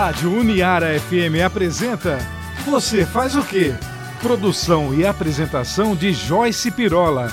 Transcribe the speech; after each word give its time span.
Rádio 0.00 0.32
Uniara 0.32 0.96
FM 1.00 1.44
apresenta 1.44 2.18
Você 2.64 3.04
faz 3.04 3.34
o 3.34 3.42
quê? 3.42 3.74
Produção 4.22 4.94
e 4.94 5.04
apresentação 5.04 5.96
de 5.96 6.12
Joyce 6.12 6.70
Pirola. 6.70 7.26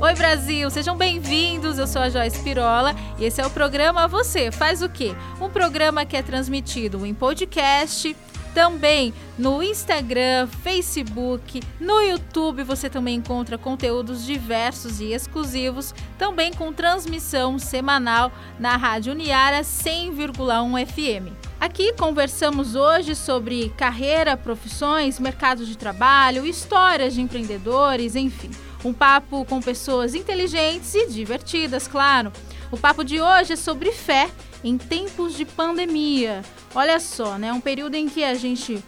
Oi 0.00 0.14
Brasil, 0.14 0.70
sejam 0.70 0.96
bem-vindos. 0.96 1.78
Eu 1.78 1.88
sou 1.88 2.00
a 2.00 2.10
Joyce 2.10 2.38
Pirola 2.44 2.94
e 3.18 3.24
esse 3.24 3.40
é 3.40 3.46
o 3.46 3.50
programa 3.50 4.06
Você 4.06 4.52
Faz 4.52 4.82
o 4.82 4.88
quê? 4.88 5.12
Um 5.40 5.50
programa 5.50 6.06
que 6.06 6.16
é 6.16 6.22
transmitido 6.22 7.04
em 7.04 7.12
podcast, 7.12 8.14
também 8.54 9.12
no 9.36 9.60
Instagram, 9.60 10.46
Facebook, 10.46 11.60
no 11.80 12.00
YouTube 12.00 12.62
você 12.62 12.88
também 12.88 13.16
encontra 13.16 13.58
conteúdos 13.58 14.24
diversos 14.24 15.00
e 15.00 15.12
exclusivos, 15.12 15.92
também 16.16 16.52
com 16.52 16.72
transmissão 16.72 17.58
semanal 17.58 18.30
na 18.58 18.76
Rádio 18.76 19.12
Uniara 19.12 19.62
100,1 19.62 20.86
FM. 20.86 21.32
Aqui 21.60 21.92
conversamos 21.94 22.76
hoje 22.76 23.16
sobre 23.16 23.70
carreira, 23.70 24.36
profissões, 24.36 25.18
mercado 25.18 25.66
de 25.66 25.76
trabalho, 25.76 26.46
histórias 26.46 27.14
de 27.14 27.20
empreendedores, 27.20 28.14
enfim. 28.14 28.50
Um 28.84 28.92
papo 28.92 29.44
com 29.46 29.60
pessoas 29.60 30.14
inteligentes 30.14 30.94
e 30.94 31.08
divertidas, 31.08 31.88
claro. 31.88 32.30
O 32.70 32.76
papo 32.76 33.02
de 33.02 33.20
hoje 33.20 33.54
é 33.54 33.56
sobre 33.56 33.90
fé 33.92 34.30
em 34.64 34.78
tempos 34.78 35.34
de 35.34 35.44
pandemia. 35.44 36.42
Olha 36.74 36.98
só, 36.98 37.36
né? 37.38 37.52
Um 37.52 37.60
período 37.60 37.94
em 37.94 38.08
que 38.08 38.24
a 38.24 38.34
gente 38.34 38.82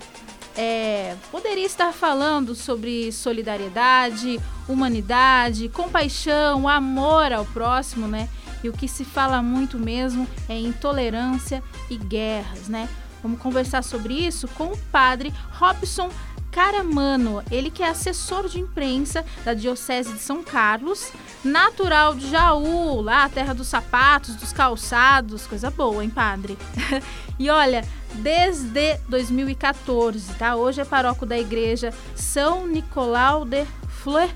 é, 0.56 1.14
poderia 1.30 1.66
estar 1.66 1.92
falando 1.92 2.54
sobre 2.54 3.12
solidariedade, 3.12 4.40
humanidade, 4.66 5.68
compaixão, 5.68 6.66
amor 6.66 7.32
ao 7.32 7.44
próximo, 7.44 8.08
né? 8.08 8.28
E 8.64 8.68
o 8.68 8.72
que 8.72 8.88
se 8.88 9.04
fala 9.04 9.42
muito 9.42 9.78
mesmo 9.78 10.26
é 10.48 10.58
intolerância 10.58 11.62
e 11.90 11.96
guerras, 11.96 12.68
né? 12.68 12.88
Vamos 13.22 13.40
conversar 13.40 13.84
sobre 13.84 14.14
isso 14.14 14.48
com 14.48 14.68
o 14.68 14.78
padre 14.90 15.32
Robson 15.52 16.10
Caramano, 16.56 17.42
ele 17.50 17.70
que 17.70 17.82
é 17.82 17.88
assessor 17.90 18.48
de 18.48 18.58
imprensa 18.58 19.22
da 19.44 19.52
Diocese 19.52 20.14
de 20.14 20.20
São 20.20 20.42
Carlos, 20.42 21.12
natural 21.44 22.14
de 22.14 22.30
Jaú, 22.30 23.02
lá 23.02 23.24
a 23.24 23.28
terra 23.28 23.52
dos 23.52 23.68
sapatos, 23.68 24.36
dos 24.36 24.54
calçados, 24.54 25.46
coisa 25.46 25.70
boa, 25.70 26.02
hein, 26.02 26.08
padre? 26.08 26.56
e 27.38 27.50
olha, 27.50 27.86
desde 28.14 28.96
2014, 29.06 30.32
tá? 30.36 30.56
Hoje 30.56 30.80
é 30.80 30.84
paróquio 30.86 31.26
da 31.26 31.38
igreja 31.38 31.92
São 32.14 32.66
Nicolau 32.66 33.44
de 33.44 33.66
Fleur. 34.02 34.30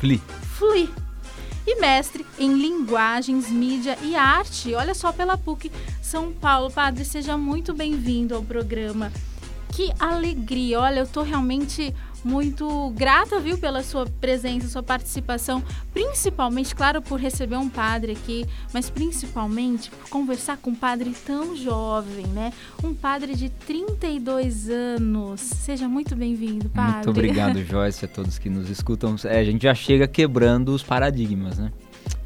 Fli. 0.00 0.22
Fli. 0.56 0.88
E 1.66 1.78
mestre 1.78 2.24
em 2.38 2.54
linguagens, 2.54 3.50
mídia 3.50 3.98
e 4.00 4.16
arte. 4.16 4.72
Olha 4.72 4.94
só 4.94 5.12
pela 5.12 5.36
PUC 5.36 5.70
São 6.00 6.32
Paulo. 6.32 6.70
Padre, 6.70 7.04
seja 7.04 7.36
muito 7.36 7.74
bem-vindo 7.74 8.34
ao 8.34 8.42
programa. 8.42 9.12
Que 9.72 9.90
alegria! 9.98 10.80
Olha, 10.80 11.00
eu 11.00 11.06
tô 11.06 11.22
realmente 11.22 11.94
muito 12.22 12.90
grata, 12.90 13.40
viu, 13.40 13.56
pela 13.56 13.82
sua 13.82 14.06
presença, 14.20 14.68
sua 14.68 14.82
participação, 14.82 15.62
principalmente, 15.94 16.74
claro, 16.74 17.00
por 17.00 17.18
receber 17.18 17.56
um 17.56 17.70
padre 17.70 18.12
aqui, 18.12 18.44
mas 18.72 18.90
principalmente 18.90 19.90
por 19.90 20.10
conversar 20.10 20.58
com 20.58 20.70
um 20.70 20.74
padre 20.74 21.14
tão 21.26 21.56
jovem, 21.56 22.26
né? 22.26 22.52
Um 22.84 22.92
padre 22.94 23.34
de 23.34 23.48
32 23.48 24.68
anos. 24.68 25.40
Seja 25.40 25.88
muito 25.88 26.14
bem-vindo, 26.14 26.68
padre. 26.68 27.06
Muito 27.06 27.10
obrigado, 27.10 27.58
Joyce, 27.64 28.04
a 28.04 28.08
todos 28.08 28.38
que 28.38 28.50
nos 28.50 28.68
escutam. 28.68 29.16
É, 29.24 29.38
a 29.38 29.44
gente 29.44 29.62
já 29.62 29.74
chega 29.74 30.06
quebrando 30.06 30.68
os 30.74 30.82
paradigmas, 30.82 31.58
né? 31.58 31.72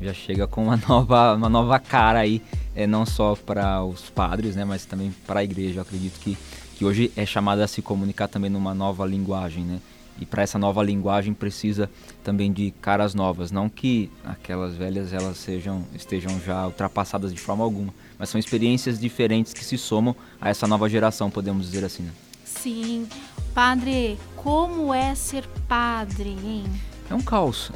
Já 0.01 0.13
chega 0.13 0.47
com 0.47 0.65
uma 0.65 0.77
nova, 0.89 1.35
uma 1.35 1.49
nova 1.49 1.79
cara 1.79 2.19
aí, 2.19 2.43
é, 2.75 2.89
não 2.89 3.07
só 3.07 3.35
para 3.35 3.83
os 3.85 4.11
padres, 4.11 4.57
né, 4.57 4.65
mas 4.65 4.85
também 4.85 5.15
para 5.27 5.41
a 5.41 5.45
igreja. 5.45 5.79
Eu 5.79 5.83
acredito 5.83 6.19
que 6.21 6.37
que 6.77 6.85
hoje 6.85 7.11
é 7.17 7.25
chamada 7.25 7.65
a 7.65 7.67
se 7.67 7.81
comunicar 7.81 8.29
também 8.29 8.51
numa 8.51 8.75
nova 8.75 9.05
linguagem, 9.07 9.65
né? 9.65 9.81
E 10.21 10.25
para 10.25 10.43
essa 10.43 10.59
nova 10.59 10.83
linguagem 10.83 11.35
precisa 11.35 11.91
também 12.23 12.53
de 12.53 12.71
caras 12.81 13.15
novas, 13.15 13.51
não 13.51 13.69
que 13.69 14.11
aquelas 14.25 14.75
velhas 14.75 15.13
elas 15.13 15.37
sejam 15.39 15.85
estejam 15.95 16.39
já 16.41 16.67
ultrapassadas 16.67 17.33
de 17.33 17.41
forma 17.41 17.65
alguma, 17.65 17.93
mas 18.19 18.29
são 18.29 18.39
experiências 18.39 18.99
diferentes 18.99 19.53
que 19.53 19.65
se 19.65 19.77
somam 19.77 20.15
a 20.41 20.51
essa 20.51 20.67
nova 20.67 20.89
geração, 20.89 21.31
podemos 21.31 21.67
dizer 21.71 21.85
assim. 21.85 22.05
Né? 22.05 22.13
Sim, 22.45 23.07
padre, 23.55 24.19
como 24.37 24.93
é 24.93 25.15
ser 25.15 25.47
padre, 25.69 26.31
hein? 26.31 26.65
É 27.09 27.15
um 27.15 27.21
caos. 27.21 27.71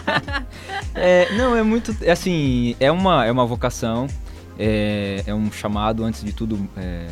é, 0.94 1.32
não, 1.36 1.54
é 1.54 1.62
muito. 1.62 1.94
Assim, 2.10 2.74
é 2.80 2.90
uma, 2.90 3.24
é 3.24 3.30
uma 3.30 3.46
vocação, 3.46 4.08
é, 4.58 5.22
é 5.26 5.34
um 5.34 5.52
chamado, 5.52 6.04
antes 6.04 6.24
de 6.24 6.32
tudo, 6.32 6.68
é, 6.76 7.08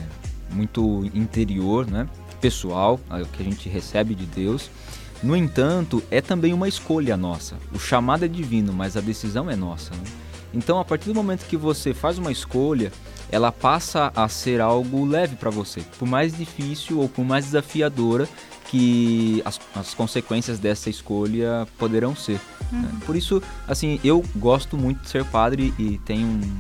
muito 0.59 1.09
interior, 1.15 1.87
né? 1.87 2.09
pessoal, 2.41 2.99
é 3.11 3.25
que 3.25 3.43
a 3.43 3.45
gente 3.45 3.69
recebe 3.69 4.15
de 4.15 4.27
Deus. 4.27 4.71
No 5.23 5.37
entanto, 5.37 6.03
é 6.11 6.21
também 6.21 6.53
uma 6.53 6.69
escolha 6.69 7.17
nossa. 7.17 7.57
O 7.73 7.79
chamado 7.79 8.25
é 8.25 8.29
divino, 8.29 8.73
mas 8.73 8.97
a 8.97 9.01
decisão 9.01 9.51
é 9.51 9.57
nossa. 9.57 9.93
Né? 9.95 10.05
Então, 10.55 10.79
a 10.79 10.85
partir 10.85 11.07
do 11.07 11.15
momento 11.15 11.47
que 11.47 11.57
você 11.57 11.93
faz 11.93 12.19
uma 12.19 12.31
escolha, 12.31 12.93
ela 13.31 13.51
passa 13.51 14.13
a 14.15 14.29
ser 14.29 14.61
algo 14.61 15.05
leve 15.05 15.37
para 15.37 15.51
você, 15.51 15.83
por 15.99 16.07
mais 16.07 16.37
difícil 16.37 17.01
ou 17.01 17.09
por 17.09 17.25
mais 17.25 17.47
desafiadora 17.47 18.29
que 18.71 19.43
as, 19.45 19.61
as 19.75 19.95
consequências 19.95 20.59
dessa 20.59 20.89
escolha 20.89 21.67
poderão 21.79 22.15
ser. 22.15 22.35
Né? 22.35 22.41
Uhum. 22.73 22.83
Né? 22.83 23.01
Por 23.05 23.17
isso, 23.17 23.43
assim, 23.67 23.99
eu 24.05 24.25
gosto 24.37 24.77
muito 24.77 25.03
de 25.03 25.09
ser 25.09 25.25
padre 25.25 25.75
e 25.79 25.99
tenho 25.99 26.27
um, 26.27 26.59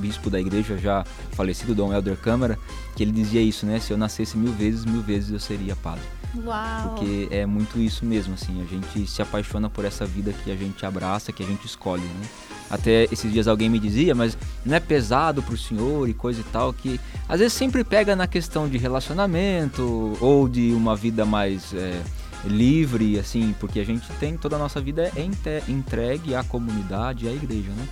bispo 0.00 0.30
da 0.30 0.40
igreja 0.40 0.78
já 0.78 1.04
falecido, 1.32 1.74
Dom 1.74 1.92
Helder 1.92 2.16
Câmara, 2.16 2.58
que 3.00 3.04
ele 3.04 3.12
dizia 3.12 3.40
isso, 3.40 3.64
né? 3.64 3.80
Se 3.80 3.94
eu 3.94 3.96
nascesse 3.96 4.36
mil 4.36 4.52
vezes, 4.52 4.84
mil 4.84 5.00
vezes 5.00 5.30
eu 5.30 5.40
seria 5.40 5.74
padre. 5.74 6.04
Uau. 6.44 6.90
Porque 6.90 7.28
é 7.30 7.46
muito 7.46 7.80
isso 7.80 8.04
mesmo, 8.04 8.34
assim, 8.34 8.60
a 8.60 8.66
gente 8.66 9.10
se 9.10 9.22
apaixona 9.22 9.70
por 9.70 9.86
essa 9.86 10.04
vida 10.04 10.34
que 10.44 10.52
a 10.52 10.54
gente 10.54 10.84
abraça, 10.84 11.32
que 11.32 11.42
a 11.42 11.46
gente 11.46 11.64
escolhe, 11.64 12.02
né? 12.02 12.28
Até 12.68 13.04
esses 13.04 13.32
dias 13.32 13.48
alguém 13.48 13.70
me 13.70 13.78
dizia, 13.78 14.14
mas 14.14 14.36
não 14.66 14.76
é 14.76 14.80
pesado 14.80 15.42
pro 15.42 15.56
senhor 15.56 16.10
e 16.10 16.12
coisa 16.12 16.42
e 16.42 16.44
tal, 16.52 16.74
que 16.74 17.00
às 17.26 17.40
vezes 17.40 17.54
sempre 17.54 17.82
pega 17.84 18.14
na 18.14 18.26
questão 18.26 18.68
de 18.68 18.76
relacionamento 18.76 20.18
ou 20.20 20.46
de 20.46 20.70
uma 20.74 20.94
vida 20.94 21.24
mais 21.24 21.72
é, 21.72 22.02
livre, 22.44 23.18
assim, 23.18 23.54
porque 23.58 23.80
a 23.80 23.84
gente 23.84 24.06
tem 24.20 24.36
toda 24.36 24.56
a 24.56 24.58
nossa 24.58 24.78
vida 24.78 25.10
é 25.16 25.70
entregue 25.70 26.34
à 26.34 26.44
comunidade, 26.44 27.26
à 27.26 27.32
igreja, 27.32 27.70
né? 27.70 27.88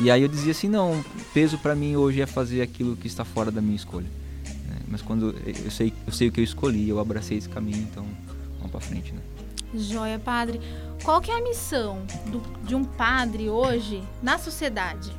E 0.00 0.10
aí 0.10 0.22
eu 0.22 0.28
dizia 0.28 0.50
assim, 0.50 0.68
não, 0.68 1.04
peso 1.32 1.56
para 1.56 1.76
mim 1.76 1.94
hoje 1.94 2.20
é 2.20 2.26
fazer 2.26 2.62
aquilo 2.62 2.96
que 2.96 3.06
está 3.06 3.24
fora 3.24 3.52
da 3.52 3.60
minha 3.60 3.76
escolha. 3.76 4.19
Mas 4.90 5.00
quando 5.00 5.34
eu 5.46 5.70
sei, 5.70 5.94
eu 6.04 6.12
sei 6.12 6.28
o 6.28 6.32
que 6.32 6.40
eu 6.40 6.44
escolhi, 6.44 6.88
eu 6.88 6.98
abracei 6.98 7.38
esse 7.38 7.48
caminho, 7.48 7.86
então 7.90 8.04
vamos 8.56 8.72
para 8.72 8.80
frente, 8.80 9.12
né? 9.12 9.20
Joia, 9.72 10.18
padre. 10.18 10.60
Qual 11.04 11.20
que 11.20 11.30
é 11.30 11.38
a 11.38 11.42
missão 11.42 12.02
do, 12.26 12.42
de 12.64 12.74
um 12.74 12.84
padre 12.84 13.48
hoje 13.48 14.02
na 14.20 14.36
sociedade? 14.36 15.12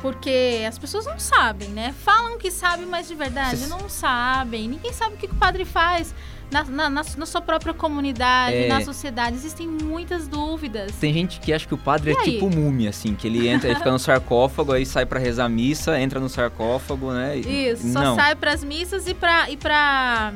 Porque 0.00 0.64
as 0.66 0.78
pessoas 0.78 1.04
não 1.04 1.18
sabem, 1.18 1.68
né? 1.68 1.92
Falam 1.92 2.38
que 2.38 2.50
sabem, 2.50 2.86
mas 2.86 3.06
de 3.06 3.14
verdade 3.14 3.66
não 3.66 3.88
sabem. 3.88 4.68
Ninguém 4.68 4.92
sabe 4.92 5.14
o 5.14 5.18
que 5.18 5.26
o 5.26 5.34
padre 5.34 5.64
faz 5.64 6.14
na, 6.50 6.64
na, 6.64 6.90
na, 6.90 7.02
na 7.16 7.26
sua 7.26 7.40
própria 7.40 7.74
comunidade, 7.74 8.56
é... 8.56 8.68
na 8.68 8.80
sociedade. 8.80 9.36
Existem 9.36 9.66
muitas 9.66 10.28
dúvidas. 10.28 10.92
Tem 10.96 11.12
gente 11.12 11.40
que 11.40 11.52
acha 11.52 11.66
que 11.66 11.74
o 11.74 11.78
padre 11.78 12.12
e 12.12 12.14
é 12.14 12.20
aí? 12.20 12.32
tipo 12.32 12.50
múmia, 12.50 12.90
assim, 12.90 13.14
que 13.14 13.26
ele 13.26 13.48
entra, 13.48 13.68
ele 13.68 13.76
fica 13.76 13.90
no 13.90 13.98
sarcófago, 13.98 14.72
aí 14.72 14.86
sai 14.86 15.04
para 15.06 15.18
rezar 15.18 15.48
missa, 15.48 15.98
entra 16.00 16.20
no 16.20 16.28
sarcófago, 16.28 17.12
né? 17.12 17.36
Isso, 17.36 17.92
só 17.92 18.14
sai 18.14 18.34
para 18.34 18.52
as 18.52 18.62
missas 18.62 19.06
e 19.06 19.14
para 19.14 19.50
e 19.50 19.56
para 19.56 20.32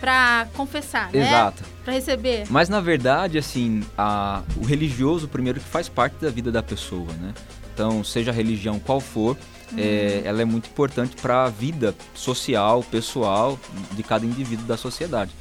para 0.00 0.46
confessar, 0.54 1.10
né? 1.12 1.26
Exato. 1.26 1.64
Para 1.84 1.92
receber. 1.92 2.44
Mas 2.48 2.68
na 2.68 2.80
verdade, 2.80 3.36
assim, 3.36 3.82
a, 3.96 4.42
o 4.56 4.64
religioso 4.64 5.26
primeiro 5.26 5.58
que 5.58 5.66
faz 5.66 5.88
parte 5.88 6.14
da 6.20 6.30
vida 6.30 6.52
da 6.52 6.62
pessoa, 6.62 7.12
né? 7.20 7.34
Então, 7.74 8.02
seja 8.02 8.30
a 8.30 8.34
religião 8.34 8.78
qual 8.78 9.00
for, 9.00 9.36
é, 9.76 10.22
ela 10.24 10.42
é 10.42 10.44
muito 10.44 10.68
importante 10.68 11.16
para 11.20 11.44
a 11.44 11.48
vida 11.48 11.94
social, 12.14 12.82
pessoal 12.82 13.58
de 13.92 14.02
cada 14.02 14.24
indivíduo 14.24 14.66
da 14.66 14.76
sociedade. 14.76 15.32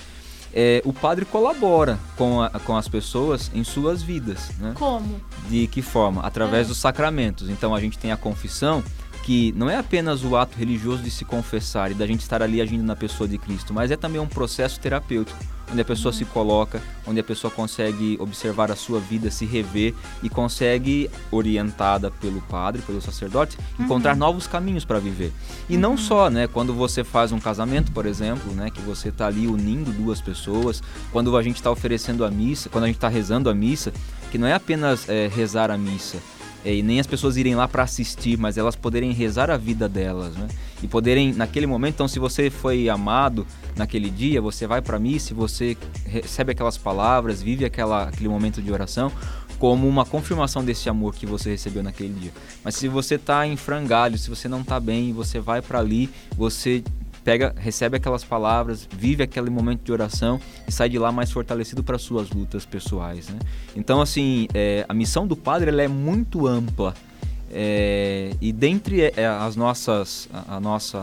É, 0.54 0.82
o 0.86 0.94
padre 0.94 1.26
colabora 1.26 2.00
com, 2.16 2.42
a, 2.42 2.50
com 2.50 2.76
as 2.76 2.88
pessoas 2.88 3.52
em 3.54 3.64
suas 3.64 4.02
vidas. 4.02 4.50
Né? 4.58 4.74
Como? 4.76 5.22
De 5.50 5.68
que 5.68 5.82
forma? 5.82 6.22
Através 6.22 6.66
é. 6.66 6.70
dos 6.70 6.78
sacramentos. 6.78 7.50
Então 7.50 7.76
a 7.76 7.80
gente 7.80 7.98
tem 7.98 8.12
a 8.12 8.18
confissão, 8.18 8.84
que 9.24 9.54
não 9.58 9.70
é 9.70 9.76
apenas 9.78 10.24
o 10.24 10.36
ato 10.36 10.58
religioso 10.58 11.04
de 11.04 11.12
se 11.12 11.26
confessar 11.26 11.92
e 11.92 11.94
da 11.94 12.08
gente 12.08 12.22
estar 12.22 12.42
ali 12.42 12.62
agindo 12.62 12.84
na 12.84 12.96
pessoa 12.96 13.28
de 13.28 13.38
Cristo, 13.38 13.74
mas 13.74 13.92
é 13.92 13.98
também 13.98 14.22
um 14.22 14.28
processo 14.28 14.80
terapêutico, 14.80 15.38
onde 15.72 15.82
a 15.82 15.86
pessoa 15.86 16.14
se 16.14 16.24
coloca, 16.26 16.82
onde 17.06 17.20
a 17.20 17.24
pessoa 17.24 17.52
consegue 17.52 18.18
observar 18.20 18.72
a 18.72 18.76
sua 18.76 19.00
vida, 19.00 19.30
se 19.30 19.46
rever 19.46 19.94
e 20.24 20.30
consegue, 20.30 21.10
orientada 21.32 22.10
pelo 22.10 22.42
padre, 22.42 22.82
pelo 22.82 23.02
sacerdote, 23.02 23.58
encontrar 23.80 24.14
Uhum. 24.14 24.20
novos 24.20 24.48
caminhos 24.48 24.86
para 24.86 25.00
viver. 25.00 25.32
E 25.70 25.78
não 25.78 25.98
só, 25.98 26.30
né, 26.30 26.48
quando 26.48 26.74
você 26.74 27.04
faz 27.04 27.32
um 27.32 27.40
casamento, 27.40 27.92
por 27.92 28.06
exemplo, 28.06 28.52
né, 28.54 28.70
que 28.70 28.82
você 28.82 29.10
está 29.10 29.28
ali 29.28 29.48
unindo 29.48 29.92
duas 29.92 30.22
pessoas, 30.22 30.82
quando 31.12 31.36
a 31.38 31.44
gente 31.44 31.58
está 31.58 31.70
oferecendo 31.72 32.24
a 32.26 32.32
missa, 32.32 32.70
quando 32.70 32.86
a 32.86 32.88
gente 32.88 32.98
está 32.98 33.08
rezando 33.10 33.50
a 33.50 33.54
missa, 33.54 33.92
que 34.32 34.38
não 34.38 34.48
é 34.48 34.54
apenas 34.54 35.08
é, 35.10 35.28
rezar 35.28 35.72
a 35.72 35.78
missa, 35.78 36.18
e 36.66 36.82
nem 36.82 37.00
as 37.00 37.08
pessoas 37.08 37.38
irem 37.38 37.56
lá 37.56 37.68
para 37.68 37.84
assistir, 37.84 38.38
mas 38.38 38.58
elas 38.58 38.76
poderem 38.76 39.12
rezar 39.12 39.50
a 39.50 39.58
vida 39.58 39.88
delas, 39.88 40.36
né? 40.36 40.48
E 40.82 40.88
poderem, 40.88 41.34
naquele 41.34 41.66
momento, 41.66 41.96
então, 41.96 42.08
se 42.08 42.20
você 42.20 42.50
foi 42.50 42.90
amado 42.90 43.46
naquele 43.76 44.10
dia, 44.10 44.42
você 44.42 44.68
vai 44.68 44.82
para 44.82 45.00
missa, 45.00 45.34
e 45.34 45.36
você 45.36 45.78
recebe 46.06 46.52
aquelas 46.52 46.78
palavras, 46.78 47.42
vive 47.42 47.66
aquela, 47.66 48.04
aquele 48.04 48.30
momento 48.30 48.62
de 48.62 48.72
oração 48.72 49.12
como 49.58 49.88
uma 49.88 50.06
confirmação 50.06 50.64
desse 50.64 50.88
amor 50.88 51.16
que 51.16 51.26
você 51.26 51.50
recebeu 51.52 51.82
naquele 51.82 52.14
dia. 52.14 52.32
Mas 52.64 52.76
se 52.76 52.88
você 52.88 53.16
está 53.16 53.48
em 53.48 53.56
frangalho, 53.58 54.18
se 54.18 54.30
você 54.30 54.48
não 54.48 54.62
está 54.62 54.80
bem, 54.80 55.12
você 55.14 55.40
vai 55.40 55.62
para 55.62 55.80
ali, 55.80 56.10
você 56.38 56.84
pega, 57.28 57.54
recebe 57.58 57.98
aquelas 57.98 58.24
palavras, 58.24 58.88
vive 58.90 59.22
aquele 59.22 59.50
momento 59.50 59.84
de 59.84 59.92
oração 59.92 60.40
e 60.66 60.72
sai 60.72 60.88
de 60.88 60.98
lá 60.98 61.12
mais 61.12 61.30
fortalecido 61.30 61.84
para 61.84 61.98
suas 61.98 62.30
lutas 62.30 62.66
pessoais, 62.66 63.28
né? 63.28 63.38
Então, 63.76 64.00
assim, 64.00 64.48
é, 64.54 64.86
a 64.88 64.94
missão 64.94 65.28
do 65.28 65.36
padre 65.36 65.70
ela 65.70 65.82
é 65.82 65.90
muito 65.90 66.48
ampla 66.48 66.96
é, 67.52 68.32
e 68.40 68.54
dentre 68.54 69.02
é, 69.14 69.28
as 69.28 69.58
nossas, 69.58 70.30
a, 70.34 70.56
a 70.56 70.60
nossa, 70.62 71.00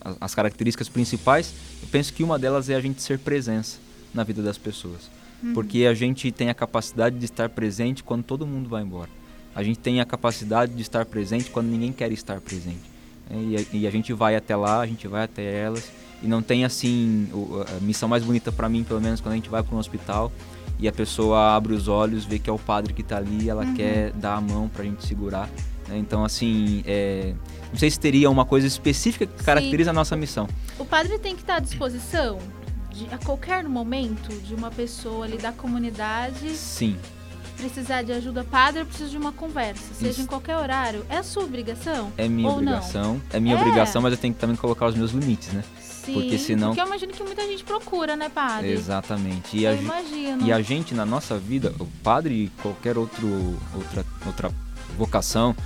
a- 0.00 0.14
as 0.18 0.34
características 0.34 0.88
principais, 0.88 1.52
eu 1.82 1.88
penso 1.92 2.14
que 2.14 2.24
uma 2.24 2.38
delas 2.38 2.70
é 2.70 2.74
a 2.74 2.80
gente 2.80 3.02
ser 3.02 3.18
presença 3.18 3.76
na 4.14 4.24
vida 4.24 4.42
das 4.42 4.56
pessoas, 4.56 5.10
porque 5.52 5.84
a 5.84 5.92
gente 5.92 6.32
tem 6.32 6.48
a 6.48 6.54
capacidade 6.54 7.18
de 7.18 7.24
estar 7.26 7.50
presente 7.50 8.02
quando 8.02 8.22
todo 8.24 8.46
mundo 8.46 8.66
vai 8.66 8.82
embora. 8.82 9.10
A 9.54 9.62
gente 9.62 9.78
tem 9.78 10.00
a 10.00 10.06
capacidade 10.06 10.72
de 10.72 10.80
estar 10.80 11.04
presente 11.04 11.50
quando 11.50 11.66
ninguém 11.66 11.92
quer 11.92 12.10
estar 12.12 12.40
presente. 12.40 12.93
É, 13.30 13.34
E 13.36 13.56
a, 13.56 13.76
e 13.76 13.86
a 13.86 13.90
gente 13.90 14.12
vai 14.12 14.36
até 14.36 14.54
lá, 14.56 14.80
a 14.80 14.86
gente 14.86 15.06
vai 15.08 15.24
até 15.24 15.42
elas. 15.60 15.90
E 16.22 16.26
não 16.26 16.42
tem 16.42 16.64
assim, 16.64 17.28
a 17.76 17.80
missão 17.80 18.08
mais 18.08 18.24
bonita 18.24 18.50
para 18.50 18.68
mim, 18.68 18.82
pelo 18.82 19.00
menos, 19.00 19.20
quando 19.20 19.32
a 19.32 19.36
gente 19.36 19.48
vai 19.50 19.62
para 19.62 19.74
um 19.74 19.78
hospital 19.78 20.32
e 20.78 20.88
a 20.88 20.92
pessoa 20.92 21.54
abre 21.54 21.74
os 21.74 21.86
olhos, 21.86 22.24
vê 22.24 22.38
que 22.38 22.48
é 22.48 22.52
o 22.52 22.58
padre 22.58 22.94
que 22.94 23.02
tá 23.02 23.18
ali, 23.18 23.48
ela 23.48 23.64
quer 23.74 24.10
dar 24.12 24.36
a 24.36 24.40
mão 24.40 24.68
pra 24.68 24.84
gente 24.84 25.06
segurar. 25.06 25.48
né? 25.86 25.98
Então, 25.98 26.24
assim, 26.24 26.82
é, 26.86 27.34
não 27.70 27.78
sei 27.78 27.90
se 27.90 28.00
teria 28.00 28.30
uma 28.30 28.44
coisa 28.44 28.66
específica 28.66 29.26
que 29.26 29.44
caracteriza 29.44 29.90
a 29.90 29.92
nossa 29.92 30.16
missão. 30.16 30.48
O 30.78 30.84
padre 30.84 31.18
tem 31.18 31.34
que 31.34 31.42
estar 31.42 31.56
à 31.56 31.60
disposição 31.60 32.38
de, 32.90 33.06
a 33.12 33.18
qualquer 33.18 33.64
momento 33.64 34.32
de 34.42 34.54
uma 34.54 34.70
pessoa 34.70 35.26
ali 35.26 35.36
da 35.36 35.52
comunidade 35.52 36.50
Sim, 36.56 36.96
precisar 37.56 38.02
de 38.02 38.12
ajuda. 38.12 38.44
Padre, 38.44 38.82
eu 38.82 38.86
preciso 38.86 39.10
de 39.10 39.16
uma 39.16 39.32
conversa, 39.32 39.82
seja 39.94 40.10
Isso. 40.12 40.20
em 40.22 40.26
qualquer 40.26 40.56
horário. 40.56 41.04
É 41.08 41.18
a 41.18 41.22
sua 41.22 41.44
obrigação? 41.44 42.12
é 42.16 42.28
minha 42.28 42.48
Ou 42.48 42.54
não? 42.60 42.72
obrigação. 42.72 43.20
É 43.32 43.40
minha 43.40 43.56
É. 43.56 43.60
obrigação, 43.60 44.02
mas 44.02 44.12
eu 44.12 44.18
tenho 44.18 44.34
que 44.34 44.40
também 44.40 44.56
colocar 44.56 44.86
os 44.86 44.94
meus 44.94 45.12
limites, 45.12 45.52
né? 45.52 45.62
Sim, 45.80 46.14
Porque 46.14 46.36
senão- 46.38 46.68
Porque 46.68 46.82
eu 46.82 46.86
imagino 46.86 47.12
que 47.12 47.22
muita 47.22 47.42
gente 47.46 47.64
procura, 47.64 48.14
né, 48.14 48.28
padre? 48.28 48.70
Exatamente. 48.70 49.56
E 49.56 49.66
a, 49.66 49.70
eu 49.72 49.76
gen- 49.78 49.84
imagino. 49.86 50.46
E 50.46 50.52
a 50.52 50.60
gente, 50.60 50.94
na 50.94 51.06
nossa 51.06 51.38
vida, 51.38 51.72
o 51.80 51.86
padre 52.02 52.34
e 52.34 52.48
qualquer 52.60 52.98
outro, 52.98 53.26
outra, 53.74 54.04
outra 54.26 54.50
vocação 54.98 55.56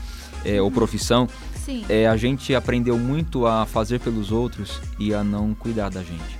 é, 0.44 0.62
ou 0.62 0.70
profissão, 0.70 1.28
Sim. 1.64 1.84
é, 1.88 2.06
a 2.06 2.16
gente 2.16 2.54
aprendeu 2.54 2.96
muito 2.96 3.46
a 3.46 3.66
fazer 3.66 3.98
pelos 3.98 4.30
outros 4.30 4.80
e 4.98 5.12
a 5.12 5.24
não 5.24 5.52
cuidar 5.54 5.90
da 5.90 6.04
gente. 6.04 6.37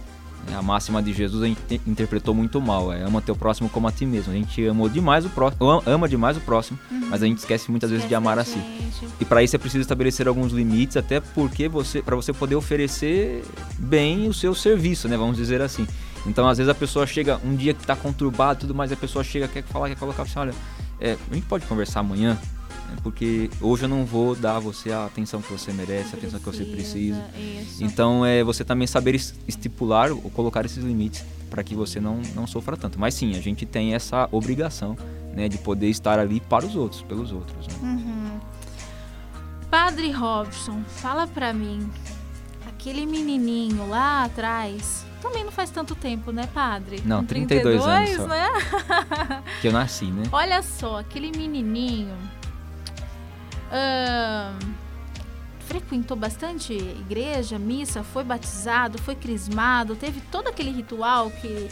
É, 0.51 0.55
A 0.55 0.63
máxima 0.63 1.03
de 1.03 1.13
Jesus 1.13 1.43
a 1.43 1.47
gente 1.47 1.61
te- 1.69 1.81
interpretou 1.87 2.35
muito 2.35 2.61
mal, 2.61 2.93
é 2.93 3.03
ama 3.03 3.21
teu 3.21 3.37
próximo 3.37 3.69
como 3.69 3.87
a 3.89 3.93
ti 3.93 4.07
mesmo. 4.07 4.33
A 4.33 4.37
gente 4.37 4.67
amou 4.67 4.89
demais 4.89 5.25
o 5.25 5.29
próximo, 5.29 5.83
ama 5.87 6.09
demais 6.09 6.37
o 6.37 6.41
próximo, 6.41 6.79
mas 6.91 7.23
a 7.23 7.27
gente 7.27 7.39
esquece 7.39 7.71
muitas 7.71 7.91
vezes 7.91 8.09
de 8.09 8.15
amar 8.15 8.39
a 8.39 8.45
si. 8.45 8.59
E 9.21 9.25
para 9.25 9.43
isso 9.43 9.55
é 9.57 9.59
preciso 9.59 9.83
estabelecer 9.83 10.27
alguns 10.29 10.53
limites, 10.53 10.97
até 10.97 11.21
porque 11.21 11.69
você, 11.69 12.01
para 12.03 12.17
você 12.17 12.33
poder 12.33 12.55
oferecer 12.57 13.43
bem 13.79 14.29
o 14.29 14.35
seu 14.35 14.55
serviço, 14.55 15.09
né? 15.09 15.17
Vamos 15.17 15.37
dizer 15.37 15.61
assim. 15.61 15.87
Então, 16.27 16.49
às 16.49 16.59
vezes 16.59 16.69
a 16.71 16.75
pessoa 16.75 17.07
chega 17.07 17.41
um 17.45 17.55
dia 17.55 17.73
que 17.75 17.81
está 17.81 17.95
conturbado, 17.97 18.59
e 18.59 18.61
tudo 18.63 18.75
mais, 18.75 18.91
a 18.93 18.97
pessoa 18.97 19.23
chega 19.25 19.47
quer 19.49 19.63
falar, 19.65 19.89
quer 19.89 19.97
colocar 19.97 20.23
assim, 20.25 20.39
olha, 20.39 20.55
é, 21.01 21.17
a 21.31 21.35
gente 21.35 21.47
pode 21.47 21.65
conversar 21.67 22.01
amanhã, 22.01 22.35
né? 22.35 22.39
Porque 23.03 23.51
hoje 23.61 23.85
eu 23.85 23.89
não 23.89 24.05
vou 24.05 24.35
dar 24.35 24.57
a 24.57 24.59
você 24.59 24.91
a 24.93 25.07
atenção 25.07 25.41
que 25.43 25.53
você 25.53 25.73
merece, 25.73 26.15
a 26.15 26.19
atenção 26.19 26.39
que 26.41 26.47
você 26.47 26.65
precisa. 26.65 27.23
Isso. 27.37 27.83
Então, 27.85 28.25
é 28.25 28.43
você 28.43 28.65
também 28.65 28.87
saber 28.87 29.15
es- 29.15 29.35
estipular 29.47 30.11
ou 30.11 30.31
colocar 30.31 30.65
esses 30.65 30.83
limites 30.83 31.25
para 31.51 31.63
que 31.63 31.75
você 31.75 32.01
não, 32.01 32.21
não 32.35 32.47
sofra 32.47 32.77
tanto. 32.77 32.99
Mas 32.99 33.15
sim, 33.15 33.37
a 33.37 33.41
gente 33.41 33.65
tem 33.67 33.95
essa 33.95 34.29
obrigação, 34.33 34.97
né, 35.35 35.49
de 35.49 35.59
poder 35.59 35.89
estar 35.89 36.19
ali 36.19 36.41
para 36.41 36.67
os 36.67 36.75
outros, 36.77 37.03
pelos 37.03 37.33
outros. 37.33 37.67
Né? 37.69 37.75
Uhum. 37.83 38.41
Padre 39.71 40.11
Robson, 40.11 40.83
fala 40.87 41.27
pra 41.27 41.53
mim. 41.53 41.89
Aquele 42.69 43.05
menininho 43.07 43.89
lá 43.89 44.25
atrás. 44.25 45.05
Também 45.21 45.43
não 45.45 45.51
faz 45.51 45.69
tanto 45.69 45.95
tempo, 45.97 46.31
né, 46.31 46.49
padre? 46.55 47.03
Não, 47.05 47.19
Com 47.21 47.27
32 47.27 47.85
anos 47.85 48.11
só. 48.17 48.27
né? 48.29 48.49
Que 49.61 49.67
eu 49.69 49.73
nasci, 49.73 50.05
né? 50.07 50.23
Olha 50.31 50.63
só, 50.63 51.01
aquele 51.01 51.31
menininho. 51.37 52.15
Frequentou 55.67 56.17
bastante 56.17 56.73
igreja, 56.73 57.59
missa, 57.59 58.03
foi 58.03 58.25
batizado, 58.25 58.99
foi 58.99 59.15
crismado, 59.15 59.95
teve 59.95 60.21
todo 60.33 60.49
aquele 60.49 60.71
ritual 60.71 61.31
que, 61.31 61.69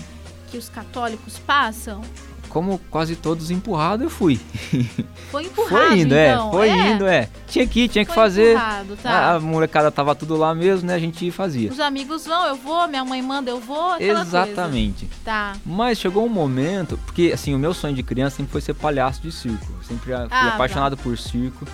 que 0.51 0.59
os 0.59 0.69
católicos 0.69 1.39
passam. 1.39 2.03
Como 2.49 2.79
quase 2.91 3.17
todos 3.17 3.51
empurrado, 3.51 4.05
eu 4.05 4.09
fui. 4.11 4.41
Foi 5.31 5.45
empurrado, 5.45 5.89
foi 5.89 5.99
indo, 5.99 6.15
então. 6.15 6.49
é. 6.49 6.53
Foi 6.53 6.71
indo, 6.71 7.07
é. 7.07 7.29
Tinha 7.49 7.67
que 7.67 7.81
ir, 7.81 7.89
tinha 7.89 8.05
que 8.05 8.15
Foi 8.15 8.23
fazer. 8.23 8.53
empurrado, 8.53 8.97
tá. 9.03 9.11
A, 9.11 9.35
a 9.35 9.41
molecada 9.41 9.91
tava 9.91 10.15
tudo 10.15 10.37
lá 10.37 10.55
mesmo, 10.55 10.87
né? 10.87 10.95
A 10.95 10.99
gente 10.99 11.29
fazia. 11.33 11.71
Os 11.71 11.81
amigos 11.81 12.25
vão, 12.25 12.47
eu 12.47 12.55
vou, 12.57 12.87
minha 12.87 13.05
mãe 13.05 13.21
manda, 13.21 13.51
eu 13.51 13.61
vou, 13.61 13.97
Exatamente. 14.01 15.07
coisa. 15.07 15.21
Tá. 15.25 15.57
Mas 15.67 15.99
chegou 15.99 16.25
um 16.25 16.29
momento, 16.29 16.97
porque 17.05 17.33
assim, 17.35 17.53
o 17.55 17.59
meu 17.59 17.75
sonho 17.75 17.95
de 17.95 18.03
criança 18.05 18.37
sempre 18.37 18.53
foi 18.53 18.61
ser 18.61 18.75
palhaço 18.75 19.21
de 19.21 19.33
circo. 19.33 19.67
Eu 19.79 19.83
sempre 19.83 20.05
fui 20.05 20.15
Ah, 20.15 20.29
tá. 20.29 20.49
apaixonado 20.55 20.97
por 20.97 21.19
circo. 21.19 21.67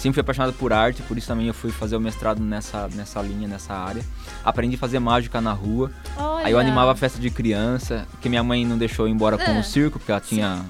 Sempre 0.00 0.14
fui 0.14 0.20
apaixonado 0.22 0.54
por 0.54 0.72
arte, 0.72 1.02
por 1.02 1.18
isso 1.18 1.26
também 1.26 1.46
eu 1.46 1.52
fui 1.52 1.70
fazer 1.70 1.94
o 1.94 2.00
mestrado 2.00 2.40
nessa, 2.40 2.88
nessa 2.94 3.20
linha, 3.20 3.46
nessa 3.46 3.74
área. 3.74 4.02
Aprendi 4.42 4.76
a 4.76 4.78
fazer 4.78 4.98
mágica 4.98 5.42
na 5.42 5.52
rua. 5.52 5.90
Olha. 6.16 6.46
Aí 6.46 6.52
eu 6.52 6.58
animava 6.58 6.92
a 6.92 6.96
festa 6.96 7.18
de 7.20 7.28
criança, 7.30 8.06
que 8.18 8.26
minha 8.30 8.42
mãe 8.42 8.64
não 8.64 8.78
deixou 8.78 9.04
eu 9.04 9.10
ir 9.10 9.12
embora 9.14 9.36
com 9.36 9.50
É. 9.50 9.60
o 9.60 9.62
circo, 9.62 9.98
porque 9.98 10.10
ela 10.10 10.20
tinha 10.22 10.64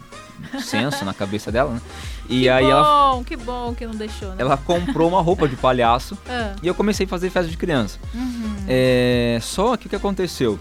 senso 0.61 1.05
na 1.05 1.15
cabeça 1.15 1.53
dela, 1.53 1.75
né? 1.75 1.81
E 2.29 2.43
que 2.43 2.49
aí 2.49 2.65
bom, 2.65 2.71
ela, 2.71 3.25
que 3.25 3.37
bom 3.37 3.75
que 3.75 3.87
não 3.87 3.94
deixou, 3.94 4.31
né? 4.31 4.37
ela 4.38 4.56
comprou 4.56 5.09
uma 5.09 5.21
roupa 5.21 5.47
de 5.47 5.55
palhaço 5.55 6.17
Ah, 6.29 6.55
e 6.62 6.67
eu 6.67 6.75
comecei 6.75 7.06
a 7.06 7.09
fazer 7.09 7.31
festa 7.31 7.49
de 7.50 7.56
criança. 7.56 7.99
uhum. 8.15 8.56
É, 8.67 9.38
só 9.43 9.76
que 9.76 9.87
o 9.87 9.91
que 9.91 9.97
aconteceu? 9.97 10.59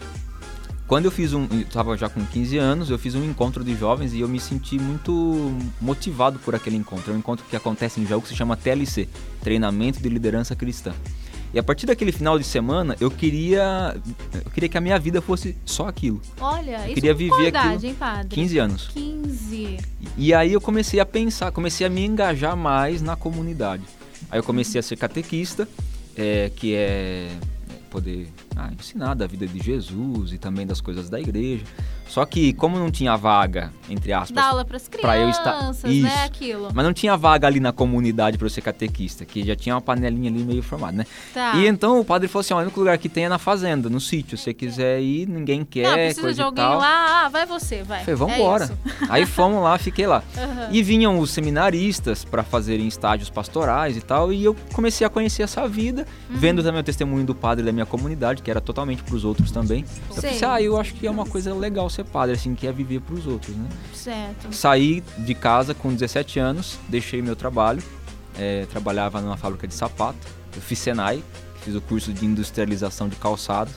Quando 0.89 1.05
eu 1.05 1.11
fiz 1.11 1.35
um. 1.35 1.47
Eu 1.51 1.65
tava 1.65 1.95
já 1.95 2.09
com 2.09 2.25
15 2.25 2.57
anos, 2.57 2.89
eu 2.89 2.97
fiz 2.97 3.13
um 3.13 3.23
encontro 3.23 3.63
de 3.63 3.75
jovens 3.75 4.11
e 4.11 4.21
eu 4.21 4.27
me 4.27 4.39
senti 4.39 4.79
muito 4.79 5.55
motivado 5.79 6.39
por 6.39 6.55
aquele 6.55 6.77
encontro. 6.77 7.11
É 7.11 7.15
um 7.15 7.19
encontro 7.19 7.45
que 7.47 7.55
acontece 7.55 8.01
em 8.01 8.07
Jaú 8.07 8.19
que 8.19 8.27
se 8.27 8.35
chama 8.35 8.57
TLC 8.57 9.07
Treinamento 9.39 10.01
de 10.01 10.09
Liderança 10.09 10.55
Cristã. 10.55 10.91
E 11.53 11.59
a 11.59 11.63
partir 11.63 11.85
daquele 11.85 12.11
final 12.11 12.39
de 12.39 12.43
semana, 12.43 12.95
eu 12.99 13.11
queria. 13.11 13.95
Eu 14.33 14.49
queria 14.49 14.67
que 14.67 14.79
a 14.79 14.81
minha 14.81 14.97
vida 14.97 15.21
fosse 15.21 15.55
só 15.63 15.87
aquilo. 15.87 16.19
Olha, 16.41 16.83
isso 16.85 16.95
queria 16.95 17.13
viver 17.13 17.49
idade, 17.49 17.67
aquilo. 17.67 17.85
hein, 17.85 17.95
padre? 17.99 18.29
15 18.29 18.57
anos. 18.57 18.87
15. 18.87 19.77
E 20.17 20.33
aí 20.33 20.53
eu 20.53 20.59
comecei 20.59 20.99
a 20.99 21.05
pensar, 21.05 21.51
comecei 21.51 21.85
a 21.85 21.89
me 21.89 22.03
engajar 22.03 22.57
mais 22.57 22.99
na 22.99 23.15
comunidade. 23.15 23.83
Aí 24.31 24.39
eu 24.39 24.43
comecei 24.43 24.79
a 24.79 24.81
ser 24.81 24.95
catequista, 24.95 25.69
é, 26.17 26.51
que 26.55 26.73
é 26.73 27.29
poder 27.91 28.27
ah, 28.65 28.69
ensinar 28.77 29.13
da 29.13 29.25
vida 29.27 29.47
de 29.47 29.59
Jesus 29.59 30.33
e 30.33 30.37
também 30.37 30.65
das 30.67 30.81
coisas 30.81 31.09
da 31.09 31.19
igreja. 31.19 31.63
Só 32.07 32.25
que 32.25 32.53
como 32.53 32.79
não 32.79 32.89
tinha 32.89 33.15
vaga, 33.15 33.71
entre 33.87 34.11
aspas, 34.11 34.31
Dá 34.31 34.45
aula 34.45 34.65
pras 34.65 34.87
crianças, 34.87 35.01
pra 35.11 35.17
eu 35.19 35.29
estar- 35.29 35.63
né? 35.63 35.91
Isso. 35.93 36.19
Aquilo. 36.25 36.69
mas 36.73 36.83
não 36.83 36.91
tinha 36.93 37.15
vaga 37.15 37.45
ali 37.45 37.59
na 37.59 37.71
comunidade 37.71 38.35
para 38.37 38.45
eu 38.47 38.49
ser 38.49 38.61
catequista, 38.61 39.23
que 39.25 39.45
já 39.45 39.55
tinha 39.55 39.75
uma 39.75 39.81
panelinha 39.81 40.29
ali 40.29 40.43
meio 40.43 40.63
formada, 40.63 40.97
né? 40.97 41.05
Tá. 41.33 41.53
E 41.55 41.67
então 41.67 41.99
o 41.99 42.03
padre 42.05 42.27
falou 42.27 42.41
assim, 42.41 42.53
olha, 42.55 42.63
o 42.63 42.65
único 42.65 42.79
lugar 42.79 42.97
que 42.97 43.07
tem 43.07 43.25
é 43.25 43.29
na 43.29 43.37
fazenda, 43.37 43.89
no 43.89 43.99
sítio. 44.01 44.37
Se 44.39 44.45
você 44.45 44.53
quiser 44.55 44.99
ir, 45.01 45.27
ninguém 45.29 45.63
quer, 45.63 45.83
não, 45.87 45.93
precisa 45.93 46.21
coisa 46.21 46.35
de 46.37 46.41
alguém 46.41 46.63
tal. 46.65 46.79
lá. 46.79 47.25
Ah, 47.25 47.29
vai 47.29 47.45
você, 47.45 47.83
vai. 47.83 47.99
Falei, 48.03 48.15
vambora. 48.15 48.63
É 48.63 48.67
isso. 48.67 48.77
Aí 49.11 49.25
fomos 49.27 49.61
lá, 49.63 49.77
fiquei 49.77 50.07
lá. 50.07 50.23
Aham. 50.35 50.69
E 50.71 50.81
vinham 50.81 51.19
os 51.19 51.29
seminaristas 51.29 52.25
para 52.25 52.41
fazerem 52.43 52.87
estágios 52.87 53.29
pastorais 53.29 53.95
e 53.95 54.01
tal, 54.01 54.33
e 54.33 54.43
eu 54.43 54.55
comecei 54.73 55.05
a 55.05 55.09
conhecer 55.11 55.43
essa 55.43 55.67
vida, 55.67 56.07
Uhum. 56.29 56.37
vendo 56.37 56.63
também 56.63 56.81
o 56.81 56.83
testemunho 56.83 57.23
do 57.23 57.35
padre 57.35 57.63
da 57.63 57.71
minha 57.71 57.85
comunidade, 57.85 58.41
que 58.41 58.48
era 58.49 58.61
totalmente 58.61 59.03
para 59.03 59.15
os 59.15 59.23
outros 59.25 59.51
também. 59.51 59.85
Eu 60.09 60.21
Sei. 60.21 60.31
pensei, 60.31 60.47
ah, 60.47 60.61
eu 60.61 60.77
acho 60.79 60.93
que 60.93 61.05
é 61.07 61.11
uma 61.11 61.25
coisa 61.25 61.53
legal 61.53 61.89
ser 61.89 62.05
padre, 62.05 62.35
assim, 62.35 62.55
que 62.55 62.67
é 62.67 62.71
viver 62.71 63.01
para 63.01 63.15
os 63.15 63.27
outros, 63.27 63.55
né? 63.55 63.67
Certo. 63.93 64.53
Saí 64.53 65.03
de 65.17 65.33
casa 65.35 65.73
com 65.73 65.93
17 65.93 66.39
anos, 66.39 66.77
deixei 66.87 67.21
meu 67.21 67.35
trabalho, 67.35 67.81
eh, 68.37 68.65
trabalhava 68.69 69.21
numa 69.21 69.37
fábrica 69.37 69.67
de 69.67 69.73
sapato, 69.73 70.17
eu 70.55 70.61
fiz 70.61 70.79
Senai, 70.79 71.23
fiz 71.61 71.75
o 71.75 71.81
curso 71.81 72.11
de 72.11 72.25
industrialização 72.25 73.07
de 73.07 73.15
calçados, 73.15 73.73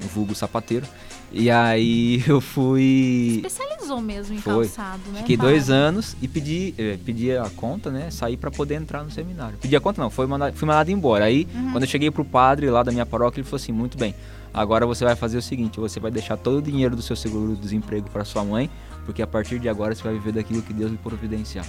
no 0.00 0.08
vulgo 0.08 0.34
sapateiro, 0.34 0.86
E 1.32 1.50
aí 1.50 2.22
eu 2.28 2.40
fui. 2.40 3.42
Especializou 3.86 4.00
mesmo 4.00 4.34
em 4.34 4.40
Foi. 4.40 4.66
calçado, 4.66 5.02
né? 5.12 5.20
Fiquei 5.20 5.36
dois 5.36 5.70
anos 5.70 6.16
e 6.20 6.28
pedi, 6.28 6.74
eh, 6.76 6.98
pedi 7.04 7.36
a 7.36 7.48
conta, 7.50 7.90
né? 7.90 8.10
Saí 8.10 8.36
para 8.36 8.50
poder 8.50 8.74
entrar 8.74 9.02
no 9.02 9.10
seminário. 9.10 9.58
Pedi 9.58 9.76
a 9.76 9.80
conta 9.80 10.02
não, 10.02 10.10
foi 10.10 10.26
mandado, 10.26 10.54
fui 10.56 10.66
mandado 10.66 10.90
embora. 10.90 11.24
Aí, 11.24 11.46
uhum. 11.54 11.72
quando 11.72 11.84
eu 11.84 11.88
cheguei 11.88 12.10
pro 12.10 12.24
padre 12.24 12.68
lá 12.68 12.82
da 12.82 12.90
minha 12.90 13.06
paróquia, 13.06 13.40
ele 13.40 13.46
falou 13.46 13.62
assim: 13.62 13.72
muito 13.72 13.96
bem, 13.96 14.14
agora 14.52 14.84
você 14.84 15.04
vai 15.04 15.14
fazer 15.14 15.38
o 15.38 15.42
seguinte: 15.42 15.78
você 15.78 16.00
vai 16.00 16.10
deixar 16.10 16.36
todo 16.36 16.58
o 16.58 16.62
dinheiro 16.62 16.96
do 16.96 17.02
seu 17.02 17.16
seguro-desemprego 17.16 18.10
para 18.10 18.24
sua 18.24 18.44
mãe, 18.44 18.68
porque 19.04 19.22
a 19.22 19.26
partir 19.26 19.58
de 19.58 19.68
agora 19.68 19.94
você 19.94 20.02
vai 20.02 20.14
viver 20.14 20.32
daquilo 20.32 20.62
que 20.62 20.72
Deus 20.72 20.90
lhe 20.90 20.98
providenciar. 20.98 21.66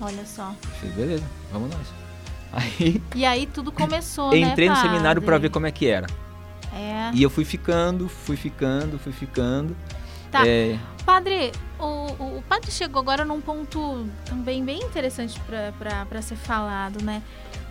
Olha 0.00 0.26
só. 0.26 0.54
Falei, 0.80 0.94
beleza, 0.94 1.24
vamos 1.52 1.70
nós. 1.70 1.86
Aí, 2.52 3.00
e 3.14 3.24
aí 3.24 3.46
tudo 3.46 3.72
começou, 3.72 4.30
né, 4.30 4.40
Entrei 4.40 4.68
no 4.68 4.76
seminário 4.76 5.22
para 5.22 5.38
ver 5.38 5.48
como 5.48 5.66
é 5.66 5.70
que 5.70 5.86
era. 5.86 6.06
É. 6.74 7.10
E 7.14 7.22
eu 7.22 7.30
fui 7.30 7.46
ficando, 7.46 8.10
fui 8.10 8.36
ficando, 8.36 8.98
fui 8.98 9.10
ficando. 9.10 9.74
Tá. 10.32 10.46
É... 10.46 10.78
Padre, 11.04 11.52
o, 11.78 11.84
o, 11.84 12.38
o, 12.38 12.44
padre 12.48 12.70
chegou 12.70 13.02
agora 13.02 13.24
num 13.24 13.40
ponto 13.40 14.06
também 14.24 14.64
bem 14.64 14.78
interessante 14.82 15.38
para 15.38 16.22
ser 16.22 16.36
falado, 16.36 17.04
né? 17.04 17.22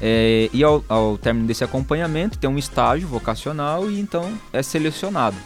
É, 0.00 0.50
e 0.52 0.62
ao, 0.62 0.84
ao 0.90 1.16
término 1.16 1.46
desse 1.46 1.64
acompanhamento 1.64 2.36
tem 2.36 2.50
um 2.50 2.58
estágio 2.58 3.08
vocacional 3.08 3.90
e 3.90 3.98
então 3.98 4.30
é 4.52 4.62
selecionado. 4.62 5.36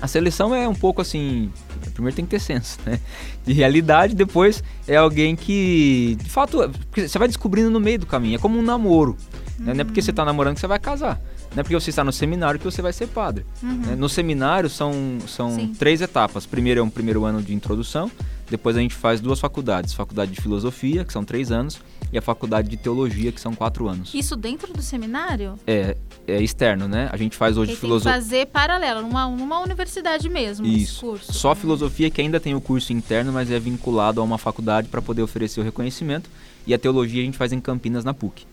A 0.00 0.06
seleção 0.06 0.54
é 0.54 0.68
um 0.68 0.74
pouco 0.74 1.00
assim 1.02 1.50
primeiro 1.98 2.14
tem 2.14 2.24
que 2.24 2.30
ter 2.30 2.38
senso, 2.38 2.78
né? 2.86 3.00
De 3.44 3.52
realidade, 3.52 4.14
depois 4.14 4.62
é 4.86 4.96
alguém 4.96 5.34
que, 5.34 6.16
de 6.22 6.30
fato, 6.30 6.70
você 6.94 7.18
vai 7.18 7.26
descobrindo 7.26 7.70
no 7.70 7.80
meio 7.80 7.98
do 7.98 8.06
caminho. 8.06 8.36
É 8.36 8.38
como 8.38 8.56
um 8.56 8.62
namoro. 8.62 9.16
Uhum. 9.58 9.66
Né? 9.66 9.74
Não 9.74 9.80
é 9.80 9.84
porque 9.84 10.00
você 10.00 10.10
está 10.10 10.24
namorando 10.24 10.54
que 10.54 10.60
você 10.60 10.66
vai 10.68 10.78
casar. 10.78 11.20
Não 11.54 11.60
é 11.60 11.62
porque 11.64 11.74
você 11.74 11.90
está 11.90 12.04
no 12.04 12.12
seminário 12.12 12.60
que 12.60 12.64
você 12.64 12.80
vai 12.80 12.92
ser 12.92 13.08
padre. 13.08 13.44
Uhum. 13.60 13.78
Né? 13.78 13.96
No 13.96 14.08
seminário 14.08 14.70
são, 14.70 14.92
são 15.26 15.72
três 15.78 16.00
etapas. 16.00 16.46
Primeiro 16.46 16.78
é 16.78 16.82
um 16.82 16.90
primeiro 16.90 17.24
ano 17.24 17.42
de 17.42 17.52
introdução, 17.52 18.10
depois 18.48 18.76
a 18.76 18.80
gente 18.80 18.94
faz 18.94 19.20
duas 19.20 19.40
faculdades. 19.40 19.92
Faculdade 19.92 20.30
de 20.30 20.40
Filosofia, 20.40 21.04
que 21.04 21.12
são 21.12 21.24
três 21.24 21.50
anos, 21.50 21.80
e 22.12 22.18
a 22.18 22.22
Faculdade 22.22 22.68
de 22.68 22.76
Teologia, 22.76 23.30
que 23.32 23.40
são 23.40 23.54
quatro 23.54 23.88
anos. 23.88 24.14
Isso 24.14 24.36
dentro 24.36 24.72
do 24.72 24.82
seminário? 24.82 25.58
É, 25.66 25.96
é 26.26 26.42
externo, 26.42 26.88
né? 26.88 27.08
A 27.12 27.16
gente 27.16 27.36
faz 27.36 27.56
hoje 27.56 27.74
filosofia. 27.76 28.12
fazer 28.12 28.46
paralelo, 28.46 29.02
numa, 29.02 29.28
numa 29.28 29.60
universidade 29.60 30.28
mesmo, 30.28 30.66
Isso. 30.66 31.00
curso. 31.00 31.32
Só 31.32 31.54
filosofia 31.54 32.10
que 32.10 32.20
ainda 32.20 32.40
tem 32.40 32.54
o 32.54 32.60
curso 32.60 32.92
interno, 32.92 33.32
mas 33.32 33.50
é 33.50 33.58
vinculado 33.58 34.20
a 34.20 34.24
uma 34.24 34.38
faculdade 34.38 34.88
para 34.88 35.02
poder 35.02 35.22
oferecer 35.22 35.60
o 35.60 35.64
reconhecimento. 35.64 36.30
E 36.66 36.74
a 36.74 36.78
teologia 36.78 37.22
a 37.22 37.24
gente 37.24 37.38
faz 37.38 37.52
em 37.52 37.60
Campinas, 37.60 38.04
na 38.04 38.12
PUC. 38.12 38.46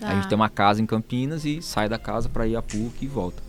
Tá. 0.00 0.08
A 0.10 0.14
gente 0.14 0.28
tem 0.28 0.36
uma 0.36 0.48
casa 0.48 0.82
em 0.82 0.86
Campinas 0.86 1.44
e 1.44 1.62
sai 1.62 1.88
da 1.88 1.98
casa 1.98 2.28
para 2.28 2.46
ir 2.46 2.56
à 2.56 2.62
PUC 2.62 2.92
e 3.02 3.06
volta. 3.06 3.45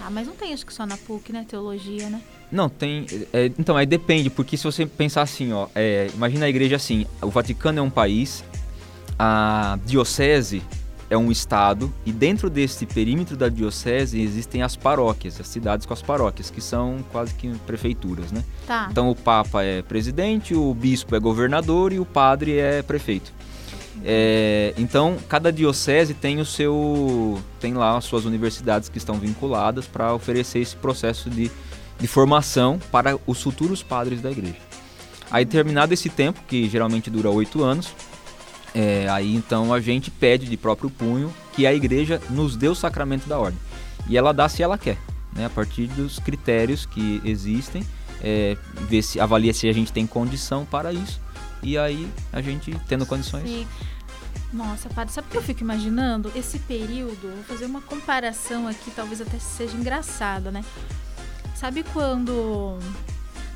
Ah, 0.00 0.10
mas 0.10 0.26
não 0.26 0.34
tem 0.34 0.52
acho 0.52 0.64
que 0.64 0.72
só 0.72 0.86
na 0.86 0.96
PUC, 0.96 1.32
né? 1.32 1.44
Teologia, 1.48 2.08
né? 2.08 2.20
Não, 2.50 2.68
tem. 2.68 3.06
É, 3.32 3.46
então, 3.58 3.76
aí 3.76 3.86
depende, 3.86 4.30
porque 4.30 4.56
se 4.56 4.64
você 4.64 4.86
pensar 4.86 5.22
assim, 5.22 5.52
ó, 5.52 5.68
é, 5.74 6.10
imagina 6.14 6.46
a 6.46 6.48
igreja 6.48 6.76
assim: 6.76 7.06
o 7.20 7.28
Vaticano 7.28 7.78
é 7.78 7.82
um 7.82 7.90
país, 7.90 8.42
a 9.18 9.78
diocese 9.84 10.62
é 11.10 11.16
um 11.16 11.30
estado, 11.30 11.92
e 12.04 12.12
dentro 12.12 12.50
desse 12.50 12.84
perímetro 12.84 13.36
da 13.36 13.48
diocese 13.48 14.20
existem 14.20 14.62
as 14.62 14.76
paróquias, 14.76 15.40
as 15.40 15.48
cidades 15.48 15.86
com 15.86 15.94
as 15.94 16.02
paróquias, 16.02 16.50
que 16.50 16.60
são 16.60 16.98
quase 17.10 17.34
que 17.34 17.48
prefeituras, 17.66 18.30
né? 18.30 18.44
Tá. 18.66 18.88
Então 18.90 19.10
o 19.10 19.14
Papa 19.14 19.62
é 19.62 19.80
presidente, 19.82 20.54
o 20.54 20.74
bispo 20.74 21.16
é 21.16 21.20
governador 21.20 21.92
e 21.92 21.98
o 21.98 22.04
padre 22.04 22.58
é 22.58 22.82
prefeito. 22.82 23.32
É, 24.04 24.74
então, 24.76 25.16
cada 25.28 25.52
diocese 25.52 26.14
tem 26.14 26.40
o 26.40 26.44
seu, 26.44 27.40
tem 27.60 27.74
lá 27.74 27.96
as 27.96 28.04
suas 28.04 28.24
universidades 28.24 28.88
que 28.88 28.98
estão 28.98 29.16
vinculadas 29.18 29.86
para 29.86 30.14
oferecer 30.14 30.60
esse 30.60 30.76
processo 30.76 31.28
de 31.28 31.50
de 31.98 32.06
formação 32.06 32.78
para 32.90 33.18
os 33.26 33.42
futuros 33.42 33.82
padres 33.82 34.20
da 34.20 34.30
igreja. 34.30 34.56
Aí 35.30 35.44
terminado 35.44 35.92
esse 35.92 36.08
tempo, 36.08 36.40
que 36.46 36.68
geralmente 36.68 37.10
dura 37.10 37.28
oito 37.28 37.62
anos, 37.62 37.92
é, 38.74 39.08
aí 39.08 39.34
então 39.34 39.74
a 39.74 39.80
gente 39.80 40.10
pede 40.10 40.46
de 40.46 40.56
próprio 40.56 40.88
punho 40.88 41.32
que 41.52 41.66
a 41.66 41.74
igreja 41.74 42.20
nos 42.30 42.56
dê 42.56 42.68
o 42.68 42.74
sacramento 42.74 43.28
da 43.28 43.38
ordem. 43.38 43.58
E 44.08 44.16
ela 44.16 44.32
dá 44.32 44.48
se 44.48 44.62
ela 44.62 44.78
quer, 44.78 44.96
né, 45.34 45.46
a 45.46 45.50
partir 45.50 45.86
dos 45.88 46.18
critérios 46.18 46.86
que 46.86 47.20
existem, 47.24 47.84
é, 48.22 48.56
se, 49.02 49.20
avalia 49.20 49.52
se 49.52 49.68
a 49.68 49.72
gente 49.72 49.92
tem 49.92 50.06
condição 50.06 50.64
para 50.64 50.92
isso. 50.92 51.20
E 51.62 51.76
aí 51.76 52.10
a 52.32 52.40
gente 52.40 52.78
tendo 52.88 53.04
condições. 53.06 53.48
Sim. 53.48 53.66
Nossa, 54.52 54.88
padre, 54.88 55.12
sabe 55.12 55.28
o 55.28 55.30
que 55.30 55.36
eu 55.36 55.42
fico 55.42 55.60
imaginando? 55.60 56.32
Esse 56.34 56.58
período, 56.60 57.20
vou 57.34 57.44
fazer 57.44 57.66
uma 57.66 57.82
comparação 57.82 58.66
aqui, 58.66 58.90
talvez 58.90 59.20
até 59.20 59.38
seja 59.38 59.76
engraçada, 59.76 60.50
né? 60.50 60.64
Sabe 61.54 61.82
quando 61.92 62.78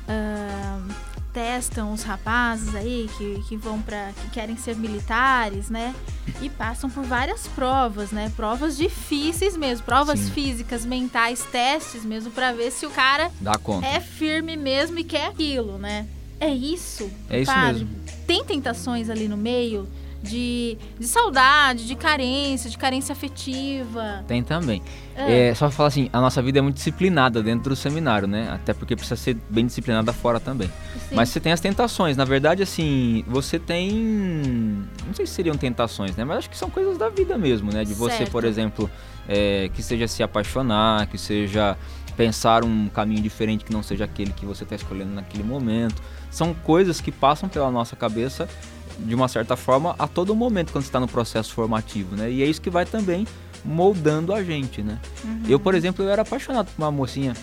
uh, 0.03 0.93
testam 1.33 1.93
os 1.93 2.03
rapazes 2.03 2.75
aí 2.75 3.09
que, 3.17 3.43
que 3.47 3.57
vão 3.57 3.81
para 3.81 4.11
que 4.21 4.29
querem 4.29 4.55
ser 4.55 4.75
militares, 4.75 5.69
né? 5.69 5.95
E 6.41 6.49
passam 6.49 6.89
por 6.89 7.03
várias 7.03 7.47
provas, 7.47 8.11
né? 8.11 8.31
Provas 8.35 8.77
difíceis 8.77 9.57
mesmo, 9.57 9.83
provas 9.85 10.19
Sim. 10.19 10.31
físicas, 10.31 10.85
mentais, 10.85 11.43
testes 11.51 12.05
mesmo 12.05 12.29
para 12.29 12.51
ver 12.51 12.69
se 12.71 12.85
o 12.85 12.91
cara 12.91 13.31
Dá 13.41 13.57
conta. 13.57 13.87
é 13.87 13.99
firme 13.99 14.55
mesmo 14.55 14.99
e 14.99 15.03
quer 15.03 15.25
aquilo, 15.27 15.79
né? 15.79 16.07
É 16.43 16.53
isso. 16.53 17.09
É 17.29 17.39
isso 17.39 17.51
padre. 17.51 17.85
mesmo. 17.85 17.89
Tem 18.27 18.43
tentações 18.43 19.09
ali 19.09 19.27
no 19.29 19.37
meio 19.37 19.87
de, 20.21 20.77
de 20.99 21.05
saudade, 21.05 21.85
de 21.85 21.95
carência, 21.95 22.69
de 22.69 22.77
carência 22.77 23.13
afetiva. 23.13 24.23
Tem 24.27 24.43
também. 24.43 24.81
É. 25.15 25.49
é 25.49 25.55
só 25.55 25.69
falar 25.69 25.87
assim, 25.87 26.09
a 26.11 26.19
nossa 26.19 26.41
vida 26.41 26.59
é 26.59 26.61
muito 26.61 26.75
disciplinada 26.75 27.41
dentro 27.41 27.69
do 27.69 27.75
seminário, 27.75 28.27
né? 28.27 28.49
Até 28.51 28.73
porque 28.73 28.95
precisa 28.95 29.15
ser 29.15 29.37
bem 29.49 29.65
disciplinada 29.65 30.11
fora 30.11 30.39
também. 30.39 30.67
Sim. 30.67 31.15
Mas 31.15 31.29
você 31.29 31.39
tem 31.39 31.51
as 31.51 31.59
tentações. 31.61 32.17
Na 32.17 32.25
verdade, 32.25 32.61
assim, 32.61 33.23
você 33.27 33.57
tem. 33.57 33.91
Não 35.05 35.13
sei 35.13 35.25
se 35.25 35.33
seriam 35.33 35.55
tentações, 35.55 36.15
né? 36.15 36.23
Mas 36.25 36.39
acho 36.39 36.49
que 36.49 36.57
são 36.57 36.69
coisas 36.69 36.97
da 36.97 37.09
vida 37.09 37.37
mesmo, 37.37 37.71
né? 37.71 37.83
De 37.83 37.93
você, 37.93 38.17
certo. 38.17 38.31
por 38.31 38.43
exemplo, 38.45 38.89
é, 39.27 39.69
que 39.73 39.83
seja 39.83 40.07
se 40.07 40.23
apaixonar, 40.23 41.07
que 41.07 41.17
seja 41.17 41.77
pensar 42.15 42.63
um 42.63 42.87
caminho 42.89 43.21
diferente 43.21 43.65
que 43.65 43.73
não 43.73 43.83
seja 43.83 44.05
aquele 44.05 44.31
que 44.33 44.45
você 44.45 44.63
está 44.63 44.75
escolhendo 44.75 45.13
naquele 45.13 45.43
momento. 45.43 46.01
São 46.29 46.53
coisas 46.53 47.01
que 47.01 47.11
passam 47.11 47.49
pela 47.49 47.69
nossa 47.71 47.95
cabeça 47.95 48.47
de 48.99 49.15
uma 49.15 49.27
certa 49.27 49.55
forma, 49.55 49.95
a 49.97 50.07
todo 50.07 50.35
momento 50.35 50.71
quando 50.71 50.83
está 50.83 50.99
no 50.99 51.07
processo 51.07 51.53
formativo, 51.53 52.15
né? 52.15 52.31
E 52.31 52.43
é 52.43 52.45
isso 52.45 52.61
que 52.61 52.69
vai 52.69 52.85
também 52.85 53.25
moldando 53.65 54.33
a 54.33 54.43
gente, 54.43 54.81
né? 54.81 54.99
Uhum. 55.23 55.43
Eu, 55.47 55.59
por 55.59 55.73
exemplo, 55.73 56.03
eu 56.03 56.09
era 56.09 56.21
apaixonado 56.21 56.67
por 56.67 56.83
uma 56.83 56.91
mocinha 56.91 57.33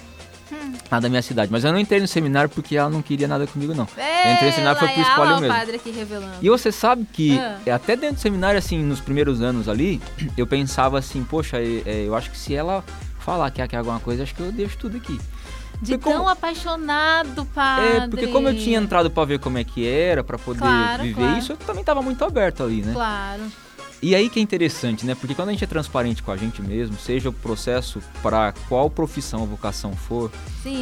hum. 0.53 0.73
lá 0.91 1.00
da 1.00 1.09
minha 1.09 1.23
cidade, 1.23 1.50
mas 1.50 1.65
eu 1.65 1.73
não 1.73 1.79
entrei 1.79 2.00
no 2.00 2.07
seminário 2.07 2.50
porque 2.50 2.77
ela 2.77 2.91
não 2.91 3.03
queria 3.03 3.27
nada 3.27 3.47
comigo, 3.47 3.75
não. 3.75 3.89
Eu 3.97 4.33
entrei 4.33 4.50
no 4.50 4.55
seminário 4.55 4.79
foi 4.79 4.89
por 4.89 5.00
escolha 5.00 5.41
mesmo. 5.41 5.57
Padre 5.57 5.77
aqui 5.77 5.91
revelando. 5.91 6.37
E 6.43 6.49
você 6.49 6.71
sabe 6.71 7.07
que 7.12 7.39
ah. 7.39 7.75
até 7.75 7.97
dentro 7.97 8.17
do 8.17 8.21
seminário, 8.21 8.59
assim, 8.59 8.83
nos 8.83 9.00
primeiros 9.00 9.41
anos 9.41 9.69
ali, 9.69 10.00
eu 10.37 10.47
pensava 10.47 10.99
assim, 10.99 11.25
poxa, 11.25 11.59
é, 11.59 12.05
eu 12.07 12.15
acho 12.15 12.31
que 12.31 12.39
se 12.39 12.55
ela 12.55 12.85
falar 13.21 13.50
que 13.50 13.67
quer 13.67 13.77
alguma 13.77 14.00
coisa, 14.00 14.23
acho 14.23 14.35
que 14.35 14.41
eu 14.41 14.53
deixo 14.53 14.77
tudo 14.79 14.97
aqui. 14.97 15.19
De 15.81 15.93
porque 15.97 16.11
tão 16.11 16.19
como... 16.19 16.29
apaixonado, 16.29 17.47
padre. 17.47 17.97
É, 17.97 18.09
porque 18.09 18.27
como 18.27 18.49
eu 18.49 18.57
tinha 18.57 18.79
entrado 18.79 19.11
para 19.11 19.25
ver 19.25 19.39
como 19.39 19.57
é 19.57 19.65
que 19.65 19.87
era, 19.87 20.23
para 20.23 20.39
poder 20.39 20.61
claro, 20.61 21.03
viver 21.03 21.15
claro. 21.15 21.39
isso, 21.39 21.53
eu 21.53 21.57
também 21.57 21.83
tava 21.83 22.03
muito 22.03 22.23
aberto 22.25 22.62
ali, 22.62 22.83
né? 22.83 22.93
Claro. 22.93 23.43
E 24.03 24.15
aí 24.15 24.31
que 24.31 24.39
é 24.39 24.43
interessante, 24.43 25.05
né? 25.05 25.15
Porque 25.15 25.35
quando 25.35 25.50
a 25.50 25.53
gente 25.53 25.65
é 25.65 25.67
transparente 25.67 26.23
com 26.23 26.31
a 26.31 26.37
gente 26.37 26.62
mesmo, 26.62 26.97
seja 26.99 27.29
o 27.29 27.33
processo 27.33 28.03
para 28.23 28.53
qual 28.69 28.89
profissão 28.89 29.41
ou 29.41 29.47
vocação 29.47 29.95
for, 29.95 30.31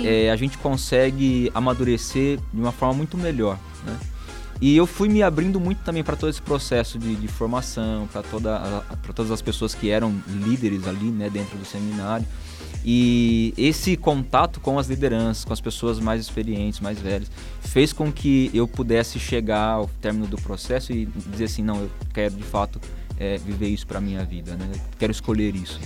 é, 0.05 0.31
a 0.31 0.37
gente 0.37 0.57
consegue 0.59 1.51
amadurecer 1.55 2.39
de 2.53 2.61
uma 2.61 2.73
forma 2.73 2.95
muito 2.95 3.17
melhor, 3.17 3.59
né? 3.85 3.97
E 4.61 4.77
eu 4.77 4.87
fui 4.87 5.09
me 5.09 5.23
abrindo 5.23 5.61
muito 5.61 5.79
também 5.85 6.03
para 6.03 6.17
todo 6.17 6.31
esse 6.31 6.43
processo 6.43 6.99
de, 6.99 7.15
de 7.15 7.29
formação, 7.29 8.09
para 8.09 8.23
toda, 8.23 8.83
todas 9.15 9.31
as 9.31 9.41
pessoas 9.41 9.75
que 9.75 9.91
eram 9.91 10.21
líderes 10.27 10.87
ali 10.89 11.11
né, 11.11 11.31
dentro 11.31 11.57
do 11.57 11.65
seminário. 11.65 12.27
E 12.85 13.55
esse 13.57 13.97
contato 13.97 14.61
com 14.61 14.79
as 14.79 14.89
lideranças, 14.89 15.45
com 15.45 15.53
as 15.53 15.61
pessoas 15.61 16.01
mais 16.01 16.21
experientes, 16.21 16.81
mais 16.81 16.99
velhas, 16.99 17.31
fez 17.61 17.93
com 17.93 18.11
que 18.11 18.51
eu 18.53 18.67
pudesse 18.67 19.19
chegar 19.19 19.73
ao 19.75 19.89
término 20.01 20.27
do 20.27 20.37
processo 20.37 20.93
e 20.93 21.07
dizer 21.07 21.45
assim, 21.45 21.63
não, 21.63 21.81
eu 21.83 21.91
quero 22.13 22.35
de 22.35 22.43
fato 22.43 22.81
é, 23.19 23.37
viver 23.37 23.69
isso 23.69 23.87
para 23.87 24.01
minha 24.01 24.25
vida, 24.25 24.57
né? 24.57 24.71
Quero 24.99 25.13
escolher 25.13 25.55
isso. 25.55 25.79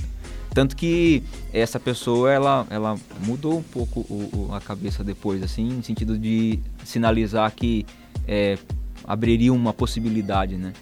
Tanto 0.54 0.76
que 0.76 1.22
essa 1.52 1.80
pessoa, 1.80 2.30
ela, 2.30 2.66
ela 2.68 2.96
mudou 3.20 3.58
um 3.58 3.62
pouco 3.62 4.00
o, 4.00 4.48
o, 4.50 4.54
a 4.54 4.60
cabeça 4.60 5.02
depois, 5.02 5.42
assim, 5.42 5.64
no 5.70 5.82
sentido 5.82 6.18
de 6.18 6.58
sinalizar 6.84 7.50
que 7.52 7.86
é, 8.26 8.58
abriria 9.04 9.52
uma 9.52 9.72
possibilidade, 9.72 10.56
né? 10.56 10.72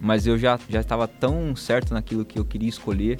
Mas 0.00 0.26
eu 0.26 0.38
já 0.38 0.58
já 0.68 0.80
estava 0.80 1.08
tão 1.08 1.54
certo 1.56 1.92
naquilo 1.92 2.24
que 2.24 2.38
eu 2.38 2.44
queria 2.44 2.68
escolher, 2.68 3.18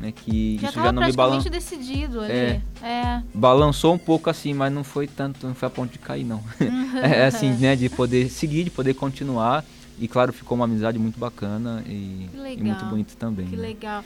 né? 0.00 0.12
Que 0.12 0.58
já 0.60 0.68
isso 0.68 0.80
já 0.80 0.92
não 0.92 1.02
me 1.02 1.12
balançou. 1.12 1.50
decidido 1.50 2.20
ali. 2.20 2.32
É, 2.32 2.62
é. 2.82 3.22
Balançou 3.34 3.94
um 3.94 3.98
pouco 3.98 4.28
assim, 4.28 4.52
mas 4.52 4.72
não 4.72 4.84
foi 4.84 5.06
tanto, 5.06 5.46
não 5.46 5.54
foi 5.54 5.68
a 5.68 5.70
ponto 5.70 5.92
de 5.92 5.98
cair 5.98 6.24
não. 6.24 6.42
é 7.02 7.26
assim, 7.26 7.50
né? 7.52 7.76
De 7.76 7.88
poder 7.88 8.28
seguir, 8.30 8.64
de 8.64 8.70
poder 8.70 8.94
continuar. 8.94 9.64
E 10.00 10.06
claro, 10.06 10.32
ficou 10.32 10.54
uma 10.54 10.64
amizade 10.64 10.98
muito 10.98 11.18
bacana 11.18 11.82
e, 11.86 12.28
e 12.32 12.62
muito 12.62 12.84
bonita 12.84 13.14
também. 13.18 13.46
Que 13.46 13.56
né? 13.56 13.62
legal. 13.62 14.04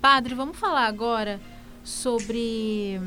Padre, 0.00 0.34
vamos 0.34 0.58
falar 0.58 0.86
agora 0.86 1.40
sobre 1.82 3.00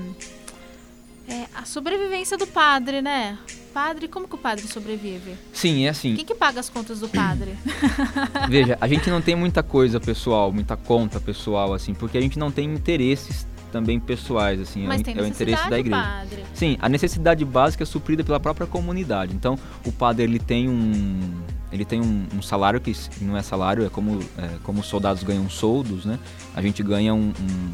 é, 1.28 1.46
a 1.56 1.66
sobrevivência 1.66 2.38
do 2.38 2.48
padre, 2.48 3.02
né? 3.02 3.38
Padre, 3.74 4.08
como 4.08 4.28
que 4.28 4.36
o 4.36 4.38
padre 4.38 4.68
sobrevive? 4.68 5.36
Sim, 5.52 5.86
é 5.86 5.90
assim. 5.90 6.16
Quem 6.16 6.26
que 6.26 6.36
paga 6.36 6.60
as 6.60 6.70
contas 6.70 7.00
do 7.00 7.10
padre? 7.10 7.58
Veja, 8.48 8.78
a 8.80 8.88
gente 8.88 9.10
não 9.10 9.22
tem 9.22 9.36
muita 9.36 9.62
coisa 9.62 10.00
pessoal, 10.00 10.52
muita 10.52 10.78
conta 10.78 11.20
pessoal, 11.20 11.74
assim, 11.74 11.94
porque 11.94 12.18
a 12.18 12.22
gente 12.22 12.40
não 12.40 12.52
tem 12.52 12.74
interesses 12.74 13.46
também 13.72 14.00
pessoais, 14.00 14.62
assim, 14.62 14.88
Mas 14.88 15.02
é, 15.02 15.04
tem 15.04 15.18
é 15.18 15.22
o 15.22 15.26
interesse 15.26 15.70
da 15.70 15.78
igreja. 15.78 16.02
Padre. 16.02 16.46
Sim, 16.54 16.78
a 16.80 16.88
necessidade 16.88 17.44
básica 17.44 17.84
é 17.84 17.86
suprida 17.86 18.24
pela 18.24 18.40
própria 18.40 18.66
comunidade. 18.66 19.36
Então, 19.36 19.60
o 19.86 19.92
padre 19.92 20.24
ele 20.24 20.40
tem 20.40 20.70
um 20.70 21.42
ele 21.70 21.84
tem 21.84 22.00
um, 22.00 22.26
um 22.34 22.42
salário 22.42 22.80
que 22.80 22.96
não 23.20 23.36
é 23.36 23.42
salário, 23.42 23.86
é 23.86 23.90
como 23.90 24.20
é, 24.38 24.50
como 24.64 24.80
os 24.80 24.88
soldados 24.88 25.24
ganham 25.24 25.50
soldos, 25.50 26.06
né? 26.06 26.18
A 26.56 26.62
gente 26.62 26.82
ganha 26.82 27.14
um, 27.14 27.34
um 27.38 27.74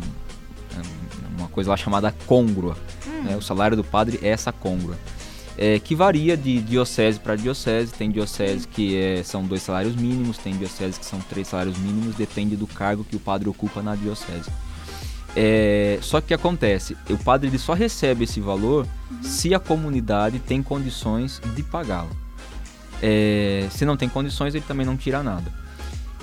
uma 1.38 1.47
coisa 1.47 1.69
lá 1.69 1.77
chamada 1.77 2.13
côngrua. 2.25 2.77
Hum. 3.07 3.23
Né? 3.23 3.35
O 3.35 3.41
salário 3.41 3.77
do 3.77 3.83
padre 3.83 4.19
é 4.21 4.29
essa 4.29 4.51
côngrua. 4.51 4.95
É, 5.57 5.79
que 5.79 5.93
varia 5.93 6.35
de 6.38 6.61
diocese 6.61 7.19
para 7.19 7.35
diocese. 7.35 7.91
Tem 7.93 8.09
diocese 8.09 8.67
que 8.67 8.97
é, 8.97 9.23
são 9.23 9.43
dois 9.43 9.61
salários 9.61 9.95
mínimos, 9.95 10.38
tem 10.38 10.55
diocese 10.55 11.00
que 11.00 11.05
são 11.05 11.19
três 11.19 11.47
salários 11.47 11.77
mínimos, 11.77 12.15
depende 12.15 12.55
do 12.55 12.67
cargo 12.67 13.03
que 13.03 13.15
o 13.15 13.19
padre 13.19 13.50
ocupa 13.50 13.81
na 13.81 13.95
diocese. 13.95 14.50
É, 15.35 15.97
só 16.01 16.19
que 16.19 16.25
o 16.25 16.27
que 16.29 16.33
acontece? 16.33 16.97
O 17.09 17.17
padre 17.17 17.47
ele 17.47 17.57
só 17.57 17.73
recebe 17.73 18.25
esse 18.25 18.41
valor 18.41 18.85
uhum. 19.09 19.23
se 19.23 19.53
a 19.53 19.59
comunidade 19.59 20.39
tem 20.39 20.61
condições 20.61 21.41
de 21.55 21.63
pagá-lo. 21.63 22.09
É, 23.01 23.67
se 23.71 23.85
não 23.85 23.97
tem 23.97 24.07
condições, 24.07 24.53
ele 24.53 24.65
também 24.67 24.85
não 24.85 24.97
tira 24.97 25.23
nada. 25.23 25.61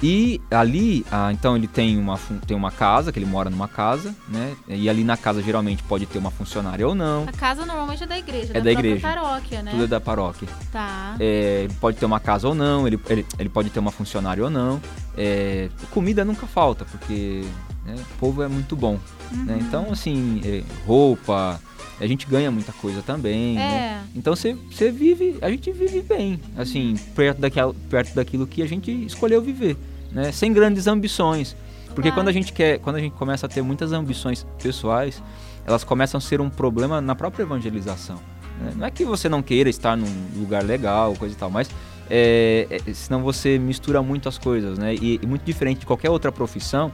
E 0.03 0.41
ali, 0.51 1.05
ah, 1.11 1.33
então 1.33 1.57
ele 1.57 1.67
tem 1.67 1.99
uma, 1.99 2.19
tem 2.47 2.57
uma 2.57 2.71
casa, 2.71 3.13
que 3.13 3.19
ele 3.19 3.27
mora 3.27 3.51
numa 3.51 3.67
casa, 3.67 4.15
né? 4.29 4.55
E 4.69 4.89
ali 4.89 5.03
na 5.03 5.17
casa 5.17 5.43
geralmente 5.43 5.83
pode 5.83 6.07
ter 6.07 6.19
uma 6.19 6.31
funcionária 6.31 6.87
ou 6.87 6.95
não. 6.95 7.25
A 7.27 7.33
casa 7.33 7.67
normalmente 7.67 8.05
é 8.05 8.07
da 8.07 8.19
igreja, 8.19 8.53
é 8.53 8.59
da, 8.59 8.61
da 8.61 8.73
igreja. 8.73 9.01
paróquia, 9.01 9.63
né? 9.63 9.71
Tudo 9.73 9.85
é 9.85 9.87
da 9.87 10.01
paróquia. 10.01 10.49
Tá. 10.71 11.17
É, 11.19 11.67
pode 11.81 11.97
ter 11.97 12.07
uma 12.07 12.21
casa 12.21 12.47
ou 12.47 12.55
não, 12.55 12.87
ele, 12.87 12.99
ele, 13.09 13.27
ele 13.39 13.49
pode 13.49 13.71
ter 13.71 13.81
uma 13.81 13.91
funcionária 13.91 14.45
ou 14.45 14.51
não. 14.51 14.81
É, 15.17 15.69
comida 15.91 16.25
nunca 16.25 16.47
falta, 16.47 16.85
porque 16.85 17.45
né, 17.85 17.97
o 17.97 18.19
povo 18.19 18.43
é 18.43 18.49
muito 18.49 18.77
bom. 18.77 18.95
Né? 18.95 19.01
Uhum. 19.33 19.45
Né? 19.45 19.59
Então, 19.61 19.87
assim, 19.91 20.41
é, 20.45 20.63
roupa, 20.87 21.61
a 22.01 22.07
gente 22.07 22.27
ganha 22.27 22.51
muita 22.51 22.73
coisa 22.73 23.03
também, 23.03 23.55
né? 23.55 23.63
é. 23.63 23.67
né? 23.67 24.05
Então 24.15 24.35
você 24.35 24.55
vive, 24.91 25.37
a 25.43 25.51
gente 25.51 25.71
vive 25.73 26.03
bem, 26.03 26.41
assim, 26.57 26.97
perto 27.15 27.41
daquilo, 27.41 27.75
perto 27.91 28.15
daquilo 28.15 28.47
que 28.47 28.63
a 28.63 28.67
gente 28.67 28.91
escolheu 29.05 29.43
viver, 29.43 29.77
né? 30.13 30.33
Sem 30.33 30.53
grandes 30.53 30.87
ambições. 30.87 31.57
Porque 31.95 32.13
quando 32.13 32.29
a 32.29 32.33
gente 32.33 32.53
quer, 32.53 32.79
quando 32.79 32.97
a 32.97 33.01
gente 33.01 33.13
começa 33.15 33.47
a 33.47 33.49
ter 33.49 33.61
muitas 33.61 33.93
ambições 33.93 34.47
pessoais, 34.63 35.21
elas 35.67 35.83
começam 35.83 36.19
a 36.19 36.21
ser 36.21 36.41
um 36.41 36.49
problema 36.49 37.01
na 37.01 37.15
própria 37.15 37.43
evangelização. 37.43 38.17
Né? 38.61 38.73
Não 38.77 38.87
é 38.87 38.91
que 38.91 39.05
você 39.05 39.29
não 39.29 39.43
queira 39.43 39.69
estar 39.69 39.97
num 39.97 40.29
lugar 40.37 40.63
legal, 40.65 41.15
coisa 41.17 41.35
e 41.35 41.37
tal, 41.37 41.51
mas 41.51 41.69
é, 42.09 42.67
é, 42.71 42.95
senão 42.95 43.23
você 43.23 43.59
mistura 43.59 44.03
muito 44.03 44.29
as 44.29 44.39
coisas, 44.39 44.79
né? 44.79 44.95
E, 44.95 45.21
e, 45.23 45.27
muito 45.27 45.43
diferente 45.43 45.81
de 45.81 45.87
qualquer 45.87 46.11
outra 46.11 46.33
profissão, 46.33 46.93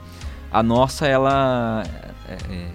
a 0.50 0.62
nossa 0.62 1.06
ela 1.06 1.84
é, 2.28 2.34
é 2.52 2.68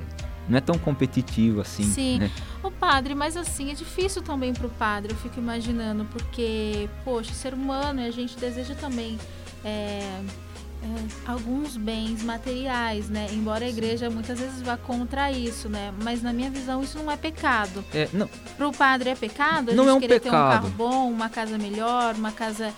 não 0.50 0.58
é 0.58 0.62
tão 0.62 0.78
competitivo 0.78 1.62
assim. 1.62 1.84
Sim. 1.84 2.20
Né? 2.20 2.32
O 2.64 2.72
padre, 2.72 3.16
mas 3.16 3.38
assim, 3.38 3.72
é 3.72 3.74
difícil 3.74 4.22
também 4.22 4.54
para 4.54 4.68
o 4.68 4.70
padre, 4.70 5.14
eu 5.14 5.18
fico 5.18 5.40
imaginando, 5.40 6.06
porque, 6.06 6.90
poxa, 7.06 7.34
ser 7.34 7.54
humano 7.54 8.02
e 8.02 8.08
a 8.08 8.12
gente 8.12 8.38
deseja 8.38 8.76
também. 8.76 9.18
É, 9.64 10.22
é, 10.82 11.30
alguns 11.30 11.76
bens 11.76 12.24
materiais, 12.24 13.10
né? 13.10 13.28
Embora 13.34 13.66
a 13.66 13.70
igreja 13.70 14.10
muitas 14.10 14.40
vezes 14.40 14.62
vá 14.62 14.78
contra 14.78 15.30
isso, 15.30 15.68
né? 15.68 15.94
Mas 16.02 16.22
na 16.22 16.32
minha 16.32 16.50
visão 16.50 16.82
isso 16.82 16.98
não 16.98 17.12
é 17.12 17.18
pecado. 17.18 17.84
É, 17.94 18.08
não. 18.14 18.30
Para 18.58 18.68
o 18.68 18.72
padre 18.72 19.10
é 19.10 19.16
pecado? 19.16 19.72
A 19.72 19.74
não 19.74 19.84
gente 19.84 19.92
é 19.92 19.94
um 19.96 20.00
querer 20.00 20.22
pecado. 20.22 20.32
ter 20.32 20.38
um 20.38 20.62
carro 20.62 20.70
bom, 20.70 21.12
uma 21.12 21.28
casa 21.28 21.58
melhor, 21.58 22.16
uma 22.16 22.32
casa 22.32 22.74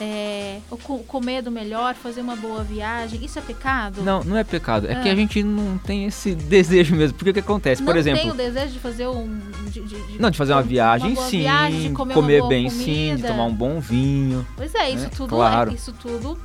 é, 0.00 0.60
comer 1.06 1.42
do 1.42 1.50
melhor, 1.50 1.94
fazer 1.94 2.20
uma 2.20 2.34
boa 2.34 2.64
viagem, 2.64 3.24
isso 3.24 3.38
é 3.38 3.42
pecado? 3.42 4.02
Não, 4.02 4.24
não 4.24 4.36
é 4.36 4.42
pecado. 4.42 4.86
É 4.86 4.94
que 4.96 5.08
a 5.08 5.12
ah. 5.12 5.16
gente 5.16 5.42
não 5.42 5.78
tem 5.78 6.06
esse 6.06 6.34
desejo 6.34 6.96
mesmo. 6.96 7.16
Porque 7.16 7.30
o 7.30 7.34
que 7.34 7.40
acontece? 7.40 7.82
Não 7.82 7.86
Por 7.86 7.96
exemplo. 7.96 8.20
tem 8.20 8.30
o 8.30 8.34
desejo 8.34 8.72
de 8.72 8.78
fazer 8.80 9.06
um. 9.06 9.40
De, 9.70 9.80
de, 9.80 10.18
não, 10.18 10.30
de 10.30 10.38
fazer 10.38 10.52
uma 10.52 10.62
viagem, 10.62 11.12
uma 11.12 11.22
sim. 11.28 11.40
Viagem, 11.40 11.88
de 11.88 11.94
comer, 11.94 12.14
comer 12.14 12.48
bem, 12.48 12.68
comida. 12.68 12.84
sim. 12.84 13.16
De 13.16 13.22
tomar 13.22 13.44
um 13.44 13.54
bom 13.54 13.80
vinho. 13.80 14.46
Pois 14.56 14.74
é, 14.74 14.90
isso 14.90 15.04
né? 15.04 15.10
tudo. 15.14 15.30
Claro. 15.30 15.70
É, 15.70 15.74
isso 15.74 15.92
tudo 15.92 16.38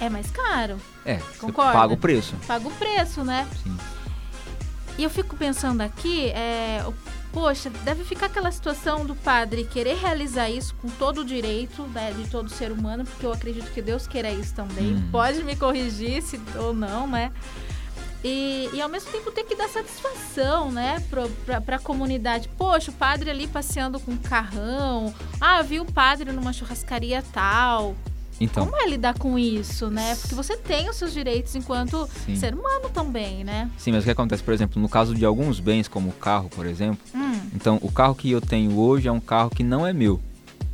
é 0.00 0.08
mais 0.08 0.30
caro. 0.30 0.76
É, 1.04 1.16
Concorda? 1.38 1.72
paga 1.72 1.92
o 1.92 1.96
preço. 1.96 2.34
Paga 2.46 2.66
o 2.66 2.70
preço, 2.70 3.24
né? 3.24 3.46
Sim. 3.62 3.76
E 4.96 5.04
eu 5.04 5.10
fico 5.10 5.36
pensando 5.36 5.80
aqui, 5.80 6.26
é, 6.30 6.84
poxa, 7.38 7.70
deve 7.84 8.02
ficar 8.02 8.26
aquela 8.26 8.50
situação 8.50 9.06
do 9.06 9.14
padre 9.14 9.62
querer 9.62 9.96
realizar 9.96 10.50
isso 10.50 10.74
com 10.82 10.88
todo 10.88 11.20
o 11.20 11.24
direito 11.24 11.82
né, 11.84 12.12
de 12.12 12.28
todo 12.28 12.50
ser 12.50 12.72
humano, 12.72 13.04
porque 13.04 13.24
eu 13.24 13.32
acredito 13.32 13.70
que 13.72 13.80
Deus 13.80 14.08
queira 14.08 14.28
isso 14.28 14.52
também. 14.54 14.96
Hum. 14.96 15.08
Pode 15.12 15.44
me 15.44 15.54
corrigir 15.54 16.20
se 16.20 16.40
ou 16.56 16.74
não, 16.74 17.06
né? 17.06 17.30
E, 18.24 18.68
e 18.72 18.80
ao 18.80 18.88
mesmo 18.88 19.12
tempo 19.12 19.30
ter 19.30 19.44
que 19.44 19.54
dar 19.54 19.68
satisfação, 19.68 20.72
né, 20.72 21.00
pra, 21.08 21.28
pra, 21.46 21.60
pra 21.60 21.78
comunidade. 21.78 22.48
Poxa, 22.58 22.90
o 22.90 22.94
padre 22.94 23.30
ali 23.30 23.46
passeando 23.46 24.00
com 24.00 24.10
um 24.10 24.16
carrão. 24.16 25.14
Ah, 25.40 25.62
vi 25.62 25.78
o 25.78 25.84
padre 25.84 26.32
numa 26.32 26.52
churrascaria 26.52 27.22
tal. 27.32 27.94
Então. 28.40 28.64
Como 28.64 28.76
é 28.80 28.88
lidar 28.88 29.18
com 29.18 29.38
isso, 29.38 29.90
né? 29.90 30.14
Porque 30.16 30.34
você 30.34 30.56
tem 30.56 30.88
os 30.88 30.96
seus 30.96 31.12
direitos 31.12 31.54
enquanto 31.54 32.08
Sim. 32.24 32.36
ser 32.36 32.54
humano 32.54 32.88
também, 32.88 33.42
né? 33.44 33.70
Sim, 33.76 33.92
mas 33.92 34.02
o 34.02 34.04
que 34.04 34.10
acontece, 34.10 34.42
por 34.42 34.54
exemplo, 34.54 34.80
no 34.80 34.88
caso 34.88 35.14
de 35.14 35.24
alguns 35.24 35.58
bens, 35.58 35.88
como 35.88 36.10
o 36.10 36.12
carro, 36.12 36.48
por 36.48 36.66
exemplo, 36.66 36.98
hum. 37.14 37.40
então 37.54 37.78
o 37.82 37.90
carro 37.90 38.14
que 38.14 38.30
eu 38.30 38.40
tenho 38.40 38.78
hoje 38.78 39.08
é 39.08 39.12
um 39.12 39.20
carro 39.20 39.50
que 39.50 39.64
não 39.64 39.86
é 39.86 39.92
meu. 39.92 40.20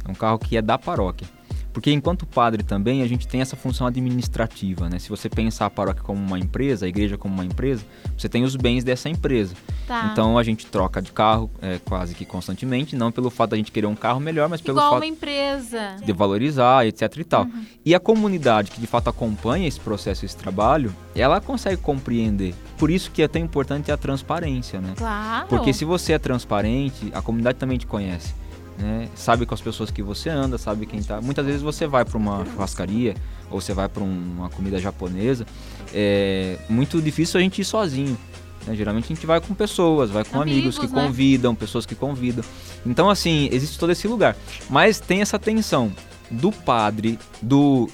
É 0.06 0.10
um 0.10 0.14
carro 0.14 0.38
que 0.38 0.56
é 0.56 0.62
da 0.62 0.76
paróquia. 0.76 1.26
Porque 1.74 1.90
enquanto 1.92 2.24
padre 2.24 2.62
também, 2.62 3.02
a 3.02 3.06
gente 3.08 3.26
tem 3.26 3.40
essa 3.40 3.56
função 3.56 3.84
administrativa, 3.88 4.88
né? 4.88 5.00
Se 5.00 5.10
você 5.10 5.28
pensar 5.28 5.66
a 5.66 5.70
paróquia 5.70 6.04
como 6.04 6.24
uma 6.24 6.38
empresa, 6.38 6.86
a 6.86 6.88
igreja 6.88 7.18
como 7.18 7.34
uma 7.34 7.44
empresa, 7.44 7.84
você 8.16 8.28
tem 8.28 8.44
os 8.44 8.54
bens 8.54 8.84
dessa 8.84 9.08
empresa. 9.08 9.56
Tá. 9.84 10.08
Então 10.12 10.38
a 10.38 10.44
gente 10.44 10.66
troca 10.66 11.02
de 11.02 11.10
carro 11.10 11.50
é, 11.60 11.80
quase 11.84 12.14
que 12.14 12.24
constantemente, 12.24 12.94
não 12.94 13.10
pelo 13.10 13.28
fato 13.28 13.50
da 13.50 13.56
gente 13.56 13.72
querer 13.72 13.88
um 13.88 13.96
carro 13.96 14.20
melhor, 14.20 14.48
mas 14.48 14.60
pelo 14.60 14.78
Igual 14.78 14.92
fato 14.92 15.00
uma 15.00 15.06
empresa. 15.06 15.96
de 16.02 16.12
valorizar, 16.12 16.86
etc 16.86 17.16
e 17.16 17.24
tal. 17.24 17.42
Uhum. 17.42 17.64
E 17.84 17.92
a 17.92 17.98
comunidade 17.98 18.70
que 18.70 18.80
de 18.80 18.86
fato 18.86 19.10
acompanha 19.10 19.66
esse 19.66 19.80
processo, 19.80 20.24
esse 20.24 20.36
trabalho, 20.36 20.94
ela 21.12 21.40
consegue 21.40 21.82
compreender. 21.82 22.54
Por 22.78 22.88
isso 22.88 23.10
que 23.10 23.20
é 23.20 23.26
tão 23.26 23.42
importante 23.42 23.90
a 23.90 23.96
transparência, 23.96 24.80
né? 24.80 24.94
Claro. 24.96 25.48
Porque 25.48 25.72
se 25.72 25.84
você 25.84 26.12
é 26.12 26.20
transparente, 26.20 27.10
a 27.12 27.20
comunidade 27.20 27.58
também 27.58 27.78
te 27.78 27.86
conhece 27.86 28.32
né? 28.78 29.08
Sabe 29.14 29.46
com 29.46 29.54
as 29.54 29.60
pessoas 29.60 29.90
que 29.90 30.02
você 30.02 30.28
anda, 30.28 30.58
sabe 30.58 30.86
quem 30.86 31.02
tá. 31.02 31.20
Muitas 31.20 31.46
vezes 31.46 31.62
você 31.62 31.86
vai 31.86 32.04
para 32.04 32.18
uma 32.18 32.44
churrascaria 32.44 33.14
ou 33.50 33.60
você 33.60 33.72
vai 33.72 33.88
para 33.88 34.02
um, 34.02 34.34
uma 34.36 34.48
comida 34.48 34.78
japonesa, 34.78 35.46
é 35.92 36.58
muito 36.68 37.00
difícil 37.00 37.38
a 37.38 37.42
gente 37.42 37.60
ir 37.60 37.64
sozinho. 37.64 38.18
Né? 38.66 38.74
Geralmente 38.74 39.04
a 39.04 39.14
gente 39.14 39.26
vai 39.26 39.40
com 39.40 39.54
pessoas, 39.54 40.10
vai 40.10 40.24
com 40.24 40.40
amigos, 40.40 40.76
amigos 40.76 40.78
que 40.78 40.86
né? 40.86 41.02
convidam, 41.02 41.54
pessoas 41.54 41.86
que 41.86 41.94
convidam. 41.94 42.44
Então, 42.84 43.08
assim, 43.08 43.48
existe 43.52 43.78
todo 43.78 43.92
esse 43.92 44.08
lugar. 44.08 44.36
Mas 44.68 45.00
tem 45.00 45.20
essa 45.20 45.38
tensão 45.38 45.92
do 46.30 46.50
padre, 46.50 47.18
do, 47.40 47.88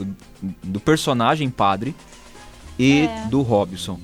do 0.63 0.81
personagem 0.81 1.51
padre 1.51 1.95
e 2.79 3.03
é. 3.03 3.27
do 3.29 3.43
Robson. 3.43 3.99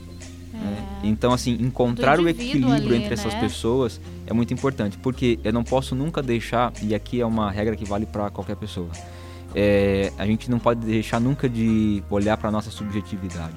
Né? 0.53 1.01
É. 1.03 1.07
Então, 1.07 1.33
assim, 1.33 1.57
encontrar 1.61 2.21
o 2.21 2.29
equilíbrio 2.29 2.73
ali, 2.73 2.97
entre 2.97 3.09
né? 3.09 3.15
essas 3.15 3.35
pessoas 3.35 4.01
é 4.27 4.33
muito 4.33 4.53
importante, 4.53 4.99
porque 4.99 5.39
eu 5.45 5.53
não 5.53 5.65
posso 5.65 5.95
nunca 5.95 6.23
deixar, 6.23 6.73
e 6.83 6.95
aqui 6.95 7.21
é 7.21 7.27
uma 7.27 7.51
regra 7.51 7.77
que 7.77 7.85
vale 7.85 8.07
para 8.07 8.31
qualquer 8.31 8.57
pessoa, 8.57 8.89
é, 9.55 10.13
a 10.19 10.27
gente 10.27 10.51
não 10.51 10.59
pode 10.59 10.85
deixar 10.85 11.21
nunca 11.21 11.49
de 11.49 12.03
olhar 12.11 12.37
para 12.37 12.49
a 12.49 12.53
nossa 12.53 12.71
subjetividade. 12.71 13.57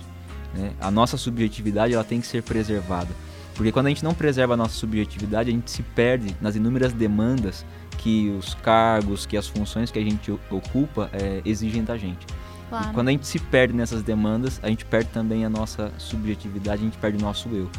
Né? 0.53 0.71
A 0.79 0.89
nossa 0.89 1.17
subjetividade 1.17 1.93
ela 1.93 2.03
tem 2.03 2.21
que 2.21 2.27
ser 2.27 2.43
preservada. 2.43 3.09
Porque 3.55 3.71
quando 3.71 3.87
a 3.87 3.89
gente 3.89 4.03
não 4.03 4.13
preserva 4.13 4.53
a 4.53 4.57
nossa 4.57 4.75
subjetividade, 4.75 5.49
a 5.49 5.51
gente 5.51 5.69
se 5.69 5.83
perde 5.83 6.33
nas 6.39 6.55
inúmeras 6.55 6.93
demandas 6.93 7.65
que 7.97 8.29
os 8.29 8.53
cargos, 8.53 9.25
que 9.25 9.35
as 9.35 9.47
funções 9.47 9.91
que 9.91 9.99
a 9.99 10.01
gente 10.01 10.31
ocupa 10.49 11.09
é, 11.11 11.41
exigem 11.43 11.83
da 11.83 11.97
gente. 11.97 12.25
Claro. 12.69 12.89
E 12.89 12.93
quando 12.93 13.09
a 13.09 13.11
gente 13.11 13.27
se 13.27 13.37
perde 13.37 13.73
nessas 13.73 14.01
demandas, 14.01 14.59
a 14.63 14.69
gente 14.69 14.85
perde 14.85 15.09
também 15.09 15.43
a 15.43 15.49
nossa 15.49 15.91
subjetividade, 15.97 16.81
a 16.81 16.85
gente 16.85 16.97
perde 16.97 17.17
o 17.17 17.21
nosso 17.21 17.49
eu. 17.49 17.69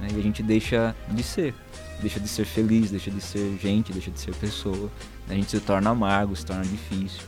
Né? 0.00 0.08
E 0.14 0.18
a 0.18 0.22
gente 0.22 0.42
deixa 0.42 0.94
de 1.08 1.22
ser. 1.22 1.54
Deixa 2.00 2.18
de 2.18 2.28
ser 2.28 2.44
feliz, 2.44 2.90
deixa 2.90 3.10
de 3.10 3.20
ser 3.20 3.58
gente, 3.60 3.92
deixa 3.92 4.10
de 4.10 4.18
ser 4.18 4.34
pessoa. 4.34 4.90
A 5.28 5.34
gente 5.34 5.50
se 5.50 5.60
torna 5.60 5.90
amargo, 5.90 6.34
se 6.34 6.44
torna 6.44 6.64
difícil. 6.64 7.22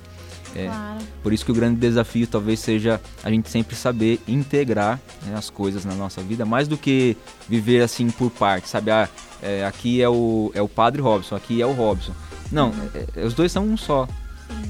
É, 0.54 0.66
claro. 0.66 0.98
Por 1.22 1.32
isso 1.32 1.44
que 1.44 1.52
o 1.52 1.54
grande 1.54 1.80
desafio 1.80 2.26
talvez 2.26 2.60
seja 2.60 3.00
a 3.22 3.30
gente 3.30 3.48
sempre 3.48 3.74
saber 3.74 4.20
integrar 4.28 5.00
né, 5.24 5.34
as 5.34 5.48
coisas 5.48 5.84
na 5.84 5.94
nossa 5.94 6.22
vida, 6.22 6.44
mais 6.44 6.68
do 6.68 6.76
que 6.76 7.16
viver 7.48 7.82
assim 7.82 8.10
por 8.10 8.30
parte, 8.30 8.68
sabe? 8.68 8.90
Ah, 8.90 9.08
é, 9.42 9.64
aqui 9.64 10.00
é 10.02 10.08
o, 10.08 10.50
é 10.54 10.62
o 10.62 10.68
padre 10.68 11.00
Robson, 11.00 11.34
aqui 11.34 11.60
é 11.60 11.66
o 11.66 11.72
Robson. 11.72 12.12
Não, 12.50 12.70
uhum. 12.70 12.88
é, 12.94 13.22
é 13.22 13.24
os 13.24 13.34
dois 13.34 13.50
são 13.50 13.64
um 13.64 13.76
só. 13.76 14.06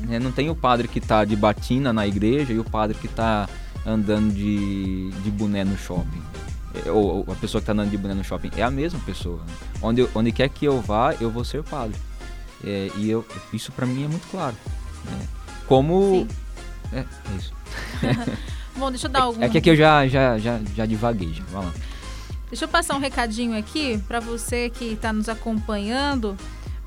Né? 0.07 0.19
Não 0.19 0.31
tem 0.31 0.49
o 0.49 0.55
padre 0.55 0.87
que 0.87 0.99
está 0.99 1.25
de 1.25 1.35
batina 1.35 1.93
na 1.93 2.07
igreja 2.07 2.53
e 2.53 2.59
o 2.59 2.65
padre 2.65 2.97
que 2.97 3.07
está 3.07 3.49
andando 3.85 4.33
de, 4.33 5.11
de 5.11 5.31
boné 5.31 5.65
no 5.65 5.77
shopping. 5.77 6.23
É, 6.75 6.91
ou, 6.91 7.25
ou, 7.27 7.33
a 7.33 7.37
pessoa 7.37 7.61
que 7.61 7.65
está 7.65 7.73
andando 7.73 7.91
de 7.91 7.97
boné 7.97 8.15
no 8.15 8.25
shopping. 8.25 8.51
É 8.57 8.63
a 8.63 8.71
mesma 8.71 9.01
pessoa. 9.01 9.41
Onde, 9.81 10.09
onde 10.15 10.33
quer 10.33 10.49
que 10.49 10.65
eu 10.65 10.81
vá, 10.81 11.15
eu 11.21 11.31
vou 11.31 11.45
ser 11.45 11.63
padre. 11.63 11.97
É, 12.65 12.91
e 12.97 13.11
eu, 13.11 13.27
isso 13.53 13.73
para 13.73 13.87
mim 13.87 14.05
é 14.05 14.09
muito 14.09 14.27
claro. 14.29 14.57
Né? 15.05 15.29
Como. 15.67 16.27
É, 16.93 16.99
é, 17.01 17.07
isso. 17.39 17.53
Bom, 18.77 18.91
deixa 18.91 19.07
eu 19.07 19.11
dar 19.11 19.23
algum. 19.23 19.43
É, 19.43 19.47
é 19.47 19.49
que 19.49 19.59
aqui 19.59 19.71
eu 19.71 19.77
já, 19.77 20.07
já, 20.07 20.39
já, 20.39 20.61
já 20.75 20.87
divaguei, 20.87 21.33
já. 21.33 21.45
Vamos 21.51 21.67
lá. 21.67 21.73
Deixa 22.49 22.65
eu 22.65 22.69
passar 22.69 22.97
um 22.97 23.01
recadinho 23.01 23.57
aqui 23.57 23.99
para 24.07 24.21
você 24.21 24.69
que 24.69 24.93
está 24.93 25.13
nos 25.13 25.29
acompanhando 25.29 26.37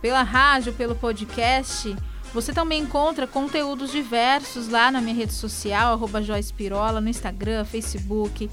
pela 0.02 0.22
rádio, 0.22 0.74
pelo 0.74 0.96
podcast. 0.96 1.96
Você 2.34 2.54
também 2.54 2.82
encontra 2.82 3.26
conteúdos 3.26 3.92
diversos 3.92 4.68
lá 4.68 4.92
na 4.92 5.02
minha 5.02 5.16
rede 5.16 5.34
social, 5.34 5.94
arroba 5.94 6.22
Joyce 6.22 6.54
Pirola, 6.54 7.02
no 7.02 7.10
Instagram, 7.10 7.66
Facebook. 7.66 8.50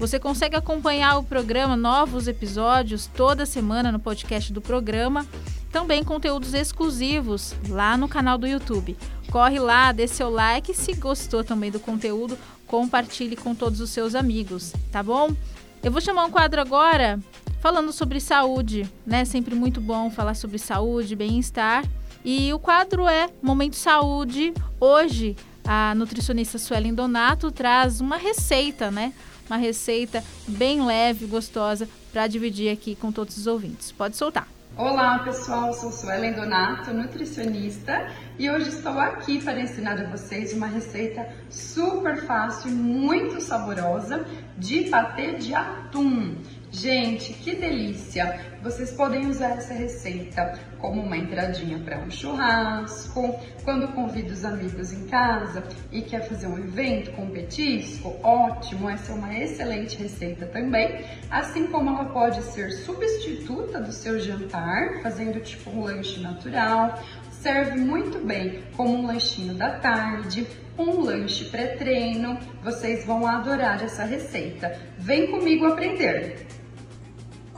Você 0.00 0.18
consegue 0.18 0.56
acompanhar 0.56 1.18
o 1.18 1.22
programa, 1.22 1.76
novos 1.76 2.26
episódios, 2.26 3.06
toda 3.06 3.44
semana 3.44 3.92
no 3.92 3.98
podcast 3.98 4.50
do 4.50 4.58
programa. 4.58 5.26
Também 5.70 6.02
conteúdos 6.02 6.54
exclusivos 6.54 7.54
lá 7.68 7.98
no 7.98 8.08
canal 8.08 8.38
do 8.38 8.46
YouTube. 8.46 8.96
Corre 9.30 9.58
lá, 9.58 9.92
dê 9.92 10.08
seu 10.08 10.30
like. 10.30 10.72
Se 10.72 10.94
gostou 10.94 11.44
também 11.44 11.70
do 11.70 11.78
conteúdo, 11.78 12.38
compartilhe 12.66 13.36
com 13.36 13.54
todos 13.54 13.78
os 13.78 13.90
seus 13.90 14.14
amigos, 14.14 14.72
tá 14.90 15.02
bom? 15.02 15.36
Eu 15.82 15.92
vou 15.92 16.00
chamar 16.00 16.24
um 16.24 16.30
quadro 16.30 16.62
agora 16.62 17.20
falando 17.60 17.92
sobre 17.92 18.20
saúde, 18.20 18.90
né? 19.06 19.26
Sempre 19.26 19.54
muito 19.54 19.82
bom 19.82 20.10
falar 20.10 20.32
sobre 20.32 20.56
saúde, 20.56 21.14
bem-estar. 21.14 21.84
E 22.24 22.50
o 22.54 22.58
quadro 22.58 23.06
é 23.06 23.28
Momento 23.42 23.76
Saúde. 23.76 24.54
Hoje, 24.80 25.36
a 25.62 25.94
nutricionista 25.94 26.56
Suelen 26.56 26.94
Donato 26.94 27.52
traz 27.52 28.00
uma 28.00 28.16
receita, 28.16 28.90
né? 28.90 29.12
Uma 29.50 29.56
receita 29.56 30.22
bem 30.46 30.86
leve, 30.86 31.26
gostosa, 31.26 31.88
para 32.12 32.28
dividir 32.28 32.72
aqui 32.72 32.94
com 32.94 33.10
todos 33.10 33.36
os 33.36 33.48
ouvintes. 33.48 33.90
Pode 33.90 34.16
soltar. 34.16 34.46
Olá 34.76 35.18
pessoal, 35.18 35.72
sou 35.74 35.90
Suelen 35.90 36.34
Donato, 36.34 36.94
nutricionista 36.94 38.08
e 38.38 38.48
hoje 38.48 38.68
estou 38.68 38.96
aqui 38.96 39.42
para 39.42 39.60
ensinar 39.60 40.00
a 40.00 40.08
vocês 40.08 40.52
uma 40.52 40.68
receita 40.68 41.28
super 41.50 42.24
fácil, 42.24 42.70
muito 42.70 43.40
saborosa 43.40 44.24
de 44.56 44.84
patê 44.88 45.32
de 45.34 45.52
atum. 45.52 46.36
Gente, 46.70 47.32
que 47.32 47.56
delícia! 47.56 48.49
Vocês 48.62 48.90
podem 48.90 49.26
usar 49.26 49.52
essa 49.52 49.72
receita 49.72 50.58
como 50.78 51.00
uma 51.00 51.16
entradinha 51.16 51.78
para 51.78 51.98
um 51.98 52.10
churrasco, 52.10 53.34
quando 53.64 53.88
convida 53.94 54.34
os 54.34 54.44
amigos 54.44 54.92
em 54.92 55.06
casa 55.06 55.64
e 55.90 56.02
quer 56.02 56.28
fazer 56.28 56.46
um 56.46 56.58
evento 56.58 57.10
com 57.12 57.30
petisco, 57.30 58.14
ótimo, 58.22 58.90
essa 58.90 59.12
é 59.12 59.14
uma 59.14 59.34
excelente 59.34 59.96
receita 59.96 60.44
também. 60.44 61.06
Assim 61.30 61.68
como 61.68 61.88
ela 61.88 62.04
pode 62.10 62.42
ser 62.42 62.70
substituta 62.70 63.80
do 63.80 63.92
seu 63.92 64.20
jantar, 64.20 65.00
fazendo 65.02 65.40
tipo 65.40 65.70
um 65.70 65.82
lanche 65.82 66.20
natural, 66.20 67.02
serve 67.30 67.80
muito 67.80 68.18
bem 68.18 68.62
como 68.76 68.94
um 68.94 69.06
lanchinho 69.06 69.54
da 69.54 69.78
tarde, 69.78 70.46
um 70.76 71.00
lanche 71.00 71.46
pré-treino. 71.46 72.38
Vocês 72.62 73.06
vão 73.06 73.26
adorar 73.26 73.82
essa 73.82 74.04
receita. 74.04 74.78
Vem 74.98 75.30
comigo 75.30 75.64
aprender! 75.64 76.59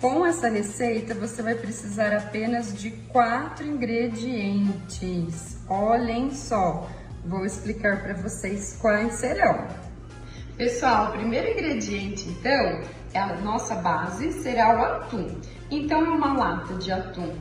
Com 0.02 0.26
essa 0.26 0.48
receita, 0.48 1.14
você 1.14 1.42
vai 1.42 1.54
precisar 1.54 2.12
apenas 2.12 2.76
de 2.76 2.90
quatro 2.90 3.64
ingredientes. 3.64 5.56
Olhem 5.68 6.32
só, 6.32 6.88
vou 7.24 7.46
explicar 7.46 8.02
para 8.02 8.14
vocês 8.14 8.76
quais 8.82 9.14
serão. 9.14 9.68
Pessoal, 10.56 11.10
o 11.10 11.12
primeiro 11.12 11.52
ingrediente, 11.52 12.28
então, 12.30 12.80
é 13.14 13.20
a 13.20 13.36
nossa 13.42 13.76
base, 13.76 14.32
será 14.42 14.76
o 14.76 14.84
atum. 14.84 15.40
Então, 15.70 16.04
é 16.04 16.08
uma 16.08 16.36
lata 16.36 16.74
de 16.74 16.90
atum 16.90 17.32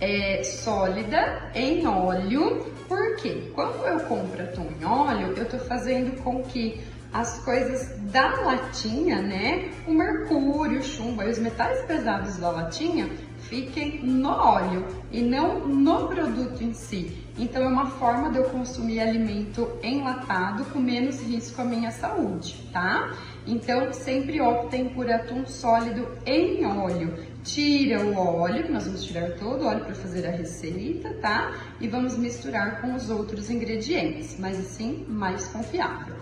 é, 0.00 0.42
sólida 0.42 1.52
em 1.54 1.86
óleo, 1.86 2.66
porque 2.88 3.52
quando 3.54 3.86
eu 3.86 4.00
compro 4.00 4.42
atum 4.42 4.66
em 4.80 4.84
óleo, 4.84 5.34
eu 5.36 5.44
estou 5.44 5.60
fazendo 5.60 6.20
com 6.24 6.42
que 6.42 6.80
as 7.12 7.38
coisas 7.44 7.96
da 8.12 8.28
latinha, 8.40 9.22
né? 9.22 9.70
O 9.86 9.92
mercúrio, 9.92 10.80
o 10.80 10.82
chumbo 10.82 11.22
e 11.22 11.30
os 11.30 11.38
metais 11.38 11.82
pesados 11.86 12.36
da 12.36 12.50
latinha 12.50 13.08
fiquem 13.48 14.04
no 14.04 14.28
óleo 14.28 14.86
e 15.10 15.22
não 15.22 15.66
no 15.66 16.08
produto 16.08 16.62
em 16.62 16.72
si. 16.72 17.24
Então 17.38 17.62
é 17.62 17.68
uma 17.68 17.86
forma 17.86 18.30
de 18.30 18.38
eu 18.38 18.44
consumir 18.44 19.00
alimento 19.00 19.68
enlatado 19.82 20.64
com 20.66 20.78
menos 20.78 21.22
risco 21.22 21.62
à 21.62 21.64
minha 21.64 21.90
saúde, 21.90 22.68
tá? 22.72 23.14
Então 23.46 23.92
sempre 23.92 24.40
optem 24.40 24.90
por 24.90 25.10
atum 25.10 25.46
sólido 25.46 26.06
em 26.26 26.66
óleo. 26.66 27.14
Tira 27.42 28.04
o 28.04 28.18
óleo, 28.18 28.64
que 28.64 28.72
nós 28.72 28.84
vamos 28.84 29.04
tirar 29.04 29.30
todo 29.36 29.62
o 29.62 29.66
óleo 29.66 29.84
para 29.84 29.94
fazer 29.94 30.26
a 30.26 30.30
receita, 30.30 31.14
tá? 31.14 31.54
E 31.80 31.88
vamos 31.88 32.18
misturar 32.18 32.80
com 32.82 32.94
os 32.94 33.08
outros 33.08 33.48
ingredientes, 33.48 34.36
mas 34.38 34.58
assim 34.58 35.06
mais 35.08 35.46
confiável. 35.48 36.14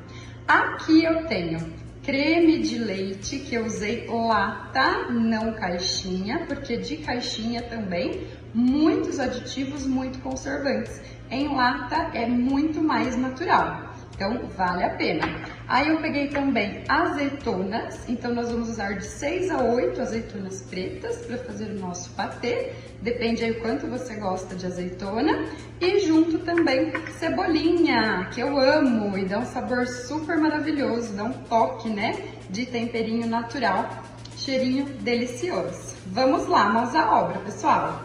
Aqui 0.47 1.03
eu 1.03 1.27
tenho 1.27 1.59
creme 2.05 2.61
de 2.61 2.79
leite 2.79 3.41
que 3.41 3.57
eu 3.57 3.67
usei 3.67 4.07
lata, 4.09 5.11
não 5.11 5.53
caixinha, 5.55 6.47
porque 6.47 6.77
de 6.77 6.99
caixinha 6.99 7.63
também 7.63 8.29
muitos 8.55 9.19
aditivos 9.19 9.85
muito 9.85 10.21
conservantes. 10.21 11.01
Em 11.29 11.49
lata 11.49 12.13
é 12.15 12.29
muito 12.29 12.81
mais 12.81 13.17
natural. 13.17 13.86
Então, 14.17 14.49
vale 14.57 14.83
a 14.83 14.91
pena. 14.91 15.27
Aí 15.69 15.91
eu 15.91 16.01
peguei 16.01 16.29
também 16.29 16.83
azeitonas, 16.89 18.09
então 18.09 18.35
nós 18.35 18.51
vamos 18.51 18.71
usar 18.71 18.95
de 18.95 19.05
6 19.05 19.51
a 19.51 19.63
8 19.63 20.01
azeitonas 20.01 20.63
pretas 20.63 21.19
para 21.19 21.37
fazer 21.37 21.67
o 21.73 21.79
nosso 21.79 22.11
patê, 22.13 22.73
depende 23.03 23.45
aí 23.45 23.51
o 23.51 23.61
quanto 23.61 23.87
você 23.87 24.17
gosta 24.17 24.57
de 24.57 24.65
azeitona. 24.65 25.45
E 25.79 26.01
junto 26.01 26.39
também 26.39 26.93
cebolinha, 27.19 28.31
que 28.33 28.41
eu 28.41 28.59
amo 28.59 29.19
e 29.19 29.27
dá 29.27 29.39
um 29.39 29.45
sabor 29.45 29.87
super 29.87 30.39
maravilhoso, 30.39 31.15
dá 31.15 31.25
um 31.25 31.33
toque, 31.33 31.91
né, 31.91 32.17
de 32.49 32.65
temperinho 32.65 33.27
natural, 33.27 34.03
cheirinho 34.35 34.87
delicioso. 35.01 35.95
Vamos 36.07 36.47
lá, 36.47 36.71
mãos 36.71 36.95
à 36.95 37.21
obra, 37.21 37.41
pessoal. 37.41 38.03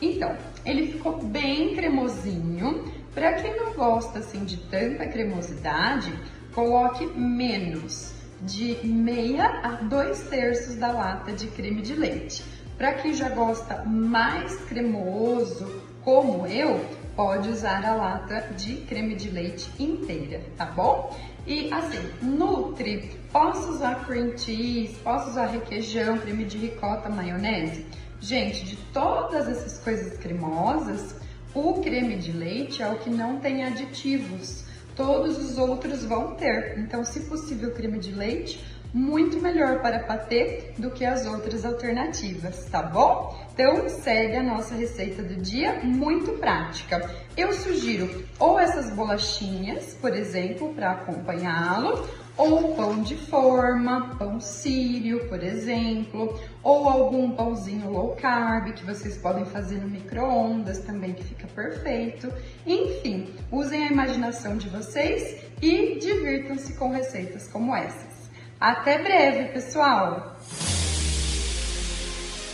Então, 0.00 0.34
ele 0.64 0.92
ficou 0.92 1.22
bem 1.22 1.74
cremosinho, 1.74 2.84
para 3.14 3.34
quem 3.34 3.56
não 3.56 3.72
gosta 3.72 4.20
assim 4.20 4.44
de 4.44 4.56
tanta 4.56 5.06
cremosidade, 5.06 6.12
coloque 6.54 7.06
menos 7.06 8.12
de 8.42 8.78
meia 8.86 9.60
a 9.62 9.68
dois 9.82 10.22
terços 10.28 10.76
da 10.76 10.92
lata 10.92 11.32
de 11.32 11.48
creme 11.48 11.82
de 11.82 11.94
leite. 11.94 12.44
Para 12.78 12.94
quem 12.94 13.12
já 13.12 13.28
gosta 13.28 13.84
mais 13.84 14.56
cremoso, 14.64 15.82
como 16.02 16.46
eu, 16.46 16.80
pode 17.14 17.50
usar 17.50 17.84
a 17.84 17.94
lata 17.94 18.54
de 18.56 18.76
creme 18.76 19.14
de 19.14 19.28
leite 19.28 19.70
inteira, 19.78 20.40
tá 20.56 20.64
bom? 20.64 21.14
E 21.46 21.70
assim, 21.72 21.98
nutre, 22.22 23.18
posso 23.30 23.72
usar 23.72 24.06
cream 24.06 24.36
cheese, 24.38 24.94
posso 25.04 25.30
usar 25.30 25.46
requeijão, 25.46 26.16
creme 26.16 26.44
de 26.44 26.56
ricota, 26.56 27.10
maionese? 27.10 27.84
Gente, 28.20 28.64
de 28.64 28.76
todas 28.92 29.48
essas 29.48 29.78
coisas 29.82 30.16
cremosas, 30.16 31.19
o 31.54 31.74
creme 31.82 32.16
de 32.16 32.32
leite 32.32 32.82
é 32.82 32.88
o 32.88 32.98
que 32.98 33.10
não 33.10 33.38
tem 33.38 33.64
aditivos. 33.64 34.64
Todos 34.94 35.38
os 35.38 35.58
outros 35.58 36.04
vão 36.04 36.34
ter. 36.34 36.78
Então, 36.78 37.04
se 37.04 37.20
possível, 37.20 37.72
creme 37.72 37.98
de 37.98 38.12
leite, 38.12 38.62
muito 38.92 39.40
melhor 39.40 39.80
para 39.80 40.00
patê 40.00 40.72
do 40.76 40.90
que 40.90 41.04
as 41.04 41.24
outras 41.26 41.64
alternativas, 41.64 42.66
tá 42.66 42.82
bom? 42.82 43.38
Então 43.52 43.88
segue 43.88 44.36
a 44.36 44.42
nossa 44.42 44.74
receita 44.74 45.22
do 45.22 45.36
dia, 45.36 45.80
muito 45.84 46.32
prática. 46.32 47.08
Eu 47.36 47.52
sugiro 47.52 48.24
ou 48.38 48.58
essas 48.58 48.90
bolachinhas, 48.94 49.94
por 50.00 50.14
exemplo, 50.14 50.74
para 50.74 50.92
acompanhá-lo, 50.92 52.08
ou 52.36 52.74
pão 52.74 53.02
de 53.02 53.16
forma, 53.16 54.16
pão 54.18 54.40
sírio, 54.40 55.28
por 55.28 55.42
exemplo, 55.42 56.38
ou 56.62 56.88
algum 56.88 57.32
pãozinho 57.32 57.90
low 57.90 58.16
carb 58.16 58.72
que 58.72 58.84
vocês 58.84 59.16
podem 59.16 59.44
fazer 59.44 59.76
no 59.76 59.88
micro-ondas 59.88 60.78
também, 60.80 61.12
que 61.12 61.24
fica 61.24 61.46
perfeito. 61.48 62.32
Enfim, 62.66 63.28
usem 63.50 63.84
a 63.84 63.90
imaginação 63.90 64.56
de 64.56 64.68
vocês 64.68 65.44
e 65.60 65.98
divirtam-se 65.98 66.74
com 66.74 66.90
receitas 66.90 67.48
como 67.48 67.74
essas. 67.74 68.30
Até 68.58 68.98
breve, 68.98 69.52
pessoal! 69.52 70.36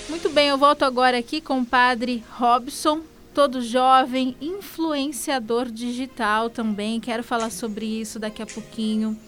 Muito 0.08 0.30
bem, 0.30 0.48
eu 0.48 0.58
volto 0.58 0.84
agora 0.84 1.18
aqui 1.18 1.40
com 1.40 1.60
o 1.60 1.66
padre 1.66 2.22
Robson, 2.38 3.00
todo 3.34 3.60
jovem, 3.60 4.36
influenciador 4.40 5.66
digital 5.66 6.48
também. 6.48 7.00
Quero 7.00 7.22
falar 7.22 7.50
sobre 7.50 7.84
isso 7.84 8.18
daqui 8.18 8.40
a 8.40 8.46
pouquinho. 8.46 9.18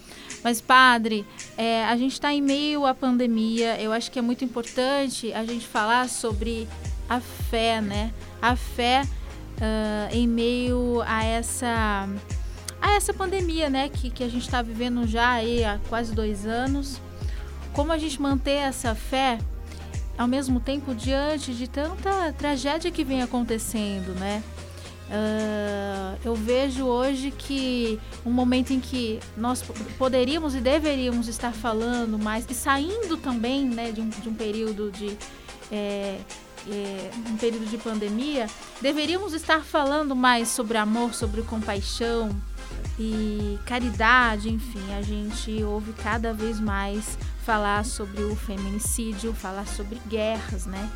Mas, 0.43 0.61
padre, 0.61 1.27
é, 1.57 1.85
a 1.85 1.97
gente 1.97 2.13
está 2.13 2.33
em 2.33 2.41
meio 2.41 2.87
à 2.87 2.95
pandemia. 2.95 3.81
Eu 3.81 3.93
acho 3.93 4.11
que 4.11 4.19
é 4.19 4.23
muito 4.23 4.45
importante 4.45 5.33
a 5.33 5.45
gente 5.45 5.67
falar 5.67 6.09
sobre 6.09 6.69
a 7.09 7.21
fé, 7.21 7.81
né? 7.81 8.13
A 8.41 8.55
fé 8.55 9.03
uh, 9.59 10.15
em 10.15 10.29
meio 10.29 11.03
a 11.07 11.25
essa, 11.25 12.09
a 12.81 12.93
essa 12.93 13.13
pandemia, 13.13 13.69
né? 13.69 13.89
Que, 13.89 14.11
que 14.11 14.23
a 14.23 14.29
gente 14.29 14.45
está 14.45 14.63
vivendo 14.63 15.07
já 15.07 15.31
aí 15.31 15.65
há 15.65 15.81
quase 15.89 16.15
dois 16.15 16.47
anos. 16.47 17.01
Como 17.73 17.93
a 17.93 17.99
gente 17.99 18.21
manter 18.21 18.59
essa 18.59 18.95
fé 18.95 19.39
ao 20.17 20.27
mesmo 20.27 20.59
tempo 20.59 20.95
diante 20.95 21.55
de 21.55 21.69
tanta 21.69 22.33
tragédia 22.33 22.91
que 22.91 23.05
vem 23.05 23.23
acontecendo, 23.23 24.15
né? 24.19 24.43
Uh, 25.09 26.19
eu 26.23 26.35
vejo 26.35 26.85
hoje 26.85 27.31
que 27.31 27.99
um 28.27 28.31
momento 28.31 28.75
em 28.75 28.81
que 28.81 29.19
nós 29.35 29.65
poderíamos 29.97 30.55
e 30.55 30.61
deveríamos 30.61 31.29
estar 31.29 31.53
falando 31.53 32.19
mais 32.19 32.45
e 32.49 32.55
saindo 32.55 33.17
também 33.17 33.65
né, 33.65 33.91
de, 33.91 34.03
um, 34.03 34.09
de 34.11 34.29
um 34.29 34.35
período 34.35 34.91
de 34.91 35.17
é, 35.73 36.19
é, 36.69 37.11
um 37.27 37.37
período 37.39 37.67
de 37.67 37.79
pandemia, 37.79 38.49
deveríamos 38.83 39.33
estar 39.33 39.63
falando 39.63 40.15
mais 40.15 40.49
sobre 40.49 40.77
amor, 40.77 41.15
sobre 41.15 41.43
compaixão 41.43 42.31
e 42.99 43.59
caridade, 43.65 44.51
enfim, 44.51 44.93
a 44.93 45.03
gente 45.03 45.63
ouve 45.63 45.93
cada 45.95 46.35
vez 46.35 46.61
mais 46.61 47.19
falar 47.45 47.85
sobre 47.85 48.23
o 48.23 48.37
feminicídio, 48.37 49.33
falar 49.33 49.67
sobre 49.67 49.99
guerras, 50.07 50.67
né? 50.67 50.91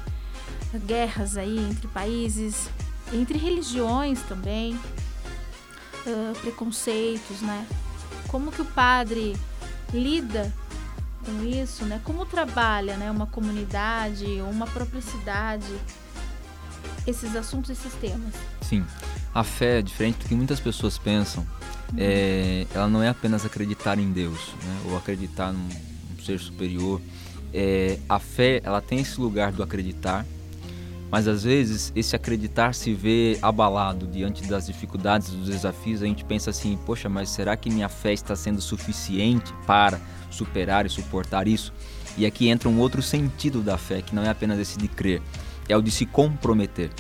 Guerras 0.87 1.37
aí 1.37 1.59
entre 1.59 1.87
países, 1.89 2.69
entre 3.13 3.39
religiões 3.39 4.21
também, 4.23 4.75
uh, 6.07 6.39
preconceitos, 6.41 7.41
né? 7.43 7.67
Como 8.29 8.51
que 8.51 8.63
o 8.63 8.65
padre 8.65 9.37
lida 9.93 10.53
com 11.25 11.45
isso, 11.45 11.85
né? 11.85 12.01
Como 12.05 12.25
trabalha, 12.27 12.97
né? 12.97 13.11
Uma 13.11 13.27
comunidade, 13.27 14.25
uma 14.43 14.67
própria 14.67 15.01
cidade, 15.01 15.67
esses 17.07 17.35
assuntos, 17.37 17.71
esses 17.71 17.93
temas. 17.95 18.35
Sim, 18.61 18.85
a 19.35 19.45
fé, 19.45 19.83
diferente 19.83 20.19
do 20.19 20.29
que 20.29 20.35
muitas 20.35 20.61
pessoas 20.61 20.99
pensam, 20.99 21.47
uhum. 21.93 21.99
é, 21.99 22.67
ela 22.75 22.89
não 22.89 23.03
é 23.03 23.09
apenas 23.09 23.45
acreditar 23.45 23.99
em 23.99 24.11
Deus, 24.11 24.55
né? 24.65 24.81
Ou 24.87 24.97
acreditar 24.97 25.53
num, 25.53 25.69
num 25.69 26.25
ser 26.25 26.39
superior. 26.39 27.01
É, 27.53 27.99
a 28.09 28.19
fé, 28.19 28.61
ela 28.65 28.81
tem 28.81 29.01
esse 29.01 29.21
lugar 29.21 29.53
do 29.53 29.63
acreditar, 29.63 30.25
mas 31.13 31.29
às 31.29 31.45
vezes 31.45 31.93
esse 31.95 32.17
acreditar 32.17 32.75
se 32.75 32.95
vê 32.95 33.39
abalado 33.43 34.07
diante 34.07 34.45
das 34.45 34.67
dificuldades, 34.67 35.29
dos 35.29 35.47
desafios. 35.47 36.03
A 36.03 36.07
gente 36.07 36.25
pensa 36.25 36.49
assim: 36.49 36.79
poxa, 36.87 37.07
mas 37.07 37.29
será 37.29 37.55
que 37.55 37.69
minha 37.69 37.91
fé 37.91 38.15
está 38.15 38.35
sendo 38.35 38.63
suficiente 38.63 39.53
para 39.67 40.01
superar 40.31 40.87
e 40.87 40.89
suportar 40.89 41.47
isso? 41.47 41.71
E 42.17 42.25
aqui 42.25 42.49
entra 42.49 42.67
um 42.67 42.79
outro 42.79 43.03
sentido 43.03 43.61
da 43.61 43.77
fé, 43.77 44.01
que 44.01 44.15
não 44.15 44.23
é 44.23 44.31
apenas 44.31 44.59
esse 44.59 44.79
de 44.79 44.89
crer, 44.89 45.21
é 45.69 45.77
o 45.77 45.83
de 45.83 45.91
se 45.91 46.07
comprometer. 46.07 46.91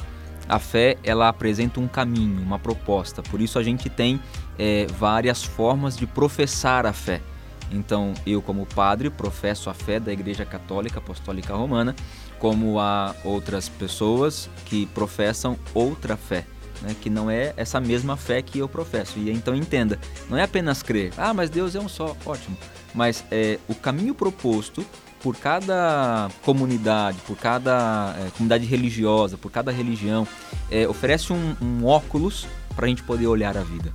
A 0.46 0.59
fé 0.59 0.98
ela 1.03 1.29
apresenta 1.29 1.81
um 1.81 1.88
caminho, 1.88 2.42
uma 2.42 2.59
proposta. 2.59 3.22
Por 3.22 3.40
isso 3.40 3.59
a 3.59 3.62
gente 3.62 3.88
tem 3.88 4.20
é, 4.59 4.87
várias 4.98 5.42
formas 5.42 5.96
de 5.96 6.07
professar 6.07 6.85
a 6.85 6.92
fé. 6.92 7.22
Então, 7.70 8.12
eu, 8.27 8.42
como 8.42 8.66
padre, 8.66 9.09
professo 9.09 9.70
a 9.70 9.75
fé 9.75 9.98
da 9.98 10.12
Igreja 10.12 10.44
Católica 10.44 10.98
Apostólica 10.98 11.55
Romana, 11.55 11.96
como 12.42 12.81
há 12.81 13.14
outras 13.22 13.68
pessoas 13.68 14.50
que 14.64 14.87
professam 14.87 15.57
outra 15.72 16.16
fé. 16.16 16.44
Né, 16.81 16.96
que 17.00 17.09
não 17.09 17.31
é 17.31 17.55
essa 17.57 17.81
mesma 17.81 18.16
fé 18.16 18.42
que 18.42 18.59
eu 18.59 18.68
professo. 18.68 19.16
E 19.16 19.31
então 19.31 19.55
entenda, 19.55 19.96
não 20.28 20.37
é 20.37 20.42
apenas 20.42 20.83
crer, 20.83 21.12
ah, 21.16 21.33
mas 21.33 21.48
Deus 21.48 21.76
é 21.76 21.81
um 21.81 21.88
só, 21.88 22.16
ótimo. 22.26 22.57
Mas 22.92 23.24
é 23.31 23.61
o 23.68 23.74
caminho 23.76 24.12
proposto 24.12 24.85
por 25.22 25.37
cada 25.37 26.28
comunidade, 26.42 27.18
por 27.24 27.37
cada 27.37 28.16
é, 28.18 28.31
comunidade 28.31 28.66
religiosa, 28.66 29.38
por 29.38 29.52
cada 29.52 29.70
religião, 29.70 30.26
é, 30.68 30.88
oferece 30.88 31.33
um, 31.33 31.55
um 31.62 31.87
óculos 31.87 32.48
para 32.74 32.87
a 32.87 32.88
gente 32.88 33.05
poder 33.05 33.28
olhar 33.28 33.57
a 33.57 33.62
vida. 33.62 33.92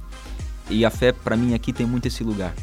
E 0.69 0.85
a 0.85 0.89
fé, 0.89 1.11
para 1.11 1.35
mim, 1.35 1.53
aqui 1.53 1.73
tem 1.73 1.85
muito 1.85 2.07
esse 2.07 2.23
lugar. 2.23 2.53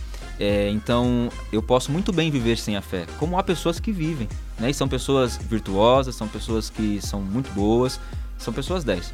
É, 0.40 0.70
então 0.70 1.28
eu 1.52 1.62
posso 1.62 1.92
muito 1.92 2.14
bem 2.14 2.30
viver 2.30 2.56
sem 2.56 2.74
a 2.74 2.80
fé, 2.80 3.04
como 3.18 3.38
há 3.38 3.42
pessoas 3.42 3.78
que 3.78 3.92
vivem, 3.92 4.26
né? 4.58 4.70
E 4.70 4.74
são 4.74 4.88
pessoas 4.88 5.36
virtuosas, 5.36 6.14
são 6.14 6.28
pessoas 6.28 6.70
que 6.70 7.00
são 7.00 7.20
muito 7.20 7.50
boas, 7.52 8.00
são 8.38 8.52
pessoas 8.52 8.84
10. 8.84 9.12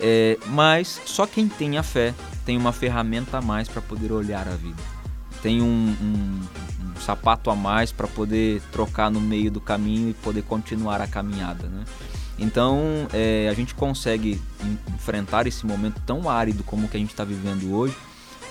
É, 0.00 0.38
mas 0.46 1.00
só 1.06 1.26
quem 1.26 1.48
tem 1.48 1.78
a 1.78 1.82
fé 1.82 2.14
tem 2.44 2.56
uma 2.56 2.72
ferramenta 2.72 3.38
a 3.38 3.40
mais 3.40 3.68
para 3.68 3.80
poder 3.80 4.12
olhar 4.12 4.48
a 4.48 4.56
vida. 4.56 4.82
Tem 5.42 5.60
um, 5.60 5.66
um, 5.66 6.40
um 6.84 7.00
sapato 7.00 7.50
a 7.50 7.56
mais 7.56 7.92
para 7.92 8.06
poder 8.06 8.60
trocar 8.72 9.10
no 9.10 9.20
meio 9.20 9.50
do 9.50 9.60
caminho 9.60 10.10
e 10.10 10.14
poder 10.14 10.42
continuar 10.42 11.00
a 11.00 11.06
caminhada, 11.06 11.66
né? 11.66 11.84
Então 12.38 13.06
é, 13.12 13.48
a 13.48 13.54
gente 13.54 13.74
consegue 13.74 14.40
enfrentar 14.94 15.46
esse 15.46 15.66
momento 15.66 16.00
tão 16.06 16.28
árido 16.28 16.64
como 16.64 16.86
o 16.86 16.88
que 16.88 16.96
a 16.96 17.00
gente 17.00 17.10
está 17.10 17.24
vivendo 17.24 17.72
hoje 17.72 17.94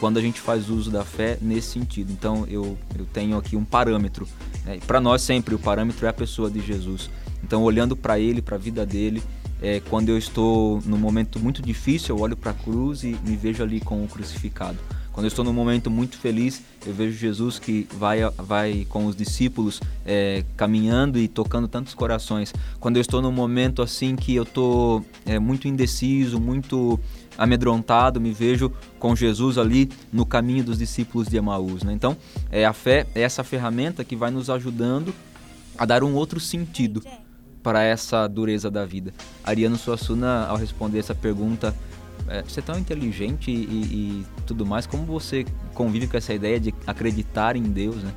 quando 0.02 0.18
a 0.18 0.22
gente 0.22 0.42
faz 0.42 0.68
uso 0.68 0.90
da 0.90 1.06
fé 1.06 1.38
nesse 1.40 1.74
sentido. 1.74 2.12
Então 2.12 2.44
eu, 2.50 2.76
eu 2.98 3.06
tenho 3.14 3.38
aqui 3.38 3.56
um 3.56 3.64
parâmetro. 3.64 4.28
Né? 4.66 4.80
Para 4.88 5.00
nós 5.00 5.22
sempre 5.22 5.54
o 5.54 5.60
parâmetro 5.60 6.08
é 6.08 6.10
a 6.10 6.14
pessoa 6.14 6.50
de 6.50 6.60
Jesus. 6.60 7.08
Então 7.44 7.62
olhando 7.62 7.96
para 7.96 8.20
ele, 8.20 8.42
para 8.42 8.56
a 8.56 8.60
vida 8.60 8.84
dele, 8.84 9.22
é, 9.62 9.80
quando 9.80 10.10
eu 10.10 10.18
estou 10.18 10.82
num 10.88 10.98
momento 10.98 11.40
muito 11.40 11.62
difícil, 11.62 12.16
eu 12.16 12.22
olho 12.24 12.36
para 12.36 12.50
a 12.50 12.54
cruz 12.56 13.04
e 13.04 13.16
me 13.24 13.36
vejo 13.36 13.62
ali 13.62 13.80
com 13.80 14.04
o 14.04 14.08
crucificado. 14.08 14.80
Quando 15.12 15.26
eu 15.26 15.28
estou 15.28 15.44
num 15.44 15.54
momento 15.54 15.92
muito 15.92 16.18
feliz, 16.18 16.62
eu 16.86 16.94
vejo 16.94 17.18
Jesus 17.18 17.60
que 17.60 17.88
vai, 17.92 18.20
vai 18.38 18.86
com 18.88 19.06
os 19.06 19.16
discípulos 19.16 19.82
é, 20.06 20.44
caminhando 20.56 21.20
e 21.20 21.28
tocando 21.28 21.68
tantos 21.68 21.94
corações. 21.94 22.54
Quando 22.80 22.96
eu 22.96 23.02
estou 23.02 23.22
num 23.22 23.32
momento 23.32 23.82
assim 23.82 24.16
que 24.16 24.34
eu 24.34 24.44
estou 24.44 25.06
é, 25.26 25.38
muito 25.38 25.68
indeciso, 25.68 26.40
muito 26.40 27.00
amedrontado, 27.38 28.22
me 28.22 28.32
vejo 28.32 28.72
com 29.00 29.16
Jesus 29.16 29.58
ali 29.58 29.90
no 30.14 30.26
caminho 30.26 30.64
dos 30.64 30.78
discípulos 30.78 31.28
de 31.28 31.38
Emaús. 31.38 31.84
Né? 31.84 31.92
Então, 31.94 32.16
é, 32.50 32.66
a 32.66 32.74
fé 32.74 33.06
é 33.14 33.22
essa 33.22 33.44
ferramenta 33.44 34.04
que 34.04 34.16
vai 34.16 34.32
nos 34.32 34.50
ajudando 34.50 35.14
a 35.78 35.86
dar 35.86 36.04
um 36.04 36.14
outro 36.14 36.40
sentido 36.40 37.04
para 37.62 37.84
essa 37.84 38.28
dureza 38.28 38.72
da 38.72 38.86
vida. 38.86 39.14
Ariano 39.44 39.78
Suassuna, 39.78 40.46
ao 40.46 40.58
responder 40.58 41.00
essa 41.00 41.14
pergunta, 41.14 41.76
é, 42.32 42.42
você 42.42 42.62
é 42.62 42.64
tão 42.64 42.80
inteligente 42.80 43.52
e, 43.52 43.54
e, 43.54 44.26
tudo 44.48 44.66
mais, 44.66 44.88
como 44.88 45.04
você 45.04 45.46
convive 45.74 46.08
com 46.08 46.16
essa 46.16 46.34
ideia 46.34 46.60
de 46.60 46.74
acreditar 46.88 47.58
em 47.58 47.64
Deus, 47.64 47.98
né? 47.98 48.14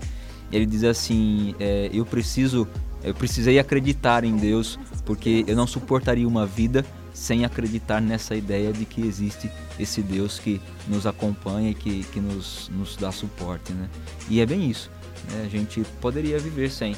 Ele 0.52 0.64
diz 0.64 0.84
assim, 0.84 1.54
é, 1.58 1.90
eu 1.92 2.06
preciso, 2.06 2.68
eu 3.02 3.12
precisei 3.12 3.58
acreditar 3.58 4.22
em 4.22 4.36
Deus 4.36 4.78
porque 5.04 5.44
eu 5.48 5.56
não 5.56 5.66
suportaria 5.66 6.28
uma 6.28 6.46
vida 6.46 6.86
sem 7.12 7.44
acreditar 7.44 8.00
nessa 8.00 8.36
ideia 8.36 8.72
de 8.72 8.84
que 8.84 9.00
existe 9.02 9.50
esse 9.78 10.00
Deus 10.00 10.38
que 10.38 10.60
nos 10.86 11.06
acompanha 11.06 11.70
e 11.70 11.74
que, 11.74 12.04
que 12.04 12.20
nos, 12.20 12.70
nos 12.72 12.96
dá 12.96 13.10
suporte, 13.10 13.72
né? 13.72 13.88
E 14.28 14.40
é 14.40 14.46
bem 14.46 14.70
isso. 14.70 14.90
Né? 15.30 15.42
A 15.44 15.48
gente 15.48 15.82
poderia 16.00 16.38
viver 16.38 16.70
sem, 16.70 16.94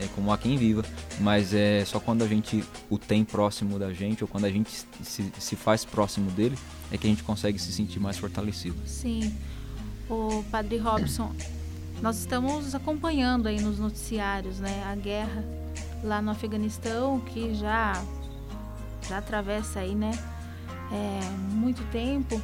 é, 0.00 0.06
como 0.14 0.32
há 0.32 0.38
quem 0.38 0.56
viva, 0.56 0.84
mas 1.20 1.52
é 1.52 1.84
só 1.84 1.98
quando 1.98 2.22
a 2.22 2.26
gente 2.26 2.64
o 2.88 2.98
tem 2.98 3.24
próximo 3.24 3.78
da 3.78 3.92
gente 3.92 4.22
ou 4.22 4.28
quando 4.28 4.44
a 4.44 4.50
gente 4.50 4.70
se, 5.02 5.32
se 5.38 5.56
faz 5.56 5.84
próximo 5.84 6.30
dele 6.30 6.56
é 6.90 6.96
que 6.96 7.06
a 7.06 7.10
gente 7.10 7.22
consegue 7.22 7.58
se 7.58 7.72
sentir 7.72 8.00
mais 8.00 8.16
fortalecido. 8.16 8.76
Sim. 8.86 9.34
O 10.08 10.42
Padre 10.50 10.78
Robson, 10.78 11.34
nós 12.00 12.18
estamos 12.18 12.74
acompanhando 12.74 13.46
aí 13.46 13.60
nos 13.60 13.78
noticiários, 13.78 14.58
né, 14.58 14.84
a 14.86 14.94
guerra 14.94 15.44
lá 16.02 16.22
no 16.22 16.30
Afeganistão 16.30 17.20
que 17.20 17.54
já 17.54 17.92
já 19.08 19.18
atravessa 19.18 19.80
aí, 19.80 19.94
né, 19.94 20.12
é, 20.92 21.54
muito 21.54 21.82
tempo 21.90 22.40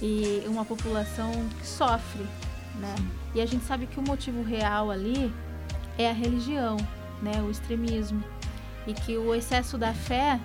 e 0.00 0.42
uma 0.46 0.64
população 0.64 1.30
que 1.60 1.66
sofre, 1.66 2.24
né? 2.80 2.94
E 3.34 3.40
a 3.40 3.46
gente 3.46 3.64
sabe 3.64 3.86
que 3.86 3.98
o 3.98 4.02
motivo 4.02 4.42
real 4.42 4.90
ali 4.90 5.32
é 5.98 6.08
a 6.10 6.12
religião, 6.12 6.76
né, 7.20 7.42
o 7.42 7.50
extremismo, 7.50 8.22
e 8.86 8.92
que 8.92 9.16
o 9.16 9.34
excesso 9.34 9.78
da 9.78 9.92
fé 9.92 10.40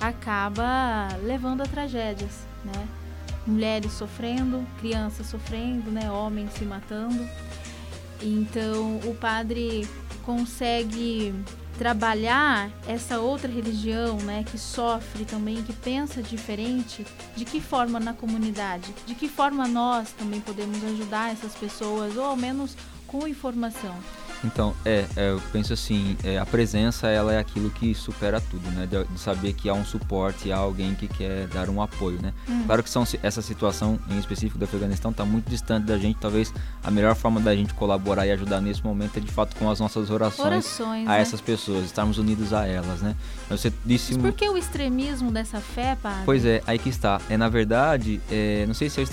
acaba 0.00 1.08
levando 1.22 1.62
a 1.62 1.66
tragédias, 1.66 2.46
né? 2.64 2.88
Mulheres 3.46 3.92
sofrendo, 3.92 4.66
crianças 4.78 5.26
sofrendo, 5.26 5.90
né, 5.90 6.10
homens 6.10 6.52
se 6.52 6.64
matando. 6.64 7.28
Então, 8.22 8.98
o 9.04 9.14
padre 9.14 9.88
consegue 10.24 11.34
trabalhar 11.78 12.70
essa 12.86 13.20
outra 13.20 13.50
religião, 13.50 14.16
né, 14.18 14.44
que 14.44 14.58
sofre 14.58 15.24
também, 15.24 15.62
que 15.62 15.72
pensa 15.72 16.20
diferente, 16.20 17.06
de 17.36 17.44
que 17.44 17.60
forma 17.60 18.00
na 18.00 18.12
comunidade? 18.12 18.92
De 19.06 19.14
que 19.14 19.28
forma 19.28 19.68
nós 19.68 20.10
também 20.12 20.40
podemos 20.40 20.82
ajudar 20.84 21.32
essas 21.32 21.54
pessoas, 21.54 22.16
ou 22.16 22.24
ao 22.24 22.36
menos 22.36 22.76
com 23.06 23.26
informação? 23.28 23.94
Então, 24.44 24.74
é, 24.84 25.04
é, 25.16 25.30
eu 25.30 25.42
penso 25.52 25.72
assim, 25.72 26.16
é, 26.22 26.38
a 26.38 26.46
presença 26.46 27.08
ela 27.08 27.32
é 27.32 27.38
aquilo 27.38 27.70
que 27.70 27.94
supera 27.94 28.40
tudo, 28.40 28.70
né? 28.70 28.86
De, 28.86 29.04
de, 29.04 29.18
saber 29.18 29.52
que 29.52 29.68
há 29.68 29.74
um 29.74 29.84
suporte, 29.84 30.52
há 30.52 30.56
alguém 30.56 30.94
que 30.94 31.08
quer 31.08 31.46
dar 31.48 31.68
um 31.68 31.82
apoio, 31.82 32.20
né? 32.22 32.32
Hum. 32.48 32.62
Claro 32.66 32.82
que 32.82 32.90
são, 32.90 33.04
essa 33.22 33.42
situação 33.42 33.98
em 34.10 34.18
específico 34.18 34.58
do 34.58 34.64
Afeganistão 34.64 35.10
está 35.10 35.24
muito 35.24 35.48
distante 35.48 35.86
da 35.86 35.98
gente, 35.98 36.18
talvez 36.20 36.52
a 36.82 36.90
melhor 36.90 37.14
forma 37.14 37.40
da 37.40 37.54
gente 37.54 37.74
colaborar 37.74 38.26
e 38.26 38.30
ajudar 38.30 38.60
nesse 38.60 38.84
momento 38.84 39.16
é 39.16 39.20
de 39.20 39.30
fato 39.30 39.56
com 39.56 39.70
as 39.70 39.80
nossas 39.80 40.10
orações, 40.10 40.46
orações 40.46 41.08
a 41.08 41.12
né? 41.12 41.20
essas 41.20 41.40
pessoas, 41.40 41.84
estarmos 41.84 42.18
unidos 42.18 42.52
a 42.52 42.66
elas, 42.66 43.00
né? 43.00 43.16
Você 43.50 43.72
disse... 43.84 44.14
Mas 44.14 44.22
por 44.22 44.32
que 44.32 44.48
o 44.48 44.56
extremismo 44.56 45.30
dessa 45.32 45.60
fé, 45.60 45.96
padre? 46.00 46.22
Pois 46.24 46.44
é, 46.44 46.62
aí 46.66 46.78
que 46.78 46.88
está. 46.88 47.20
É, 47.28 47.36
na 47.36 47.48
verdade, 47.48 48.20
é, 48.30 48.64
não 48.66 48.74
sei 48.74 48.88
se 48.88 49.00
é 49.00 49.02
o 49.02 49.04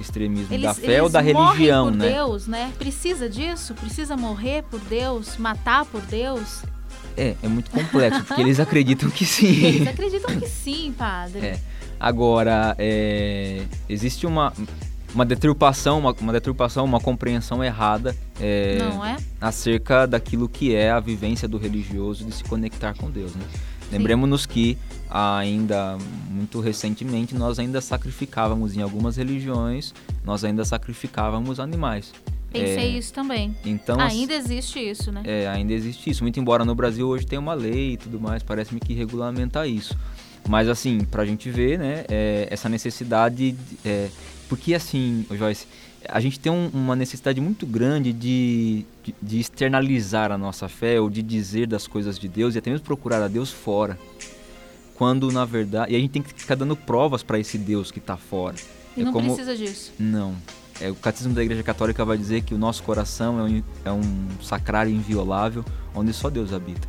extremismo 0.00 0.52
eles, 0.52 0.64
da 0.64 0.74
fé 0.74 1.02
ou 1.02 1.08
da 1.08 1.20
religião, 1.20 1.90
né? 1.90 2.10
Deus, 2.10 2.46
né? 2.46 2.72
Precisa 2.78 3.28
disso? 3.28 3.74
Precisa 3.74 4.16
morrer 4.16 4.64
por 4.72 4.80
Deus, 4.80 5.36
matar 5.36 5.84
por 5.84 6.00
Deus? 6.00 6.62
É, 7.14 7.36
é 7.42 7.48
muito 7.48 7.70
complexo, 7.70 8.24
porque 8.24 8.40
eles 8.40 8.58
acreditam 8.58 9.10
que 9.10 9.26
sim. 9.26 9.52
Eles 9.66 9.86
acreditam 9.86 10.34
que 10.40 10.48
sim, 10.48 10.94
padre. 10.96 11.44
É. 11.44 11.60
Agora, 12.00 12.74
é, 12.78 13.66
existe 13.86 14.26
uma, 14.26 14.50
uma 15.14 15.26
deturpação, 15.26 15.98
uma, 15.98 16.12
uma 16.18 16.32
deturpação, 16.32 16.86
uma 16.86 16.98
compreensão 16.98 17.62
errada 17.62 18.16
é, 18.40 18.78
Não 18.78 19.04
é? 19.04 19.18
acerca 19.38 20.06
daquilo 20.06 20.48
que 20.48 20.74
é 20.74 20.90
a 20.90 21.00
vivência 21.00 21.46
do 21.46 21.58
religioso 21.58 22.24
de 22.24 22.32
se 22.32 22.42
conectar 22.42 22.94
com 22.94 23.10
Deus, 23.10 23.34
né? 23.34 23.44
Lembremos-nos 23.92 24.46
que 24.46 24.78
ainda 25.10 25.98
muito 26.30 26.60
recentemente 26.60 27.34
nós 27.34 27.58
ainda 27.58 27.78
sacrificávamos 27.82 28.74
em 28.74 28.80
algumas 28.80 29.18
religiões, 29.18 29.92
nós 30.24 30.44
ainda 30.44 30.64
sacrificávamos 30.64 31.60
animais. 31.60 32.10
Pensei 32.52 32.94
é, 32.94 32.98
isso 32.98 33.12
também. 33.12 33.54
Então, 33.64 33.98
ainda 34.00 34.34
existe 34.34 34.78
isso, 34.78 35.10
né? 35.10 35.22
É, 35.24 35.48
ainda 35.48 35.72
existe 35.72 36.10
isso. 36.10 36.22
Muito 36.22 36.38
embora 36.38 36.64
no 36.64 36.74
Brasil 36.74 37.08
hoje 37.08 37.26
tenha 37.26 37.40
uma 37.40 37.54
lei 37.54 37.92
e 37.92 37.96
tudo 37.96 38.20
mais, 38.20 38.42
parece-me 38.42 38.80
que 38.80 38.92
regulamenta 38.92 39.66
isso. 39.66 39.96
Mas 40.48 40.68
assim, 40.68 41.04
pra 41.04 41.24
gente 41.24 41.50
ver, 41.50 41.78
né, 41.78 42.04
é, 42.08 42.48
essa 42.50 42.68
necessidade. 42.68 43.56
É, 43.84 44.08
porque 44.48 44.74
assim, 44.74 45.24
Joyce, 45.30 45.66
a 46.08 46.20
gente 46.20 46.38
tem 46.38 46.50
um, 46.50 46.68
uma 46.72 46.96
necessidade 46.96 47.40
muito 47.40 47.66
grande 47.66 48.12
de, 48.12 48.84
de, 49.02 49.14
de, 49.22 49.40
externalizar 49.40 50.32
a 50.32 50.38
nossa 50.38 50.68
fé 50.68 51.00
ou 51.00 51.08
de 51.08 51.22
dizer 51.22 51.66
das 51.66 51.86
coisas 51.86 52.18
de 52.18 52.28
Deus 52.28 52.54
e 52.54 52.58
até 52.58 52.70
mesmo 52.70 52.84
procurar 52.84 53.22
a 53.22 53.28
Deus 53.28 53.50
fora. 53.50 53.98
Quando 54.94 55.30
na 55.30 55.44
verdade. 55.44 55.92
E 55.92 55.96
a 55.96 55.98
gente 55.98 56.10
tem 56.10 56.22
que 56.22 56.34
ficar 56.34 56.54
dando 56.54 56.76
provas 56.76 57.22
para 57.22 57.38
esse 57.38 57.56
Deus 57.56 57.90
que 57.90 57.98
está 57.98 58.16
fora. 58.16 58.56
E 58.96 59.00
é 59.00 59.04
não 59.04 59.12
como, 59.12 59.34
precisa 59.34 59.56
disso. 59.56 59.92
Não. 59.98 60.36
É, 60.82 60.90
o 60.90 60.96
Catecismo 60.96 61.32
da 61.32 61.42
Igreja 61.42 61.62
Católica 61.62 62.04
vai 62.04 62.18
dizer 62.18 62.42
que 62.42 62.52
o 62.52 62.58
nosso 62.58 62.82
coração 62.82 63.38
é 63.38 63.42
um, 63.44 63.62
é 63.84 63.92
um 63.92 64.28
sacrário 64.42 64.92
inviolável 64.92 65.64
onde 65.94 66.12
só 66.12 66.28
Deus 66.28 66.52
habita. 66.52 66.88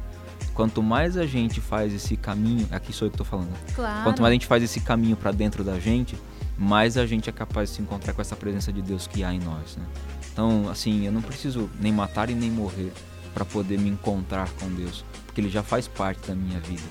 Quanto 0.55 0.81
mais 0.81 1.15
a 1.15 1.27
gente 1.27 1.61
faz 1.61 1.93
esse 1.93 2.17
caminho, 2.17 2.67
aqui 2.71 2.91
sou 2.91 3.07
eu 3.07 3.11
que 3.11 3.15
estou 3.15 3.25
falando. 3.25 3.53
Claro. 3.75 4.03
Quanto 4.03 4.21
mais 4.21 4.31
a 4.31 4.33
gente 4.33 4.47
faz 4.47 4.63
esse 4.63 4.79
caminho 4.79 5.15
para 5.15 5.31
dentro 5.31 5.63
da 5.63 5.79
gente, 5.79 6.17
mais 6.57 6.97
a 6.97 7.05
gente 7.05 7.29
é 7.29 7.33
capaz 7.33 7.69
de 7.69 7.75
se 7.75 7.81
encontrar 7.83 8.13
com 8.13 8.21
essa 8.21 8.35
presença 8.35 8.73
de 8.73 8.81
Deus 8.81 9.05
que 9.05 9.23
há 9.23 9.31
em 9.31 9.39
nós. 9.39 9.77
Né? 9.77 9.85
Então, 10.31 10.69
assim, 10.69 11.05
eu 11.05 11.11
não 11.11 11.21
preciso 11.21 11.69
nem 11.79 11.91
matar 11.91 12.29
e 12.31 12.35
nem 12.35 12.49
morrer 12.49 12.91
para 13.31 13.45
poder 13.45 13.79
me 13.79 13.89
encontrar 13.89 14.49
com 14.59 14.67
Deus, 14.73 15.05
porque 15.25 15.41
Ele 15.41 15.49
já 15.49 15.61
faz 15.61 15.87
parte 15.87 16.27
da 16.27 16.35
minha 16.35 16.59
vida. 16.59 16.83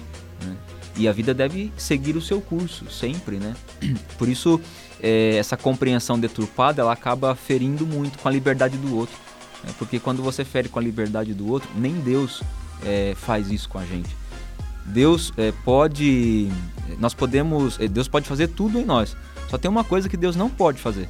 Né? 0.44 0.56
E 0.96 1.08
a 1.08 1.12
vida 1.12 1.32
deve 1.32 1.72
seguir 1.76 2.16
o 2.16 2.20
seu 2.20 2.40
curso, 2.40 2.90
sempre, 2.90 3.36
né? 3.36 3.54
Por 4.18 4.28
isso, 4.28 4.60
é, 5.00 5.36
essa 5.36 5.56
compreensão 5.56 6.18
deturpada, 6.18 6.82
ela 6.82 6.92
acaba 6.92 7.34
ferindo 7.34 7.86
muito 7.86 8.18
com 8.18 8.28
a 8.28 8.30
liberdade 8.30 8.76
do 8.76 8.96
outro. 8.96 9.16
Né? 9.64 9.72
Porque 9.78 9.98
quando 9.98 10.22
você 10.22 10.44
fere 10.44 10.68
com 10.68 10.78
a 10.78 10.82
liberdade 10.82 11.32
do 11.32 11.48
outro, 11.48 11.68
nem 11.74 11.94
Deus 11.94 12.42
é, 12.84 13.14
faz 13.16 13.50
isso 13.50 13.68
com 13.68 13.78
a 13.78 13.84
gente. 13.84 14.14
Deus 14.84 15.32
é, 15.36 15.52
pode, 15.64 16.50
nós 16.98 17.14
podemos, 17.14 17.78
é, 17.80 17.86
Deus 17.86 18.08
pode 18.08 18.28
fazer 18.28 18.48
tudo 18.48 18.78
em 18.78 18.84
nós. 18.84 19.16
Só 19.48 19.56
tem 19.56 19.70
uma 19.70 19.84
coisa 19.84 20.08
que 20.08 20.16
Deus 20.16 20.34
não 20.34 20.50
pode 20.50 20.80
fazer, 20.80 21.08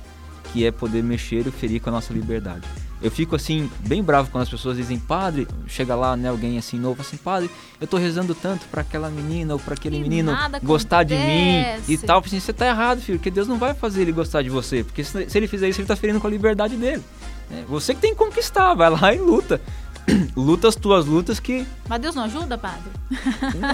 que 0.52 0.64
é 0.64 0.70
poder 0.70 1.02
mexer 1.02 1.46
e 1.46 1.50
ferir 1.50 1.80
com 1.80 1.88
a 1.90 1.92
nossa 1.92 2.12
liberdade. 2.12 2.66
Eu 3.02 3.10
fico 3.10 3.34
assim, 3.34 3.68
bem 3.80 4.02
bravo 4.02 4.30
quando 4.30 4.42
as 4.42 4.48
pessoas 4.48 4.76
dizem, 4.76 4.98
padre, 4.98 5.48
chega 5.66 5.94
lá, 5.94 6.16
né, 6.16 6.28
alguém 6.28 6.56
assim 6.56 6.78
novo, 6.78 7.02
assim, 7.02 7.16
padre, 7.16 7.50
eu 7.80 7.86
tô 7.86 7.96
rezando 7.96 8.34
tanto 8.34 8.66
para 8.66 8.82
aquela 8.82 9.10
menina 9.10 9.54
ou 9.54 9.58
para 9.60 9.74
aquele 9.74 9.96
e 9.96 10.00
menino 10.00 10.32
gostar 10.62 11.00
acontece. 11.00 11.20
de 11.20 11.26
mim 11.26 11.64
e 11.88 11.98
tal. 11.98 12.20
Assim, 12.20 12.38
você 12.38 12.52
tá 12.52 12.66
errado, 12.66 13.00
filho, 13.00 13.18
porque 13.18 13.30
Deus 13.30 13.48
não 13.48 13.58
vai 13.58 13.74
fazer 13.74 14.02
ele 14.02 14.12
gostar 14.12 14.42
de 14.42 14.50
você, 14.50 14.84
porque 14.84 15.02
se, 15.02 15.28
se 15.28 15.38
ele 15.38 15.48
fizer 15.48 15.68
isso, 15.68 15.80
ele 15.80 15.88
tá 15.88 15.96
ferindo 15.96 16.20
com 16.20 16.26
a 16.26 16.30
liberdade 16.30 16.76
dele. 16.76 17.02
É, 17.50 17.64
você 17.68 17.94
que 17.94 18.00
tem 18.00 18.12
que 18.12 18.18
conquistar, 18.18 18.72
vai 18.74 18.88
lá 18.88 19.12
e 19.12 19.18
luta. 19.18 19.60
luta 20.36 20.68
as 20.68 20.76
tuas 20.76 21.06
lutas 21.06 21.38
que. 21.38 21.66
Mas 21.88 22.00
Deus 22.00 22.14
não 22.14 22.24
ajuda, 22.24 22.58
padre? 22.58 22.90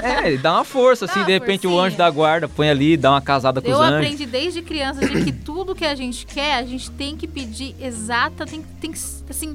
É, 0.02 0.28
ele 0.28 0.38
dá 0.38 0.54
uma 0.54 0.64
força, 0.64 1.06
dá 1.06 1.12
assim, 1.12 1.20
uma 1.20 1.26
de 1.26 1.32
repente 1.32 1.62
forcinha. 1.62 1.82
o 1.82 1.84
anjo 1.84 1.96
da 1.96 2.10
guarda 2.10 2.48
põe 2.48 2.68
ali, 2.68 2.96
dá 2.96 3.10
uma 3.12 3.20
casada 3.20 3.60
com 3.60 3.68
Eu 3.68 3.74
os 3.74 3.80
anjos. 3.80 3.92
Eu 3.92 3.98
aprendi 3.98 4.26
desde 4.26 4.62
criança 4.62 5.06
de 5.06 5.24
que 5.24 5.32
tudo 5.32 5.74
que 5.74 5.84
a 5.84 5.94
gente 5.94 6.26
quer, 6.26 6.56
a 6.56 6.64
gente 6.64 6.90
tem 6.90 7.16
que 7.16 7.26
pedir 7.26 7.74
exata, 7.80 8.44
tem, 8.44 8.62
tem 8.80 8.92
que, 8.92 8.98
assim, 9.28 9.54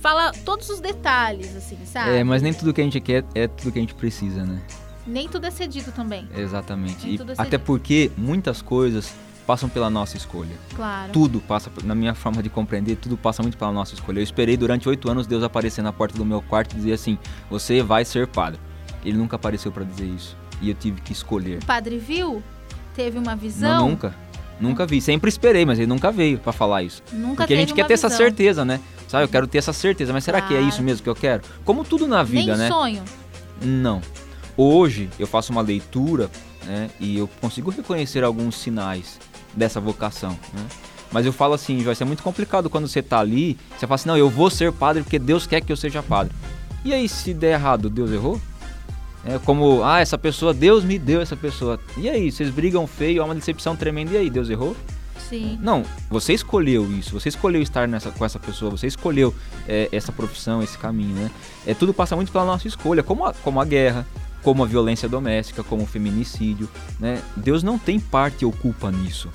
fala 0.00 0.32
todos 0.44 0.68
os 0.70 0.80
detalhes, 0.80 1.56
assim, 1.56 1.78
sabe? 1.84 2.10
É, 2.10 2.24
mas 2.24 2.42
nem 2.42 2.52
tudo 2.52 2.72
que 2.72 2.80
a 2.80 2.84
gente 2.84 3.00
quer 3.00 3.24
é 3.34 3.46
tudo 3.48 3.72
que 3.72 3.78
a 3.78 3.82
gente 3.82 3.94
precisa, 3.94 4.44
né? 4.44 4.60
Nem 5.06 5.28
tudo 5.28 5.46
é 5.46 5.50
cedido 5.50 5.92
também. 5.92 6.28
Exatamente. 6.36 7.16
É 7.16 7.34
até 7.38 7.58
porque 7.58 8.10
muitas 8.16 8.60
coisas 8.60 9.12
passam 9.46 9.68
pela 9.68 9.88
nossa 9.88 10.16
escolha. 10.16 10.56
Claro. 10.74 11.12
Tudo 11.12 11.40
passa, 11.40 11.70
na 11.84 11.94
minha 11.94 12.14
forma 12.14 12.42
de 12.42 12.50
compreender, 12.50 12.96
tudo 12.96 13.16
passa 13.16 13.42
muito 13.42 13.56
pela 13.56 13.72
nossa 13.72 13.94
escolha. 13.94 14.18
Eu 14.18 14.24
esperei 14.24 14.56
durante 14.56 14.88
oito 14.88 15.08
anos 15.10 15.26
Deus 15.26 15.42
aparecer 15.42 15.82
na 15.82 15.92
porta 15.92 16.18
do 16.18 16.24
meu 16.24 16.42
quarto 16.42 16.72
e 16.72 16.76
dizer 16.76 16.94
assim: 16.94 17.16
Você 17.48 17.82
vai 17.82 18.04
ser 18.04 18.26
padre. 18.26 18.58
Ele 19.04 19.16
nunca 19.16 19.36
apareceu 19.36 19.70
para 19.70 19.84
dizer 19.84 20.06
isso. 20.06 20.36
E 20.60 20.68
eu 20.68 20.74
tive 20.74 21.00
que 21.00 21.12
escolher. 21.12 21.62
O 21.62 21.66
padre 21.66 21.98
viu? 21.98 22.42
Teve 22.94 23.18
uma 23.18 23.36
visão? 23.36 23.82
Não, 23.82 23.88
nunca. 23.90 24.14
Nunca 24.58 24.86
vi. 24.86 25.00
Sempre 25.00 25.28
esperei, 25.28 25.64
mas 25.64 25.78
ele 25.78 25.86
nunca 25.86 26.10
veio 26.10 26.38
para 26.38 26.52
falar 26.52 26.82
isso. 26.82 27.02
Nunca 27.12 27.42
Porque 27.42 27.54
a 27.54 27.56
gente 27.56 27.74
quer 27.74 27.86
ter 27.86 27.94
visão. 27.94 28.08
essa 28.08 28.16
certeza, 28.16 28.64
né? 28.64 28.80
Sabe, 29.06 29.24
eu 29.24 29.28
quero 29.28 29.46
ter 29.46 29.58
essa 29.58 29.72
certeza, 29.72 30.12
mas 30.12 30.24
será 30.24 30.40
claro. 30.40 30.54
que 30.54 30.60
é 30.60 30.66
isso 30.66 30.82
mesmo 30.82 31.04
que 31.04 31.08
eu 31.08 31.14
quero? 31.14 31.42
Como 31.64 31.84
tudo 31.84 32.08
na 32.08 32.22
vida, 32.22 32.56
Nem 32.56 32.64
né? 32.64 32.68
sonho. 32.68 33.04
Não. 33.62 34.00
Hoje 34.56 35.10
eu 35.18 35.26
faço 35.26 35.52
uma 35.52 35.60
leitura 35.60 36.30
né, 36.64 36.90
e 36.98 37.18
eu 37.18 37.28
consigo 37.40 37.70
reconhecer 37.70 38.24
alguns 38.24 38.56
sinais 38.56 39.20
dessa 39.56 39.80
vocação, 39.80 40.38
né? 40.52 40.66
Mas 41.10 41.24
eu 41.24 41.32
falo 41.32 41.54
assim, 41.54 41.80
Joyce, 41.80 42.02
é 42.02 42.06
muito 42.06 42.22
complicado 42.22 42.68
quando 42.68 42.88
você 42.88 43.02
tá 43.02 43.20
ali, 43.20 43.56
você 43.70 43.86
fala 43.86 43.94
assim, 43.94 44.08
não, 44.08 44.16
eu 44.16 44.28
vou 44.28 44.50
ser 44.50 44.72
padre 44.72 45.02
porque 45.02 45.18
Deus 45.18 45.46
quer 45.46 45.60
que 45.60 45.72
eu 45.72 45.76
seja 45.76 46.02
padre. 46.02 46.34
E 46.84 46.92
aí, 46.92 47.08
se 47.08 47.32
der 47.32 47.54
errado, 47.54 47.88
Deus 47.88 48.10
errou? 48.10 48.40
É 49.24 49.38
como, 49.38 49.82
ah, 49.82 50.00
essa 50.00 50.18
pessoa, 50.18 50.54
Deus 50.54 50.84
me 50.84 50.98
deu 50.98 51.20
essa 51.20 51.36
pessoa. 51.36 51.80
E 51.96 52.08
aí, 52.08 52.30
vocês 52.30 52.50
brigam 52.50 52.86
feio, 52.86 53.22
há 53.22 53.24
uma 53.24 53.34
decepção 53.34 53.74
tremenda, 53.74 54.12
e 54.12 54.16
aí, 54.16 54.30
Deus 54.30 54.50
errou? 54.50 54.76
Sim. 55.28 55.58
Não, 55.60 55.82
você 56.08 56.32
escolheu 56.32 56.88
isso, 56.92 57.18
você 57.18 57.28
escolheu 57.28 57.60
estar 57.60 57.88
nessa, 57.88 58.12
com 58.12 58.24
essa 58.24 58.38
pessoa, 58.38 58.70
você 58.70 58.86
escolheu 58.86 59.34
é, 59.66 59.88
essa 59.90 60.12
profissão, 60.12 60.62
esse 60.62 60.78
caminho, 60.78 61.16
né? 61.16 61.30
É, 61.66 61.74
tudo 61.74 61.92
passa 61.92 62.14
muito 62.14 62.30
pela 62.30 62.44
nossa 62.44 62.68
escolha, 62.68 63.02
como 63.02 63.24
a, 63.24 63.32
como 63.32 63.60
a 63.60 63.64
guerra, 63.64 64.06
como 64.46 64.62
a 64.62 64.66
violência 64.66 65.08
doméstica, 65.08 65.64
como 65.64 65.82
o 65.82 65.86
feminicídio, 65.86 66.68
né? 67.00 67.20
Deus 67.36 67.64
não 67.64 67.76
tem 67.76 67.98
parte 67.98 68.44
ou 68.44 68.52
culpa 68.52 68.92
nisso. 68.92 69.28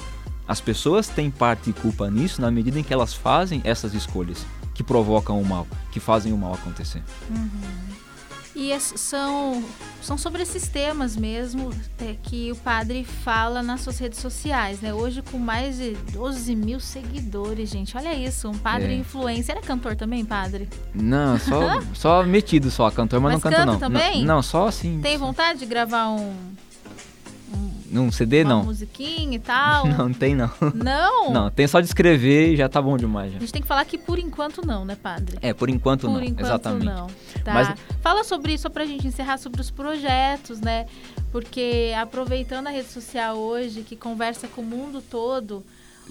As 0.47 0.61
pessoas 0.61 1.09
têm 1.09 1.29
parte 1.29 1.69
e 1.69 1.73
culpa 1.73 2.09
nisso 2.09 2.41
na 2.41 2.49
medida 2.49 2.79
em 2.79 2.83
que 2.83 2.93
elas 2.93 3.13
fazem 3.13 3.59
essas 3.65 3.93
escolhas 3.93 4.45
que 4.73 4.81
provocam 4.81 5.41
o 5.41 5.45
mal, 5.45 5.67
que 5.91 5.99
fazem 5.99 6.31
o 6.31 6.37
mal 6.37 6.53
acontecer. 6.53 7.03
Uhum. 7.29 7.90
E 8.55 8.77
são, 8.79 9.63
são 10.01 10.17
sobre 10.17 10.43
esses 10.43 10.67
temas 10.67 11.15
mesmo 11.15 11.71
é, 11.99 12.15
que 12.21 12.51
o 12.51 12.55
padre 12.55 13.03
fala 13.03 13.63
nas 13.63 13.81
suas 13.81 13.97
redes 13.97 14.19
sociais, 14.19 14.81
né? 14.81 14.93
Hoje 14.93 15.21
com 15.21 15.37
mais 15.37 15.77
de 15.77 15.91
12 16.11 16.55
mil 16.55 16.79
seguidores, 16.79 17.69
gente. 17.69 17.95
Olha 17.95 18.13
isso, 18.13 18.49
um 18.49 18.57
padre 18.57 18.93
é. 18.93 18.97
influencer. 18.97 19.55
Era 19.55 19.65
cantor 19.65 19.95
também, 19.95 20.25
padre? 20.25 20.67
Não, 20.93 21.39
só, 21.39 21.81
só 21.95 22.23
metido 22.23 22.69
só, 22.69 22.91
cantor, 22.91 23.21
mas, 23.21 23.33
mas 23.33 23.43
não 23.43 23.51
canta 23.51 23.65
não. 23.65 23.79
também? 23.79 24.25
Não, 24.25 24.35
não, 24.35 24.41
só 24.41 24.67
assim. 24.67 24.99
Tem 25.01 25.17
vontade 25.17 25.59
de 25.59 25.65
gravar 25.65 26.09
um 26.09 26.35
Num 27.91 28.11
CD, 28.11 28.43
Uma 28.43 28.49
não. 28.55 28.63
musiquinha 28.63 29.35
e 29.35 29.39
tal? 29.39 29.85
Não, 29.91 30.13
tem 30.13 30.33
não. 30.33 30.49
Não? 30.73 31.29
Não, 31.31 31.51
tem 31.51 31.67
só 31.67 31.79
de 31.81 31.87
escrever 31.87 32.53
e 32.53 32.55
já 32.55 32.69
tá 32.69 32.81
bom 32.81 32.95
demais. 32.95 33.31
Já. 33.33 33.37
A 33.37 33.41
gente 33.41 33.51
tem 33.51 33.61
que 33.61 33.67
falar 33.67 33.83
que 33.85 33.97
por 33.97 34.17
enquanto 34.17 34.65
não, 34.65 34.85
né, 34.85 34.95
padre? 34.95 35.37
É, 35.41 35.53
por 35.53 35.69
enquanto 35.69 36.01
Por 36.07 36.11
não, 36.13 36.23
enquanto 36.23 36.39
exatamente. 36.47 36.85
não. 36.85 37.07
Tá. 37.43 37.53
Mas- 37.53 37.79
Fala 38.01 38.23
sobre 38.23 38.53
isso, 38.53 38.63
só 38.63 38.69
pra 38.69 38.85
gente 38.85 39.05
encerrar 39.05 39.37
sobre 39.37 39.59
os 39.59 39.69
projetos, 39.69 40.61
né? 40.61 40.85
Porque 41.31 41.93
aproveitando 41.99 42.67
a 42.67 42.69
rede 42.69 42.87
social 42.89 43.37
hoje, 43.37 43.81
que 43.81 43.95
conversa 43.95 44.47
com 44.47 44.61
o 44.61 44.65
mundo 44.65 45.01
todo, 45.01 45.63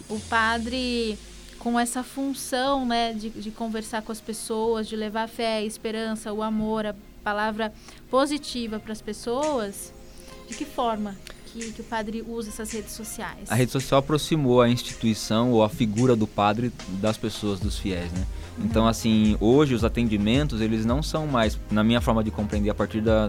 o 0.08 0.20
padre 0.20 1.18
com 1.58 1.78
essa 1.78 2.02
função, 2.02 2.86
né, 2.86 3.12
de, 3.12 3.28
de 3.30 3.50
conversar 3.50 4.00
com 4.02 4.10
as 4.12 4.20
pessoas, 4.20 4.88
de 4.88 4.96
levar 4.96 5.24
a 5.24 5.28
fé, 5.28 5.56
a 5.58 5.62
esperança, 5.62 6.32
o 6.32 6.42
amor, 6.42 6.86
a 6.86 6.94
palavra 7.22 7.70
positiva 8.10 8.78
para 8.80 8.92
as 8.92 9.02
pessoas, 9.02 9.92
de 10.48 10.54
que 10.54 10.64
forma 10.64 11.14
que, 11.52 11.72
que 11.72 11.80
o 11.80 11.84
padre 11.84 12.24
usa 12.26 12.48
essas 12.48 12.70
redes 12.72 12.92
sociais? 12.92 13.50
A 13.50 13.54
rede 13.54 13.70
social 13.72 14.00
aproximou 14.00 14.60
a 14.60 14.68
instituição 14.68 15.50
ou 15.52 15.62
a 15.62 15.68
figura 15.68 16.14
do 16.16 16.26
padre 16.26 16.72
das 17.00 17.16
pessoas, 17.16 17.58
dos 17.60 17.78
fiéis, 17.78 18.10
né? 18.12 18.24
Então, 18.62 18.86
assim, 18.86 19.36
hoje 19.40 19.74
os 19.74 19.84
atendimentos, 19.84 20.60
eles 20.60 20.84
não 20.84 21.02
são 21.02 21.26
mais, 21.26 21.58
na 21.70 21.82
minha 21.82 22.00
forma 22.00 22.22
de 22.22 22.30
compreender, 22.30 22.68
a 22.70 22.74
partir 22.74 23.00
da, 23.00 23.28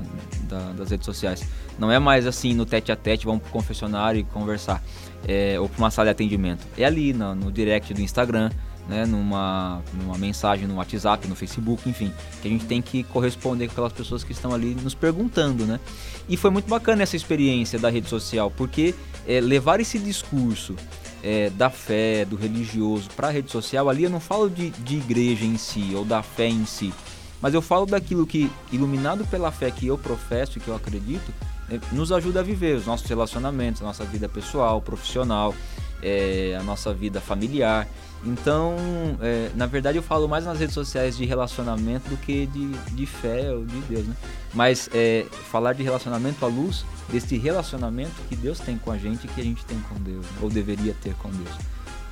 da- 0.49 0.71
das 0.73 0.89
redes 0.91 1.05
sociais. 1.05 1.43
Não 1.79 1.89
é 1.91 1.99
mais 1.99 2.27
assim, 2.27 2.53
no 2.53 2.65
tete 2.65 2.91
a 2.91 2.95
tete, 2.95 3.25
vamos 3.25 3.41
pro 3.43 3.51
confessionário 3.51 4.19
e 4.19 4.23
conversar. 4.25 4.83
É, 5.27 5.57
ou 5.59 5.69
pra 5.69 5.77
uma 5.77 5.91
sala 5.91 6.07
de 6.07 6.11
atendimento. 6.11 6.65
É 6.77 6.83
ali, 6.83 7.13
no, 7.13 7.33
no 7.33 7.51
direct 7.51 7.93
do 7.93 8.01
Instagram, 8.01 8.49
né? 8.87 9.05
Numa, 9.05 9.81
numa 9.93 10.17
mensagem 10.17 10.67
no 10.67 10.75
WhatsApp, 10.75 11.27
no 11.27 11.35
Facebook, 11.35 11.89
enfim. 11.89 12.11
Que 12.41 12.47
a 12.47 12.51
gente 12.51 12.65
tem 12.65 12.81
que 12.81 13.03
corresponder 13.03 13.67
com 13.67 13.73
aquelas 13.73 13.93
pessoas 13.93 14.23
que 14.23 14.31
estão 14.31 14.53
ali 14.53 14.75
nos 14.75 14.93
perguntando, 14.93 15.65
né? 15.65 15.79
E 16.27 16.37
foi 16.37 16.49
muito 16.49 16.69
bacana 16.69 17.03
essa 17.03 17.15
experiência 17.15 17.79
da 17.79 17.89
rede 17.89 18.09
social, 18.09 18.51
porque 18.55 18.93
é, 19.27 19.39
levar 19.39 19.79
esse 19.79 19.99
discurso 19.99 20.75
é, 21.23 21.49
da 21.51 21.69
fé, 21.69 22.25
do 22.25 22.35
religioso 22.35 23.09
para 23.15 23.27
a 23.27 23.31
rede 23.31 23.51
social, 23.51 23.89
ali 23.89 24.03
eu 24.03 24.09
não 24.09 24.19
falo 24.19 24.49
de, 24.49 24.69
de 24.69 24.97
igreja 24.97 25.45
em 25.45 25.57
si 25.57 25.91
ou 25.95 26.03
da 26.03 26.23
fé 26.23 26.47
em 26.47 26.65
si, 26.65 26.93
mas 27.41 27.53
eu 27.53 27.61
falo 27.61 27.85
daquilo 27.85 28.25
que, 28.25 28.51
iluminado 28.71 29.25
pela 29.25 29.51
fé 29.51 29.71
que 29.71 29.87
eu 29.87 29.97
professo 29.97 30.57
e 30.57 30.61
que 30.61 30.67
eu 30.67 30.75
acredito, 30.75 31.33
é, 31.69 31.79
nos 31.91 32.11
ajuda 32.11 32.41
a 32.41 32.43
viver 32.43 32.75
os 32.75 32.85
nossos 32.85 33.07
relacionamentos, 33.07 33.81
a 33.81 33.85
nossa 33.85 34.03
vida 34.03 34.27
pessoal, 34.27 34.81
profissional, 34.81 35.55
é, 36.01 36.57
a 36.59 36.63
nossa 36.63 36.93
vida 36.93 37.21
familiar. 37.21 37.87
Então, 38.23 38.75
é, 39.19 39.49
na 39.55 39.65
verdade, 39.65 39.97
eu 39.97 40.03
falo 40.03 40.27
mais 40.27 40.45
nas 40.45 40.59
redes 40.59 40.75
sociais 40.75 41.17
de 41.17 41.25
relacionamento 41.25 42.09
do 42.09 42.17
que 42.17 42.45
de, 42.45 42.67
de 42.93 43.05
fé 43.05 43.51
ou 43.51 43.65
de 43.65 43.79
Deus, 43.81 44.05
né? 44.05 44.15
Mas 44.53 44.89
é, 44.93 45.25
falar 45.49 45.73
de 45.73 45.81
relacionamento 45.81 46.45
à 46.45 46.47
luz 46.47 46.85
desse 47.09 47.37
relacionamento 47.37 48.13
que 48.29 48.35
Deus 48.35 48.59
tem 48.59 48.77
com 48.77 48.91
a 48.91 48.97
gente 48.97 49.25
e 49.25 49.27
que 49.27 49.41
a 49.41 49.43
gente 49.43 49.65
tem 49.65 49.79
com 49.89 49.95
Deus, 49.95 50.23
né? 50.23 50.37
ou 50.41 50.49
deveria 50.49 50.95
ter 51.01 51.15
com 51.15 51.29
Deus. 51.29 51.55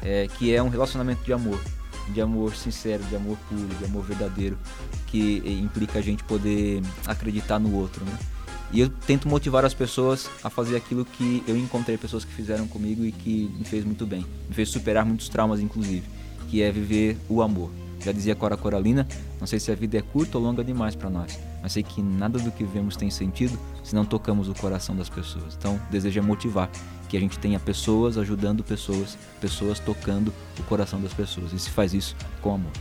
É, 0.01 0.27
que 0.37 0.53
é 0.53 0.63
um 0.63 0.69
relacionamento 0.69 1.23
de 1.23 1.33
amor, 1.33 1.61
de 2.07 2.21
amor 2.21 2.55
sincero, 2.55 3.03
de 3.03 3.15
amor 3.15 3.37
puro, 3.49 3.67
de 3.77 3.85
amor 3.85 4.03
verdadeiro, 4.03 4.57
que 5.05 5.43
implica 5.61 5.99
a 5.99 6.01
gente 6.01 6.23
poder 6.23 6.81
acreditar 7.05 7.59
no 7.59 7.75
outro, 7.75 8.03
né? 8.05 8.17
E 8.72 8.80
eu 8.80 8.89
tento 8.89 9.28
motivar 9.28 9.65
as 9.65 9.74
pessoas 9.74 10.30
a 10.43 10.49
fazer 10.49 10.76
aquilo 10.76 11.03
que 11.03 11.43
eu 11.47 11.57
encontrei 11.57 11.97
pessoas 11.97 12.24
que 12.24 12.34
fizeram 12.34 12.67
comigo 12.67 13.03
e 13.03 13.11
que 13.11 13.51
me 13.57 13.65
fez 13.65 13.84
muito 13.84 14.05
bem, 14.05 14.26
me 14.47 14.53
fez 14.53 14.70
superar 14.70 15.05
muitos 15.05 15.28
traumas, 15.28 15.59
inclusive, 15.59 16.03
que 16.49 16.61
é 16.61 16.72
viver 16.72 17.17
o 17.28 17.41
amor. 17.41 17.72
Já 18.01 18.11
dizia 18.11 18.36
Cora 18.36 18.55
Coralina, 18.55 19.07
não 19.39 19.47
sei 19.47 19.59
se 19.59 19.72
a 19.72 19.76
vida 19.76 19.97
é 19.97 20.01
curta 20.01 20.38
ou 20.38 20.43
longa 20.43 20.63
demais 20.63 20.95
para 20.95 21.09
nós, 21.09 21.38
mas 21.61 21.74
sei 21.74 21.84
que 21.84 22.01
nada 22.01 22.39
do 22.39 22.51
que 22.51 22.63
vivemos 22.63 22.95
tem 22.95 23.09
sentido 23.09 23.59
se 23.84 23.93
não 23.93 24.05
tocamos 24.05 24.47
o 24.47 24.53
coração 24.53 24.95
das 24.95 25.09
pessoas. 25.09 25.55
Então, 25.57 25.80
desejo 25.91 26.20
é 26.20 26.22
motivar 26.22 26.70
que 27.09 27.17
a 27.17 27.20
gente 27.20 27.39
tenha 27.39 27.59
pessoas 27.59 28.17
ajudando 28.17 28.63
pessoas, 28.63 29.17
pessoas 29.41 29.80
tocando 29.80 30.32
o 30.57 30.63
coração 30.63 31.01
das 31.01 31.13
pessoas. 31.13 31.51
E 31.51 31.59
se 31.59 31.72
faz 31.72 31.93
isso 31.93 32.15
com 32.41 32.53
amor. 32.53 32.72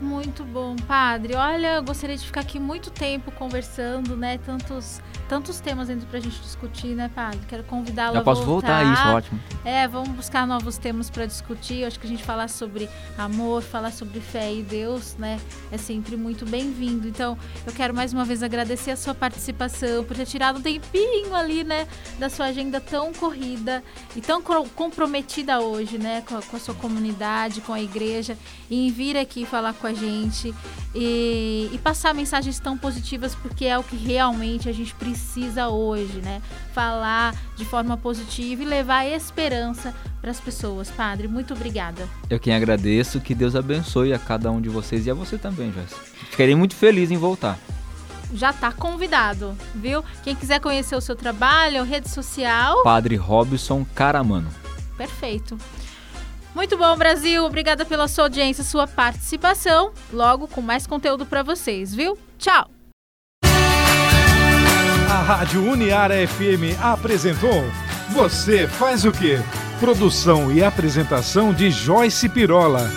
Muito 0.00 0.44
bom, 0.44 0.76
padre. 0.76 1.34
Olha, 1.34 1.74
eu 1.76 1.82
gostaria 1.82 2.16
de 2.16 2.26
ficar 2.26 2.40
aqui 2.40 2.58
muito 2.58 2.90
tempo 2.90 3.30
conversando, 3.30 4.16
né? 4.16 4.38
Tantos, 4.38 5.00
tantos 5.28 5.60
temas 5.60 5.88
ainda 5.88 6.04
pra 6.06 6.20
gente 6.20 6.38
discutir, 6.40 6.88
né, 6.88 7.10
padre? 7.14 7.40
Quero 7.48 7.62
convidá-lo 7.64 8.18
a 8.18 8.20
posso 8.22 8.42
voltar, 8.42 8.84
isso, 8.84 9.02
ótimo. 9.08 9.40
É, 9.64 9.86
vamos 9.88 10.10
buscar 10.10 10.46
novos 10.46 10.76
temas 10.76 11.08
para 11.08 11.24
discutir. 11.26 11.78
Eu 11.82 11.86
acho 11.88 11.98
que 11.98 12.06
a 12.06 12.10
gente 12.10 12.22
falar 12.24 12.48
sobre 12.48 12.90
amor, 13.16 13.62
falar 13.62 13.92
sobre 13.92 14.20
fé 14.20 14.52
e 14.52 14.62
Deus, 14.62 15.16
né, 15.16 15.40
é 15.72 15.78
sempre 15.78 16.16
muito 16.16 16.44
bem-vindo. 16.44 17.08
Então, 17.08 17.38
eu 17.66 17.72
quero 17.72 17.94
mais 17.94 18.12
uma 18.12 18.24
vez 18.24 18.42
agradecer 18.42 18.90
a 18.90 18.96
sua 18.96 19.14
participação, 19.14 20.04
por 20.04 20.16
ter 20.16 20.26
tirado 20.26 20.58
um 20.58 20.62
tempinho 20.62 21.34
ali, 21.34 21.64
né, 21.64 21.86
da 22.18 22.28
sua 22.28 22.46
agenda 22.46 22.78
tão 22.80 23.12
corrida 23.14 23.82
e 24.14 24.20
tão 24.20 24.42
co- 24.42 24.66
comprometida 24.74 25.60
hoje, 25.60 25.96
né, 25.98 26.22
com 26.28 26.36
a, 26.36 26.42
com 26.42 26.56
a 26.56 26.60
sua 26.60 26.74
comunidade, 26.74 27.60
com 27.62 27.72
a 27.72 27.80
igreja, 27.80 28.36
e 28.68 28.86
em 28.88 28.90
vir 28.90 29.16
aqui 29.16 29.46
falar 29.46 29.72
com 29.72 29.86
a 29.86 29.93
gente 29.94 30.54
e, 30.94 31.70
e 31.72 31.78
passar 31.78 32.14
mensagens 32.14 32.58
tão 32.58 32.76
positivas, 32.76 33.34
porque 33.34 33.64
é 33.64 33.78
o 33.78 33.82
que 33.82 33.96
realmente 33.96 34.68
a 34.68 34.72
gente 34.72 34.94
precisa 34.94 35.68
hoje, 35.68 36.20
né? 36.22 36.40
Falar 36.72 37.34
de 37.56 37.64
forma 37.64 37.96
positiva 37.96 38.62
e 38.62 38.66
levar 38.66 39.04
esperança 39.06 39.94
para 40.20 40.30
as 40.30 40.40
pessoas. 40.40 40.90
Padre, 40.90 41.28
muito 41.28 41.54
obrigada. 41.54 42.08
Eu 42.30 42.40
quem 42.40 42.54
agradeço, 42.54 43.20
que 43.20 43.34
Deus 43.34 43.54
abençoe 43.54 44.12
a 44.12 44.18
cada 44.18 44.50
um 44.50 44.60
de 44.60 44.68
vocês 44.68 45.06
e 45.06 45.10
a 45.10 45.14
você 45.14 45.36
também, 45.36 45.72
Joyce. 45.72 45.94
Ficarei 46.30 46.54
muito 46.54 46.74
feliz 46.74 47.10
em 47.10 47.16
voltar. 47.16 47.58
Já 48.32 48.52
tá 48.52 48.72
convidado, 48.72 49.56
viu? 49.74 50.02
Quem 50.22 50.34
quiser 50.34 50.60
conhecer 50.60 50.96
o 50.96 51.00
seu 51.00 51.14
trabalho, 51.14 51.84
rede 51.84 52.08
social, 52.08 52.82
Padre 52.82 53.16
Robson 53.16 53.86
Caramano. 53.94 54.48
perfeito. 54.96 55.56
Muito 56.54 56.76
bom, 56.78 56.96
Brasil. 56.96 57.44
Obrigada 57.44 57.84
pela 57.84 58.06
sua 58.06 58.24
audiência, 58.24 58.62
sua 58.62 58.86
participação. 58.86 59.92
Logo 60.12 60.46
com 60.46 60.60
mais 60.60 60.86
conteúdo 60.86 61.26
para 61.26 61.42
vocês, 61.42 61.94
viu? 61.94 62.16
Tchau. 62.38 62.70
A 65.10 65.22
Rádio 65.22 65.62
Uniara 65.64 66.14
FM 66.26 66.80
apresentou 66.82 67.64
Você 68.10 68.66
faz 68.66 69.04
o 69.04 69.12
quê? 69.12 69.38
Produção 69.78 70.52
e 70.52 70.62
apresentação 70.62 71.52
de 71.52 71.70
Joyce 71.70 72.28
Pirola. 72.28 72.90